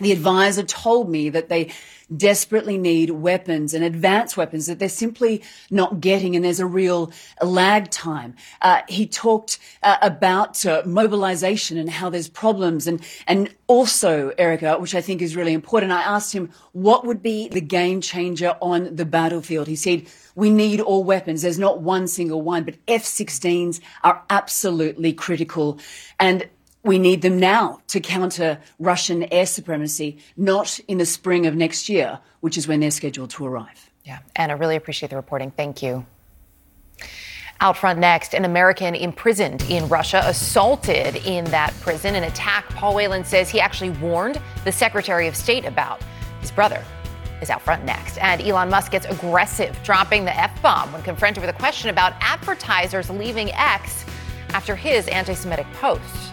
The 0.00 0.12
advisor 0.12 0.62
told 0.62 1.10
me 1.10 1.28
that 1.30 1.48
they 1.48 1.72
desperately 2.16 2.78
need 2.78 3.10
weapons 3.10 3.74
and 3.74 3.84
advanced 3.84 4.36
weapons 4.36 4.66
that 4.66 4.78
they're 4.78 4.88
simply 4.88 5.42
not 5.70 6.00
getting, 6.00 6.34
and 6.34 6.44
there's 6.44 6.60
a 6.60 6.66
real 6.66 7.12
lag 7.42 7.90
time. 7.90 8.34
Uh, 8.62 8.82
he 8.88 9.06
talked 9.06 9.58
uh, 9.82 9.96
about 10.02 10.64
uh, 10.64 10.82
mobilization 10.86 11.78
and 11.78 11.90
how 11.90 12.10
there's 12.10 12.28
problems, 12.28 12.86
and 12.86 13.00
and 13.26 13.54
also 13.66 14.30
Erica, 14.38 14.78
which 14.78 14.94
I 14.94 15.00
think 15.00 15.22
is 15.22 15.36
really 15.36 15.52
important. 15.52 15.92
I 15.92 16.02
asked 16.02 16.32
him 16.32 16.50
what 16.72 17.06
would 17.06 17.22
be 17.22 17.48
the 17.48 17.60
game 17.60 18.00
changer 18.00 18.56
on 18.60 18.96
the 18.96 19.04
battlefield. 19.04 19.68
He 19.68 19.76
said. 19.76 20.06
We 20.34 20.50
need 20.50 20.80
all 20.80 21.02
weapons. 21.02 21.42
There's 21.42 21.58
not 21.58 21.82
one 21.82 22.06
single 22.06 22.42
one, 22.42 22.62
but 22.62 22.76
F-16s 22.86 23.80
are 24.04 24.22
absolutely 24.30 25.12
critical. 25.12 25.80
And 26.20 26.48
we 26.84 26.98
need 26.98 27.22
them 27.22 27.38
now 27.38 27.80
to 27.88 28.00
counter 28.00 28.58
Russian 28.78 29.24
air 29.32 29.46
supremacy, 29.46 30.18
not 30.36 30.78
in 30.88 30.98
the 30.98 31.06
spring 31.06 31.46
of 31.46 31.54
next 31.54 31.88
year, 31.88 32.20
which 32.40 32.56
is 32.56 32.68
when 32.68 32.80
they're 32.80 32.90
scheduled 32.90 33.30
to 33.30 33.46
arrive. 33.46 33.90
Yeah, 34.04 34.20
Anna, 34.36 34.56
really 34.56 34.76
appreciate 34.76 35.10
the 35.10 35.16
reporting. 35.16 35.50
Thank 35.50 35.82
you. 35.82 36.06
Out 37.60 37.76
front 37.76 37.98
next, 37.98 38.34
an 38.34 38.44
American 38.44 38.94
imprisoned 38.94 39.62
in 39.62 39.88
Russia 39.88 40.22
assaulted 40.24 41.16
in 41.26 41.44
that 41.46 41.74
prison, 41.80 42.14
an 42.14 42.22
attack 42.22 42.68
Paul 42.70 42.94
Whelan 42.94 43.24
says 43.24 43.50
he 43.50 43.60
actually 43.60 43.90
warned 43.90 44.40
the 44.64 44.70
Secretary 44.70 45.26
of 45.26 45.34
State 45.34 45.64
about. 45.64 46.00
His 46.40 46.52
brother 46.52 46.84
is 47.42 47.50
out 47.50 47.60
front 47.62 47.84
next. 47.84 48.16
And 48.18 48.40
Elon 48.40 48.70
Musk 48.70 48.92
gets 48.92 49.06
aggressive, 49.06 49.76
dropping 49.82 50.24
the 50.24 50.36
F 50.38 50.62
bomb 50.62 50.92
when 50.92 51.02
confronted 51.02 51.40
with 51.42 51.54
a 51.54 51.58
question 51.58 51.90
about 51.90 52.14
advertisers 52.20 53.10
leaving 53.10 53.50
X 53.52 54.04
after 54.50 54.76
his 54.76 55.08
anti 55.08 55.34
Semitic 55.34 55.66
post. 55.74 56.32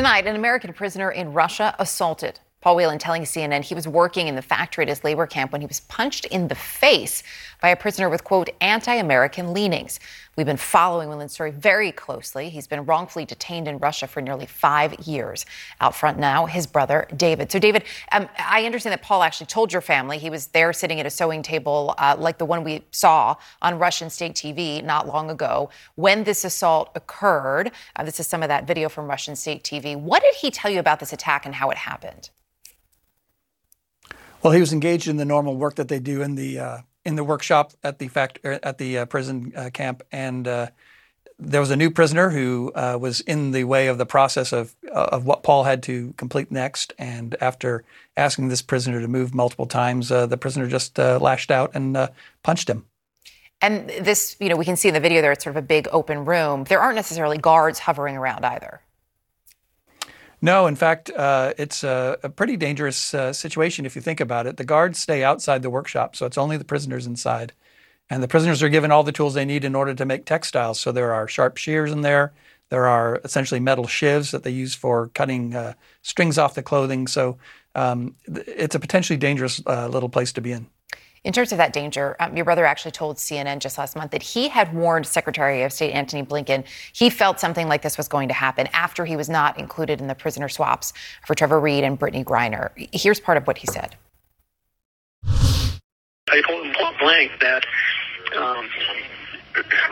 Tonight, 0.00 0.26
an 0.26 0.34
American 0.34 0.72
prisoner 0.72 1.10
in 1.10 1.34
Russia 1.34 1.76
assaulted. 1.78 2.40
Paul 2.62 2.76
Whelan 2.76 2.98
telling 2.98 3.24
CNN 3.24 3.64
he 3.64 3.74
was 3.74 3.86
working 3.86 4.28
in 4.28 4.34
the 4.34 4.40
factory 4.40 4.80
at 4.80 4.88
his 4.88 5.04
labor 5.04 5.26
camp 5.26 5.52
when 5.52 5.60
he 5.60 5.66
was 5.66 5.80
punched 5.80 6.24
in 6.24 6.48
the 6.48 6.54
face 6.54 7.22
by 7.60 7.68
a 7.68 7.76
prisoner 7.76 8.08
with, 8.08 8.24
quote, 8.24 8.50
anti 8.60 8.94
American 8.94 9.52
leanings. 9.52 10.00
We've 10.36 10.46
been 10.46 10.56
following 10.56 11.08
Whelan's 11.08 11.32
story 11.32 11.50
very 11.50 11.92
closely. 11.92 12.48
He's 12.48 12.66
been 12.66 12.86
wrongfully 12.86 13.24
detained 13.24 13.68
in 13.68 13.78
Russia 13.78 14.06
for 14.06 14.22
nearly 14.22 14.46
five 14.46 14.98
years. 15.00 15.44
Out 15.80 15.94
front 15.94 16.18
now, 16.18 16.46
his 16.46 16.66
brother, 16.66 17.06
David. 17.14 17.52
So, 17.52 17.58
David, 17.58 17.84
um, 18.12 18.28
I 18.38 18.64
understand 18.64 18.92
that 18.92 19.02
Paul 19.02 19.22
actually 19.22 19.48
told 19.48 19.72
your 19.72 19.82
family 19.82 20.18
he 20.18 20.30
was 20.30 20.46
there 20.48 20.72
sitting 20.72 20.98
at 20.98 21.06
a 21.06 21.10
sewing 21.10 21.42
table 21.42 21.94
uh, 21.98 22.16
like 22.18 22.38
the 22.38 22.46
one 22.46 22.64
we 22.64 22.84
saw 22.90 23.36
on 23.60 23.78
Russian 23.78 24.08
state 24.08 24.34
TV 24.34 24.82
not 24.82 25.06
long 25.06 25.30
ago 25.30 25.68
when 25.96 26.24
this 26.24 26.44
assault 26.44 26.90
occurred. 26.94 27.70
Uh, 27.96 28.04
this 28.04 28.18
is 28.18 28.26
some 28.26 28.42
of 28.42 28.48
that 28.48 28.66
video 28.66 28.88
from 28.88 29.08
Russian 29.08 29.36
state 29.36 29.62
TV. 29.62 29.94
What 29.94 30.22
did 30.22 30.34
he 30.36 30.50
tell 30.50 30.70
you 30.70 30.80
about 30.80 31.00
this 31.00 31.12
attack 31.12 31.44
and 31.44 31.54
how 31.54 31.70
it 31.70 31.76
happened? 31.76 32.30
Well, 34.42 34.54
he 34.54 34.60
was 34.60 34.72
engaged 34.72 35.06
in 35.06 35.18
the 35.18 35.26
normal 35.26 35.56
work 35.56 35.74
that 35.74 35.88
they 35.88 35.98
do 35.98 36.22
in 36.22 36.34
the 36.34 36.58
uh, 36.58 36.78
in 37.04 37.16
the 37.16 37.24
workshop 37.24 37.72
at 37.82 37.98
the 37.98 38.08
fact 38.08 38.38
er, 38.44 38.58
at 38.62 38.78
the 38.78 38.98
uh, 38.98 39.04
prison 39.06 39.52
uh, 39.56 39.70
camp, 39.72 40.02
and 40.12 40.46
uh, 40.46 40.68
there 41.38 41.60
was 41.60 41.70
a 41.70 41.76
new 41.76 41.90
prisoner 41.90 42.30
who 42.30 42.70
uh, 42.74 42.98
was 43.00 43.20
in 43.20 43.52
the 43.52 43.64
way 43.64 43.86
of 43.86 43.98
the 43.98 44.06
process 44.06 44.52
of 44.52 44.74
uh, 44.92 45.08
of 45.12 45.24
what 45.24 45.42
Paul 45.42 45.64
had 45.64 45.82
to 45.84 46.12
complete 46.16 46.50
next. 46.50 46.92
And 46.98 47.34
after 47.40 47.84
asking 48.16 48.48
this 48.48 48.62
prisoner 48.62 49.00
to 49.00 49.08
move 49.08 49.34
multiple 49.34 49.66
times, 49.66 50.10
the 50.10 50.38
prisoner 50.38 50.66
just 50.66 50.98
lashed 50.98 51.50
out 51.50 51.70
and 51.74 51.96
punched 52.42 52.68
him. 52.68 52.84
And 53.62 53.90
this, 53.90 54.36
you 54.40 54.48
know, 54.48 54.56
we 54.56 54.64
can 54.64 54.76
see 54.76 54.88
in 54.88 54.94
the 54.94 55.00
video 55.00 55.20
there, 55.20 55.32
it's 55.32 55.44
sort 55.44 55.56
of 55.56 55.62
a 55.62 55.66
big 55.66 55.86
open 55.92 56.24
room. 56.24 56.64
There 56.64 56.80
aren't 56.80 56.96
necessarily 56.96 57.36
guards 57.36 57.78
hovering 57.78 58.16
around 58.16 58.44
either. 58.44 58.80
No, 60.42 60.66
in 60.66 60.76
fact, 60.76 61.10
uh, 61.10 61.52
it's 61.58 61.84
a, 61.84 62.18
a, 62.22 62.30
pretty 62.30 62.56
dangerous 62.56 63.12
uh, 63.12 63.32
situation 63.32 63.84
if 63.84 63.94
you 63.94 64.00
think 64.00 64.20
about 64.20 64.46
it. 64.46 64.56
The 64.56 64.64
guards 64.64 64.98
stay 64.98 65.22
outside 65.22 65.62
the 65.62 65.68
workshop, 65.68 66.16
so 66.16 66.24
it's 66.24 66.38
only 66.38 66.56
the 66.56 66.64
prisoners 66.64 67.06
inside. 67.06 67.52
And 68.08 68.22
the 68.22 68.28
prisoners 68.28 68.62
are 68.62 68.70
given 68.70 68.90
all 68.90 69.02
the 69.02 69.12
tools 69.12 69.34
they 69.34 69.44
need 69.44 69.64
in 69.64 69.74
order 69.74 69.94
to 69.94 70.04
make 70.04 70.24
textiles. 70.24 70.80
So 70.80 70.92
there 70.92 71.12
are 71.12 71.28
sharp 71.28 71.58
shears 71.58 71.92
in 71.92 72.00
there. 72.00 72.32
There 72.70 72.86
are 72.86 73.20
essentially 73.22 73.60
metal 73.60 73.84
shivs 73.84 74.30
that 74.32 74.42
they 74.42 74.50
use 74.50 74.74
for 74.74 75.08
cutting 75.08 75.54
uh, 75.54 75.74
strings 76.02 76.38
off 76.38 76.54
the 76.54 76.62
clothing. 76.62 77.06
So 77.06 77.38
um, 77.74 78.16
it's 78.26 78.74
a 78.74 78.80
potentially 78.80 79.16
dangerous 79.16 79.62
uh, 79.66 79.88
little 79.88 80.08
place 80.08 80.32
to 80.32 80.40
be 80.40 80.52
in. 80.52 80.68
In 81.22 81.34
terms 81.34 81.52
of 81.52 81.58
that 81.58 81.74
danger, 81.74 82.16
um, 82.18 82.34
your 82.34 82.46
brother 82.46 82.64
actually 82.64 82.92
told 82.92 83.18
CNN 83.18 83.58
just 83.58 83.76
last 83.76 83.94
month 83.94 84.12
that 84.12 84.22
he 84.22 84.48
had 84.48 84.74
warned 84.74 85.06
Secretary 85.06 85.62
of 85.62 85.72
State 85.72 85.92
Antony 85.92 86.24
Blinken 86.24 86.64
he 86.94 87.10
felt 87.10 87.38
something 87.38 87.68
like 87.68 87.82
this 87.82 87.98
was 87.98 88.08
going 88.08 88.28
to 88.28 88.34
happen 88.34 88.68
after 88.72 89.04
he 89.04 89.16
was 89.16 89.28
not 89.28 89.58
included 89.58 90.00
in 90.00 90.06
the 90.06 90.14
prisoner 90.14 90.48
swaps 90.48 90.94
for 91.26 91.34
Trevor 91.34 91.60
Reed 91.60 91.84
and 91.84 92.00
Brittney 92.00 92.24
Griner. 92.24 92.70
Here's 92.94 93.20
part 93.20 93.36
of 93.36 93.46
what 93.46 93.58
he 93.58 93.66
said. 93.66 93.96
I 95.24 96.42
told 96.46 96.66
him 96.66 96.72
point 96.72 96.98
blank 96.98 97.32
that 97.40 97.66
um, 98.38 98.68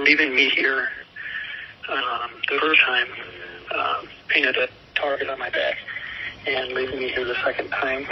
leaving 0.00 0.34
me 0.34 0.48
here 0.48 0.88
um, 1.90 2.30
the 2.48 2.58
first 2.58 2.80
time 2.80 3.08
um, 3.74 4.08
painted 4.28 4.56
a 4.56 4.68
target 4.94 5.28
on 5.28 5.38
my 5.38 5.50
back, 5.50 5.76
and 6.46 6.72
leaving 6.72 7.00
me 7.00 7.08
here 7.10 7.24
the 7.24 7.36
second 7.44 7.68
time 7.68 8.06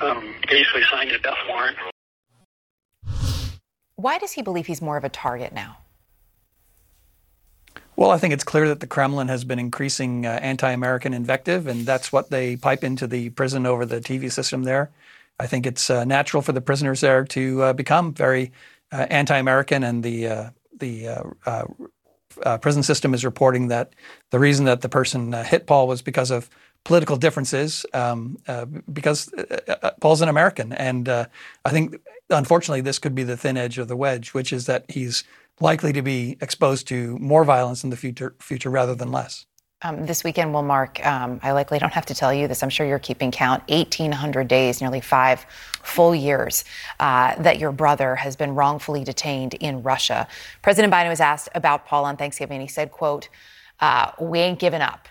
um, 0.00 0.34
basically 0.50 0.82
signed 0.90 1.12
a 1.12 1.18
death 1.18 1.38
warrant. 1.48 1.78
Why 3.98 4.18
does 4.18 4.30
he 4.30 4.42
believe 4.42 4.68
he's 4.68 4.80
more 4.80 4.96
of 4.96 5.02
a 5.02 5.08
target 5.08 5.52
now? 5.52 5.78
Well, 7.96 8.12
I 8.12 8.18
think 8.18 8.32
it's 8.32 8.44
clear 8.44 8.68
that 8.68 8.78
the 8.78 8.86
Kremlin 8.86 9.26
has 9.26 9.42
been 9.42 9.58
increasing 9.58 10.24
uh, 10.24 10.38
anti 10.40 10.70
American 10.70 11.12
invective, 11.12 11.66
and 11.66 11.84
that's 11.84 12.12
what 12.12 12.30
they 12.30 12.54
pipe 12.54 12.84
into 12.84 13.08
the 13.08 13.30
prison 13.30 13.66
over 13.66 13.84
the 13.84 14.00
TV 14.00 14.30
system 14.30 14.62
there. 14.62 14.92
I 15.40 15.48
think 15.48 15.66
it's 15.66 15.90
uh, 15.90 16.04
natural 16.04 16.44
for 16.44 16.52
the 16.52 16.60
prisoners 16.60 17.00
there 17.00 17.24
to 17.24 17.62
uh, 17.64 17.72
become 17.72 18.14
very 18.14 18.52
uh, 18.92 19.06
anti 19.10 19.36
American, 19.36 19.82
and 19.82 20.04
the, 20.04 20.28
uh, 20.28 20.50
the 20.78 21.08
uh, 21.44 22.58
prison 22.58 22.84
system 22.84 23.14
is 23.14 23.24
reporting 23.24 23.66
that 23.66 23.94
the 24.30 24.38
reason 24.38 24.64
that 24.66 24.82
the 24.82 24.88
person 24.88 25.32
hit 25.32 25.66
Paul 25.66 25.88
was 25.88 26.02
because 26.02 26.30
of 26.30 26.48
political 26.84 27.16
differences 27.16 27.84
um, 27.94 28.38
because 28.92 29.28
Paul's 30.00 30.22
an 30.22 30.28
American. 30.28 30.72
And 30.72 31.08
I 31.08 31.26
think, 31.70 31.96
unfortunately, 32.30 32.80
this 32.80 32.98
could 32.98 33.14
be 33.14 33.22
the 33.22 33.36
thin 33.36 33.56
edge 33.56 33.78
of 33.78 33.88
the 33.88 33.96
wedge, 33.96 34.34
which 34.34 34.52
is 34.52 34.66
that 34.66 34.84
he's 34.88 35.24
likely 35.60 35.92
to 35.92 36.02
be 36.02 36.36
exposed 36.40 36.86
to 36.88 37.18
more 37.18 37.44
violence 37.44 37.84
in 37.84 37.90
the 37.90 37.96
future, 37.96 38.34
future 38.40 38.70
rather 38.70 38.94
than 38.94 39.10
less. 39.10 39.46
Um, 39.82 40.06
this 40.06 40.24
weekend 40.24 40.52
will 40.52 40.64
mark, 40.64 41.04
um, 41.06 41.38
I 41.40 41.52
likely 41.52 41.78
don't 41.78 41.92
have 41.92 42.06
to 42.06 42.14
tell 42.14 42.34
you 42.34 42.48
this, 42.48 42.64
I'm 42.64 42.68
sure 42.68 42.84
you're 42.84 42.98
keeping 42.98 43.30
count, 43.30 43.62
1,800 43.68 44.48
days, 44.48 44.80
nearly 44.80 45.00
five 45.00 45.46
full 45.82 46.16
years 46.16 46.64
uh, 46.98 47.40
that 47.40 47.60
your 47.60 47.70
brother 47.70 48.16
has 48.16 48.34
been 48.34 48.56
wrongfully 48.56 49.04
detained 49.04 49.54
in 49.54 49.84
Russia. 49.84 50.26
President 50.62 50.92
Biden 50.92 51.08
was 51.08 51.20
asked 51.20 51.48
about 51.54 51.86
Paul 51.86 52.04
on 52.06 52.16
Thanksgiving. 52.16 52.56
And 52.56 52.62
he 52.62 52.68
said, 52.68 52.90
quote, 52.90 53.28
uh, 53.78 54.10
we 54.20 54.40
ain't 54.40 54.58
giving 54.58 54.80
up. 54.80 55.06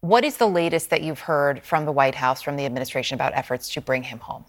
What 0.00 0.24
is 0.24 0.36
the 0.36 0.46
latest 0.46 0.90
that 0.90 1.02
you've 1.02 1.20
heard 1.20 1.64
from 1.64 1.84
the 1.84 1.92
White 1.92 2.14
House, 2.14 2.40
from 2.40 2.56
the 2.56 2.66
administration 2.66 3.16
about 3.16 3.32
efforts 3.34 3.68
to 3.70 3.80
bring 3.80 4.04
him 4.04 4.20
home? 4.20 4.44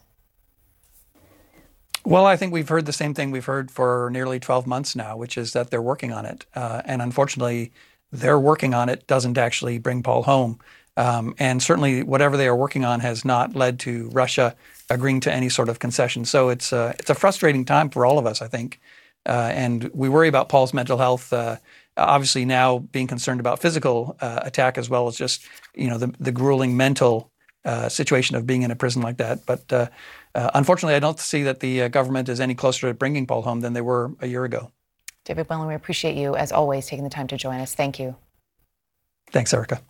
Well, 2.05 2.27
I 2.27 2.37
think 2.37 2.53
we've 2.53 2.69
heard 2.69 2.85
the 2.85 2.93
same 2.93 3.15
thing 3.15 3.31
we've 3.31 3.45
heard 3.45 3.71
for 3.71 4.09
nearly 4.11 4.39
12 4.39 4.67
months 4.67 4.95
now, 4.95 5.17
which 5.17 5.37
is 5.37 5.53
that 5.53 5.71
they're 5.71 5.81
working 5.81 6.13
on 6.13 6.25
it. 6.25 6.45
Uh, 6.53 6.83
and 6.85 7.01
unfortunately, 7.01 7.71
their 8.11 8.39
working 8.39 8.75
on 8.75 8.89
it 8.89 9.07
doesn't 9.07 9.39
actually 9.39 9.79
bring 9.79 10.03
Paul 10.03 10.23
home. 10.23 10.59
Um, 10.97 11.33
and 11.39 11.61
certainly, 11.61 12.03
whatever 12.03 12.37
they 12.37 12.47
are 12.47 12.55
working 12.55 12.85
on 12.85 12.99
has 12.99 13.25
not 13.25 13.55
led 13.55 13.79
to 13.81 14.09
Russia 14.09 14.55
agreeing 14.89 15.19
to 15.21 15.33
any 15.33 15.49
sort 15.49 15.67
of 15.67 15.79
concession. 15.79 16.25
So 16.25 16.49
it's 16.49 16.71
a, 16.71 16.95
it's 16.99 17.09
a 17.09 17.15
frustrating 17.15 17.65
time 17.65 17.89
for 17.89 18.05
all 18.05 18.19
of 18.19 18.27
us, 18.27 18.41
I 18.41 18.47
think. 18.47 18.79
Uh, 19.25 19.49
and 19.51 19.89
we 19.93 20.07
worry 20.07 20.27
about 20.27 20.47
Paul's 20.47 20.73
mental 20.73 20.99
health 20.99 21.33
uh, 21.33 21.57
obviously 21.97 22.45
now 22.45 22.79
being 22.79 23.07
concerned 23.07 23.39
about 23.39 23.59
physical 23.59 24.17
uh, 24.19 24.41
attack 24.43 24.77
as 24.77 24.89
well 24.89 25.07
as 25.07 25.17
just 25.17 25.45
you 25.73 25.87
know 25.87 25.97
the, 25.97 26.13
the 26.19 26.31
grueling 26.31 26.75
mental 26.75 27.31
uh, 27.63 27.89
situation 27.89 28.35
of 28.35 28.45
being 28.45 28.63
in 28.63 28.69
a 28.69 28.75
prison 28.75 29.01
like 29.01 29.17
that. 29.17 29.45
But 29.45 29.91
uh, 30.35 30.51
unfortunately, 30.53 30.95
I 30.95 30.99
don't 30.99 31.19
see 31.19 31.43
that 31.43 31.61
the 31.61 31.83
uh, 31.83 31.87
government 31.87 32.29
is 32.29 32.39
any 32.39 32.55
closer 32.55 32.89
to 32.89 32.93
bringing 32.93 33.25
Paul 33.25 33.41
home 33.41 33.61
than 33.61 33.73
they 33.73 33.81
were 33.81 34.11
a 34.19 34.27
year 34.27 34.43
ago. 34.43 34.71
David 35.23 35.47
Whelan, 35.49 35.67
we 35.67 35.73
appreciate 35.73 36.15
you 36.15 36.35
as 36.35 36.51
always 36.51 36.85
taking 36.85 37.03
the 37.03 37.09
time 37.09 37.27
to 37.27 37.37
join 37.37 37.59
us. 37.59 37.73
Thank 37.73 37.97
you. 37.97 38.15
Thanks, 39.31 39.53
Erica. 39.53 39.81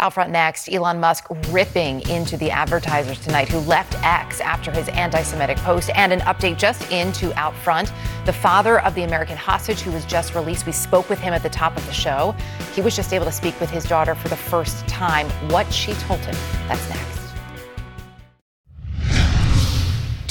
Out 0.00 0.14
front 0.14 0.30
next, 0.30 0.72
Elon 0.72 0.98
Musk 0.98 1.26
ripping 1.50 2.00
into 2.08 2.36
the 2.36 2.50
advertisers 2.50 3.20
tonight 3.20 3.48
who 3.48 3.58
left 3.60 3.94
X 4.02 4.40
after 4.40 4.70
his 4.70 4.88
anti 4.88 5.22
Semitic 5.22 5.58
post, 5.58 5.90
and 5.94 6.12
an 6.12 6.20
update 6.20 6.58
just 6.58 6.90
into 6.90 7.32
Out 7.38 7.54
Front. 7.54 7.92
The 8.24 8.32
father 8.32 8.80
of 8.80 8.94
the 8.94 9.02
American 9.02 9.36
hostage 9.36 9.80
who 9.80 9.92
was 9.92 10.04
just 10.04 10.34
released, 10.34 10.66
we 10.66 10.72
spoke 10.72 11.08
with 11.08 11.20
him 11.20 11.34
at 11.34 11.42
the 11.42 11.50
top 11.50 11.76
of 11.76 11.86
the 11.86 11.92
show. 11.92 12.34
He 12.74 12.80
was 12.80 12.96
just 12.96 13.12
able 13.12 13.26
to 13.26 13.32
speak 13.32 13.58
with 13.60 13.70
his 13.70 13.84
daughter 13.84 14.14
for 14.14 14.28
the 14.28 14.36
first 14.36 14.86
time. 14.88 15.28
What 15.50 15.72
she 15.72 15.92
told 15.94 16.20
him. 16.20 16.34
That's 16.66 16.88
next. 16.88 17.21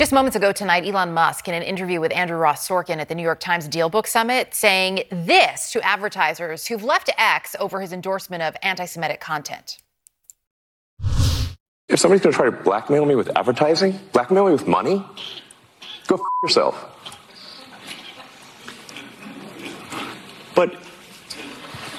Just 0.02 0.14
moments 0.14 0.36
ago 0.36 0.52
tonight, 0.52 0.84
Elon 0.84 1.14
Musk, 1.14 1.48
in 1.48 1.54
an 1.54 1.62
interview 1.62 2.02
with 2.02 2.12
Andrew 2.12 2.36
Ross 2.36 2.68
Sorkin 2.68 2.98
at 2.98 3.08
the 3.08 3.14
New 3.14 3.22
York 3.22 3.40
Times 3.40 3.70
DealBook 3.70 4.08
Summit, 4.08 4.56
saying 4.56 5.04
this 5.12 5.72
to 5.74 5.86
advertisers 5.86 6.66
who've 6.66 6.84
left 6.84 7.12
X 7.20 7.56
over 7.60 7.80
his 7.80 7.94
endorsement 7.94 8.42
of 8.42 8.58
anti 8.64 8.86
Semitic 8.86 9.20
content. 9.20 9.78
If 11.88 12.00
somebody's 12.00 12.24
going 12.24 12.34
to 12.34 12.36
try 12.36 12.46
to 12.46 12.52
blackmail 12.52 13.06
me 13.06 13.14
with 13.14 13.30
advertising, 13.38 14.00
blackmail 14.12 14.48
me 14.48 14.54
with 14.54 14.68
money, 14.68 15.06
go 16.08 16.16
f- 16.16 16.22
yourself. 16.42 16.84
But 20.56 20.82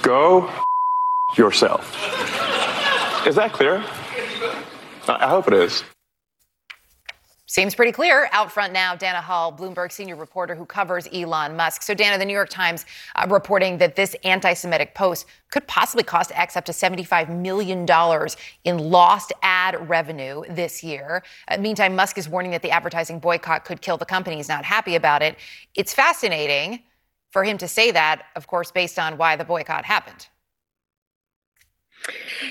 go 0.03 0.49
f- 0.49 1.39
yourself. 1.39 1.97
Is 3.29 3.37
that 3.37 3.53
clear? 3.53 3.77
I 5.07 5.29
hope 5.29 5.47
it 5.47 5.55
is. 5.55 5.85
Seems 7.53 7.75
pretty 7.75 7.93
clear. 7.93 8.31
Out 8.33 8.51
front 8.51 8.73
now, 8.73 8.97
Dana 8.97 9.21
Hull, 9.21 9.53
Bloomberg 9.53 9.93
senior 9.93 10.17
reporter 10.17 10.55
who 10.55 10.65
covers 10.65 11.07
Elon 11.13 11.55
Musk. 11.55 11.83
So, 11.83 11.93
Dana, 11.93 12.17
the 12.17 12.25
New 12.25 12.33
York 12.33 12.49
Times 12.49 12.87
uh, 13.15 13.27
reporting 13.29 13.77
that 13.77 13.95
this 13.95 14.17
anti 14.25 14.55
Semitic 14.55 14.95
post 14.95 15.27
could 15.51 15.67
possibly 15.67 16.03
cost 16.03 16.33
X 16.35 16.57
up 16.57 16.65
to 16.65 16.73
$75 16.73 17.29
million 17.29 17.87
in 18.65 18.79
lost 18.79 19.35
ad 19.43 19.87
revenue 19.87 20.43
this 20.49 20.83
year. 20.83 21.23
Uh, 21.47 21.59
meantime, 21.59 21.95
Musk 21.95 22.17
is 22.17 22.27
warning 22.27 22.53
that 22.53 22.63
the 22.63 22.71
advertising 22.71 23.19
boycott 23.19 23.67
could 23.67 23.83
kill 23.83 23.99
the 23.99 24.07
company. 24.07 24.37
He's 24.37 24.49
not 24.49 24.65
happy 24.65 24.97
about 24.97 25.21
it. 25.21 25.37
It's 25.75 25.93
fascinating 25.93 26.83
for 27.33 27.45
him 27.45 27.59
to 27.59 27.69
say 27.69 27.91
that, 27.91 28.29
of 28.35 28.47
course, 28.47 28.71
based 28.71 28.99
on 28.99 29.19
why 29.19 29.37
the 29.37 29.45
boycott 29.45 29.85
happened. 29.85 30.27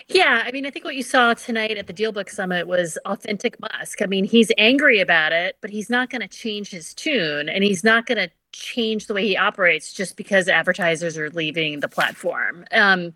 Yeah, 0.07 0.43
I 0.45 0.51
mean, 0.51 0.65
I 0.65 0.69
think 0.69 0.85
what 0.85 0.95
you 0.95 1.03
saw 1.03 1.33
tonight 1.33 1.77
at 1.77 1.87
the 1.87 1.93
DealBook 1.93 2.29
Summit 2.29 2.67
was 2.67 2.97
authentic 3.05 3.59
Musk. 3.59 4.01
I 4.01 4.05
mean, 4.05 4.25
he's 4.25 4.51
angry 4.57 4.99
about 4.99 5.31
it, 5.31 5.57
but 5.61 5.69
he's 5.69 5.89
not 5.89 6.09
going 6.09 6.21
to 6.21 6.27
change 6.27 6.69
his 6.69 6.93
tune 6.93 7.49
and 7.49 7.63
he's 7.63 7.83
not 7.83 8.05
going 8.05 8.17
to 8.17 8.29
change 8.53 9.07
the 9.07 9.13
way 9.13 9.25
he 9.25 9.37
operates 9.37 9.93
just 9.93 10.17
because 10.17 10.49
advertisers 10.49 11.17
are 11.17 11.29
leaving 11.29 11.79
the 11.79 11.87
platform. 11.87 12.65
Um, 12.71 13.13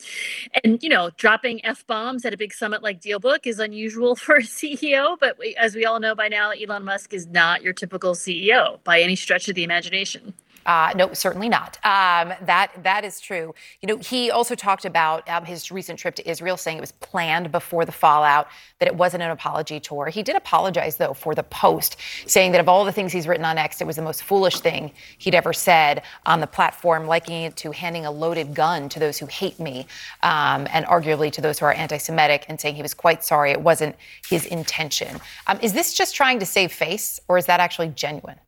and, 0.63 0.81
you 0.81 0.89
know, 0.89 1.11
dropping 1.17 1.63
F 1.65 1.85
bombs 1.87 2.25
at 2.25 2.33
a 2.33 2.37
big 2.37 2.53
summit 2.53 2.81
like 2.81 3.01
DealBook 3.01 3.45
is 3.45 3.59
unusual 3.59 4.15
for 4.15 4.35
a 4.35 4.41
CEO, 4.43 5.17
but 5.19 5.37
we, 5.37 5.55
as 5.55 5.75
we 5.75 5.85
all 5.85 5.99
know 5.99 6.15
by 6.15 6.27
now, 6.27 6.51
Elon 6.51 6.85
Musk 6.85 7.13
is 7.13 7.27
not 7.27 7.61
your 7.61 7.73
typical 7.73 8.13
CEO 8.13 8.83
by 8.83 9.01
any 9.01 9.15
stretch 9.15 9.49
of 9.49 9.55
the 9.55 9.63
imagination. 9.63 10.33
Uh, 10.65 10.91
no, 10.95 11.13
certainly 11.13 11.47
not. 11.47 11.77
Um, 11.83 12.33
that 12.41 12.71
that 12.83 13.05
is 13.05 13.19
true. 13.19 13.53
You 13.81 13.87
know, 13.87 13.97
he 13.97 14.31
also 14.31 14.55
talked 14.55 14.85
about 14.85 15.29
um, 15.29 15.45
his 15.45 15.71
recent 15.71 15.99
trip 15.99 16.15
to 16.15 16.29
Israel, 16.29 16.57
saying 16.57 16.77
it 16.77 16.81
was 16.81 16.91
planned 16.91 17.51
before 17.51 17.85
the 17.85 17.91
fallout, 17.91 18.47
that 18.79 18.87
it 18.87 18.95
wasn't 18.95 19.23
an 19.23 19.31
apology 19.31 19.79
tour. 19.79 20.07
He 20.07 20.23
did 20.23 20.35
apologize 20.35 20.97
though 20.97 21.13
for 21.13 21.35
the 21.35 21.43
post, 21.43 21.97
saying 22.25 22.51
that 22.53 22.61
of 22.61 22.67
all 22.67 22.83
the 22.83 22.91
things 22.91 23.11
he's 23.11 23.27
written 23.27 23.45
on 23.45 23.57
X, 23.57 23.79
it 23.79 23.87
was 23.87 23.95
the 23.95 24.01
most 24.01 24.23
foolish 24.23 24.59
thing 24.59 24.91
he'd 25.19 25.35
ever 25.35 25.53
said 25.53 26.01
on 26.25 26.39
the 26.39 26.47
platform, 26.47 27.05
likening 27.05 27.43
it 27.43 27.55
to 27.57 27.71
handing 27.71 28.05
a 28.05 28.11
loaded 28.11 28.53
gun 28.55 28.89
to 28.89 28.99
those 28.99 29.17
who 29.17 29.27
hate 29.27 29.59
me, 29.59 29.85
um, 30.23 30.67
and 30.71 30.85
arguably 30.85 31.31
to 31.31 31.41
those 31.41 31.59
who 31.59 31.65
are 31.65 31.73
anti-Semitic, 31.73 32.45
and 32.49 32.59
saying 32.59 32.75
he 32.75 32.81
was 32.81 32.93
quite 32.93 33.23
sorry 33.23 33.51
it 33.51 33.61
wasn't 33.61 33.95
his 34.27 34.45
intention. 34.47 35.19
Um, 35.47 35.59
is 35.61 35.73
this 35.73 35.93
just 35.93 36.15
trying 36.15 36.39
to 36.39 36.45
save 36.45 36.71
face, 36.71 37.19
or 37.27 37.37
is 37.37 37.45
that 37.45 37.59
actually 37.59 37.89
genuine? 37.89 38.39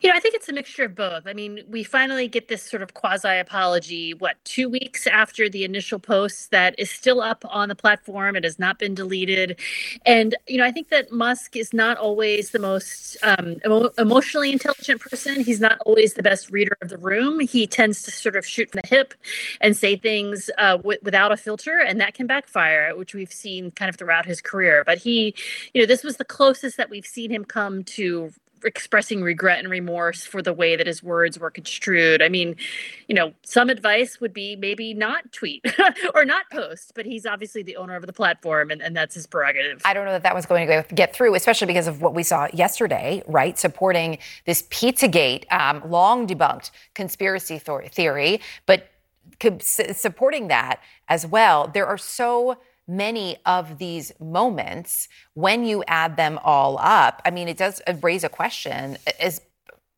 You 0.00 0.08
know, 0.08 0.14
I 0.16 0.20
think 0.20 0.36
it's 0.36 0.48
a 0.48 0.52
mixture 0.52 0.84
of 0.84 0.94
both. 0.94 1.26
I 1.26 1.32
mean, 1.32 1.64
we 1.68 1.82
finally 1.82 2.28
get 2.28 2.46
this 2.46 2.62
sort 2.62 2.80
of 2.80 2.94
quasi 2.94 3.38
apology, 3.38 4.14
what, 4.14 4.36
two 4.44 4.68
weeks 4.68 5.04
after 5.08 5.48
the 5.48 5.64
initial 5.64 5.98
post 5.98 6.52
that 6.52 6.78
is 6.78 6.88
still 6.92 7.20
up 7.20 7.44
on 7.48 7.68
the 7.68 7.74
platform. 7.74 8.36
It 8.36 8.44
has 8.44 8.60
not 8.60 8.78
been 8.78 8.94
deleted. 8.94 9.58
And, 10.06 10.36
you 10.46 10.58
know, 10.58 10.64
I 10.64 10.70
think 10.70 10.90
that 10.90 11.10
Musk 11.10 11.56
is 11.56 11.72
not 11.72 11.96
always 11.96 12.50
the 12.50 12.60
most 12.60 13.16
um, 13.24 13.56
emo- 13.66 13.90
emotionally 13.98 14.52
intelligent 14.52 15.00
person. 15.00 15.42
He's 15.42 15.60
not 15.60 15.78
always 15.84 16.14
the 16.14 16.22
best 16.22 16.50
reader 16.50 16.76
of 16.80 16.88
the 16.88 16.98
room. 16.98 17.40
He 17.40 17.66
tends 17.66 18.04
to 18.04 18.12
sort 18.12 18.36
of 18.36 18.46
shoot 18.46 18.70
from 18.70 18.82
the 18.84 18.88
hip 18.88 19.12
and 19.60 19.76
say 19.76 19.96
things 19.96 20.50
uh, 20.58 20.76
w- 20.76 21.00
without 21.02 21.32
a 21.32 21.36
filter, 21.36 21.80
and 21.80 22.00
that 22.00 22.14
can 22.14 22.28
backfire, 22.28 22.96
which 22.96 23.12
we've 23.12 23.32
seen 23.32 23.72
kind 23.72 23.88
of 23.88 23.96
throughout 23.96 24.24
his 24.24 24.40
career. 24.40 24.84
But 24.86 24.98
he, 24.98 25.34
you 25.74 25.82
know, 25.82 25.86
this 25.86 26.04
was 26.04 26.16
the 26.16 26.24
closest 26.24 26.76
that 26.76 26.90
we've 26.90 27.06
seen 27.06 27.32
him 27.32 27.44
come 27.44 27.82
to 27.84 28.30
expressing 28.64 29.22
regret 29.22 29.58
and 29.58 29.70
remorse 29.70 30.24
for 30.24 30.42
the 30.42 30.52
way 30.52 30.76
that 30.76 30.86
his 30.86 31.02
words 31.02 31.38
were 31.38 31.50
construed. 31.50 32.22
I 32.22 32.28
mean, 32.28 32.56
you 33.06 33.14
know, 33.14 33.32
some 33.42 33.70
advice 33.70 34.20
would 34.20 34.32
be 34.32 34.56
maybe 34.56 34.94
not 34.94 35.30
tweet 35.32 35.64
or 36.14 36.24
not 36.24 36.44
post, 36.50 36.92
but 36.94 37.06
he's 37.06 37.26
obviously 37.26 37.62
the 37.62 37.76
owner 37.76 37.96
of 37.96 38.06
the 38.06 38.12
platform 38.12 38.70
and, 38.70 38.80
and 38.80 38.96
that's 38.96 39.14
his 39.14 39.26
prerogative. 39.26 39.82
I 39.84 39.94
don't 39.94 40.04
know 40.04 40.12
that 40.12 40.22
that 40.22 40.34
was 40.34 40.46
going 40.46 40.66
to 40.68 40.84
get 40.94 41.14
through, 41.14 41.34
especially 41.34 41.66
because 41.66 41.86
of 41.86 42.02
what 42.02 42.14
we 42.14 42.22
saw 42.22 42.48
yesterday, 42.52 43.22
right? 43.26 43.58
Supporting 43.58 44.18
this 44.44 44.62
Pizzagate, 44.62 45.50
um, 45.52 45.82
long 45.88 46.26
debunked 46.26 46.70
conspiracy 46.94 47.58
theory, 47.58 48.40
but 48.66 48.88
supporting 49.60 50.48
that 50.48 50.80
as 51.08 51.26
well. 51.26 51.68
There 51.68 51.86
are 51.86 51.98
so 51.98 52.58
many 52.88 53.36
of 53.44 53.78
these 53.78 54.12
moments, 54.18 55.08
when 55.34 55.64
you 55.64 55.84
add 55.86 56.16
them 56.16 56.38
all 56.42 56.78
up, 56.80 57.20
I 57.24 57.30
mean, 57.30 57.46
it 57.46 57.58
does 57.58 57.82
uh, 57.86 57.94
raise 58.02 58.24
a 58.24 58.28
question 58.28 58.96
is 59.22 59.40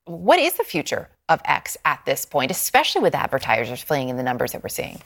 what 0.05 0.41
is 0.41 0.55
the 0.55 0.65
future 0.65 1.09
of 1.29 1.41
X 1.45 1.77
at 1.85 2.05
this 2.05 2.27
point, 2.27 2.51
especially 2.51 3.01
with 3.01 3.15
advertisers 3.15 3.83
fleeing 3.83 4.09
in 4.09 4.17
the 4.17 4.23
numbers 4.23 4.53
that 4.53 4.63
we're 4.63 4.69
seeing? 4.69 5.01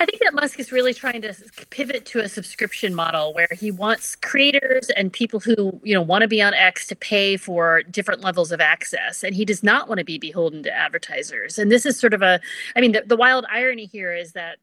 I 0.00 0.04
think 0.04 0.20
that 0.20 0.34
Musk 0.34 0.58
is 0.58 0.72
really 0.72 0.92
trying 0.92 1.22
to 1.22 1.34
pivot 1.70 2.04
to 2.06 2.18
a 2.18 2.28
subscription 2.28 2.94
model 2.94 3.32
where 3.32 3.48
he 3.58 3.70
wants 3.70 4.16
creators 4.16 4.90
and 4.90 5.12
people 5.12 5.40
who, 5.40 5.80
you 5.84 5.94
know, 5.94 6.02
want 6.02 6.22
to 6.22 6.28
be 6.28 6.42
on 6.42 6.54
X 6.54 6.86
to 6.88 6.96
pay 6.96 7.36
for 7.36 7.82
different 7.84 8.20
levels 8.20 8.50
of 8.52 8.60
access. 8.60 9.22
And 9.22 9.34
he 9.34 9.44
does 9.44 9.62
not 9.62 9.88
want 9.88 10.00
to 10.00 10.04
be 10.04 10.18
beholden 10.18 10.64
to 10.64 10.76
advertisers. 10.76 11.58
And 11.58 11.70
this 11.70 11.86
is 11.86 11.98
sort 11.98 12.12
of 12.14 12.20
a, 12.20 12.40
I 12.74 12.80
mean, 12.80 12.92
the, 12.92 13.04
the 13.06 13.16
wild 13.16 13.46
irony 13.50 13.86
here 13.86 14.12
is 14.12 14.32
that 14.32 14.58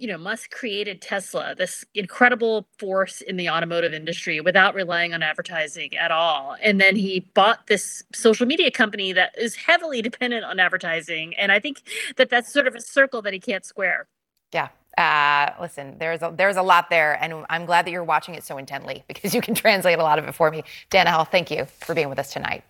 you 0.00 0.06
know, 0.06 0.16
Musk 0.16 0.50
created 0.50 1.02
Tesla, 1.02 1.54
this 1.54 1.84
incredible 1.94 2.66
force 2.78 3.20
in 3.20 3.36
the 3.36 3.50
automotive 3.50 3.92
industry 3.92 4.40
without 4.40 4.74
relying 4.74 5.12
on 5.12 5.22
advertising 5.22 5.94
at 5.94 6.10
all. 6.10 6.56
And 6.62 6.80
then 6.80 6.96
he 6.96 7.20
bought 7.34 7.66
this 7.66 8.02
social 8.14 8.46
media 8.46 8.70
company 8.70 9.12
that 9.12 9.34
is 9.36 9.54
heavily 9.54 10.00
dependent 10.10 10.44
on 10.46 10.58
advertising. 10.58 11.36
And 11.36 11.52
I 11.52 11.60
think 11.60 11.82
that 12.16 12.30
that's 12.30 12.50
sort 12.50 12.66
of 12.66 12.74
a 12.74 12.80
circle 12.80 13.20
that 13.22 13.34
he 13.34 13.38
can't 13.38 13.64
square. 13.64 14.08
Yeah, 14.52 14.68
uh, 14.98 15.50
listen, 15.60 15.96
there's 15.98 16.22
a, 16.22 16.32
there's 16.36 16.56
a 16.56 16.62
lot 16.62 16.90
there, 16.90 17.22
and 17.22 17.44
I'm 17.48 17.64
glad 17.64 17.86
that 17.86 17.90
you're 17.90 18.04
watching 18.04 18.34
it 18.34 18.44
so 18.44 18.58
intently 18.58 19.04
because 19.08 19.34
you 19.34 19.40
can 19.40 19.54
translate 19.54 19.98
a 19.98 20.02
lot 20.02 20.18
of 20.18 20.26
it 20.26 20.32
for 20.32 20.50
me. 20.50 20.64
Dana 20.90 21.10
Hull, 21.10 21.24
thank 21.24 21.50
you 21.50 21.66
for 21.80 21.94
being 21.94 22.08
with 22.08 22.18
us 22.18 22.32
tonight. 22.32 22.64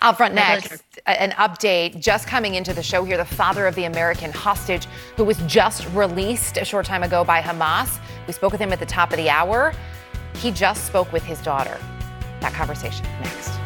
Out 0.00 0.16
front 0.16 0.34
next, 0.34 0.82
an 1.06 1.30
update 1.32 2.00
just 2.00 2.26
coming 2.26 2.54
into 2.54 2.72
the 2.72 2.82
show 2.82 3.04
here. 3.04 3.16
The 3.16 3.24
father 3.24 3.66
of 3.66 3.74
the 3.74 3.84
American 3.84 4.32
hostage 4.32 4.86
who 5.16 5.24
was 5.24 5.38
just 5.46 5.88
released 5.92 6.56
a 6.56 6.64
short 6.64 6.86
time 6.86 7.02
ago 7.02 7.24
by 7.24 7.40
Hamas. 7.40 7.98
We 8.26 8.32
spoke 8.32 8.52
with 8.52 8.60
him 8.60 8.72
at 8.72 8.80
the 8.80 8.86
top 8.86 9.10
of 9.10 9.16
the 9.16 9.30
hour. 9.30 9.72
He 10.36 10.50
just 10.50 10.86
spoke 10.86 11.12
with 11.12 11.22
his 11.24 11.40
daughter. 11.40 11.78
That 12.40 12.52
conversation 12.52 13.06
next. 13.22 13.63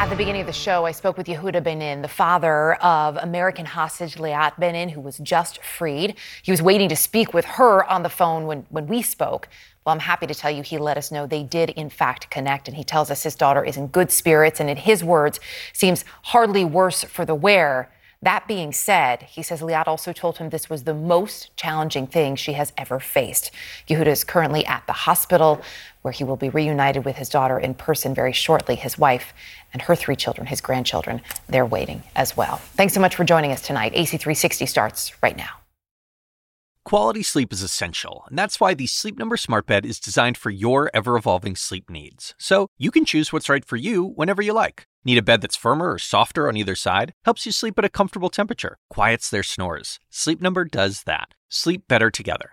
At 0.00 0.10
the 0.10 0.16
beginning 0.16 0.42
of 0.42 0.46
the 0.46 0.52
show, 0.52 0.84
I 0.86 0.92
spoke 0.92 1.18
with 1.18 1.26
Yehuda 1.26 1.60
Beinin, 1.60 2.02
the 2.02 2.08
father 2.08 2.74
of 2.74 3.16
American 3.16 3.66
hostage 3.66 4.14
Liat 4.14 4.54
Beinin, 4.54 4.92
who 4.92 5.00
was 5.00 5.18
just 5.18 5.60
freed. 5.64 6.14
He 6.40 6.52
was 6.52 6.62
waiting 6.62 6.88
to 6.90 6.94
speak 6.94 7.34
with 7.34 7.44
her 7.44 7.82
on 7.90 8.04
the 8.04 8.08
phone 8.08 8.46
when, 8.46 8.64
when 8.70 8.86
we 8.86 9.02
spoke. 9.02 9.48
Well, 9.84 9.92
I'm 9.92 9.98
happy 9.98 10.28
to 10.28 10.34
tell 10.36 10.52
you 10.52 10.62
he 10.62 10.78
let 10.78 10.96
us 10.98 11.10
know 11.10 11.26
they 11.26 11.42
did, 11.42 11.70
in 11.70 11.90
fact, 11.90 12.30
connect. 12.30 12.68
And 12.68 12.76
he 12.76 12.84
tells 12.84 13.10
us 13.10 13.24
his 13.24 13.34
daughter 13.34 13.64
is 13.64 13.76
in 13.76 13.88
good 13.88 14.12
spirits 14.12 14.60
and, 14.60 14.70
in 14.70 14.76
his 14.76 15.02
words, 15.02 15.40
seems 15.72 16.04
hardly 16.22 16.64
worse 16.64 17.02
for 17.02 17.24
the 17.24 17.34
wear 17.34 17.90
That 18.20 18.48
being 18.48 18.72
said, 18.72 19.22
he 19.22 19.44
says 19.44 19.60
Liat 19.60 19.86
also 19.86 20.12
told 20.12 20.38
him 20.38 20.50
this 20.50 20.68
was 20.68 20.82
the 20.82 20.94
most 20.94 21.56
challenging 21.56 22.08
thing 22.08 22.34
she 22.34 22.54
has 22.54 22.72
ever 22.76 22.98
faced. 22.98 23.52
Yehuda 23.88 24.08
is 24.08 24.24
currently 24.24 24.66
at 24.66 24.84
the 24.88 24.92
hospital 24.92 25.62
where 26.02 26.10
he 26.10 26.24
will 26.24 26.36
be 26.36 26.48
reunited 26.48 27.04
with 27.04 27.14
his 27.16 27.28
daughter 27.28 27.60
in 27.60 27.74
person 27.74 28.16
very 28.16 28.32
shortly. 28.32 28.74
His 28.74 28.98
wife 28.98 29.32
and 29.72 29.82
her 29.82 29.94
three 29.94 30.16
children, 30.16 30.46
his 30.46 30.60
grandchildren, 30.60 31.20
they're 31.48 31.66
waiting 31.66 32.02
as 32.16 32.36
well. 32.36 32.56
Thanks 32.76 32.94
so 32.94 33.00
much 33.00 33.14
for 33.14 33.24
joining 33.24 33.52
us 33.52 33.62
tonight. 33.62 33.94
AC360 33.94 34.68
starts 34.68 35.12
right 35.22 35.36
now. 35.36 35.50
Quality 36.88 37.22
sleep 37.22 37.52
is 37.52 37.62
essential, 37.62 38.24
and 38.30 38.38
that's 38.38 38.60
why 38.60 38.72
the 38.72 38.86
Sleep 38.86 39.18
Number 39.18 39.36
Smart 39.36 39.66
Bed 39.66 39.84
is 39.84 40.00
designed 40.00 40.38
for 40.38 40.48
your 40.48 40.90
ever 40.94 41.18
evolving 41.18 41.54
sleep 41.54 41.90
needs. 41.90 42.34
So 42.38 42.68
you 42.78 42.90
can 42.90 43.04
choose 43.04 43.30
what's 43.30 43.50
right 43.50 43.62
for 43.62 43.76
you 43.76 44.04
whenever 44.14 44.40
you 44.40 44.54
like. 44.54 44.86
Need 45.04 45.18
a 45.18 45.22
bed 45.22 45.42
that's 45.42 45.54
firmer 45.54 45.92
or 45.92 45.98
softer 45.98 46.48
on 46.48 46.56
either 46.56 46.74
side? 46.74 47.12
Helps 47.26 47.44
you 47.44 47.52
sleep 47.52 47.78
at 47.78 47.84
a 47.84 47.90
comfortable 47.90 48.30
temperature, 48.30 48.78
quiets 48.88 49.28
their 49.28 49.42
snores. 49.42 49.98
Sleep 50.08 50.40
Number 50.40 50.64
does 50.64 51.02
that. 51.02 51.34
Sleep 51.50 51.86
better 51.88 52.10
together. 52.10 52.52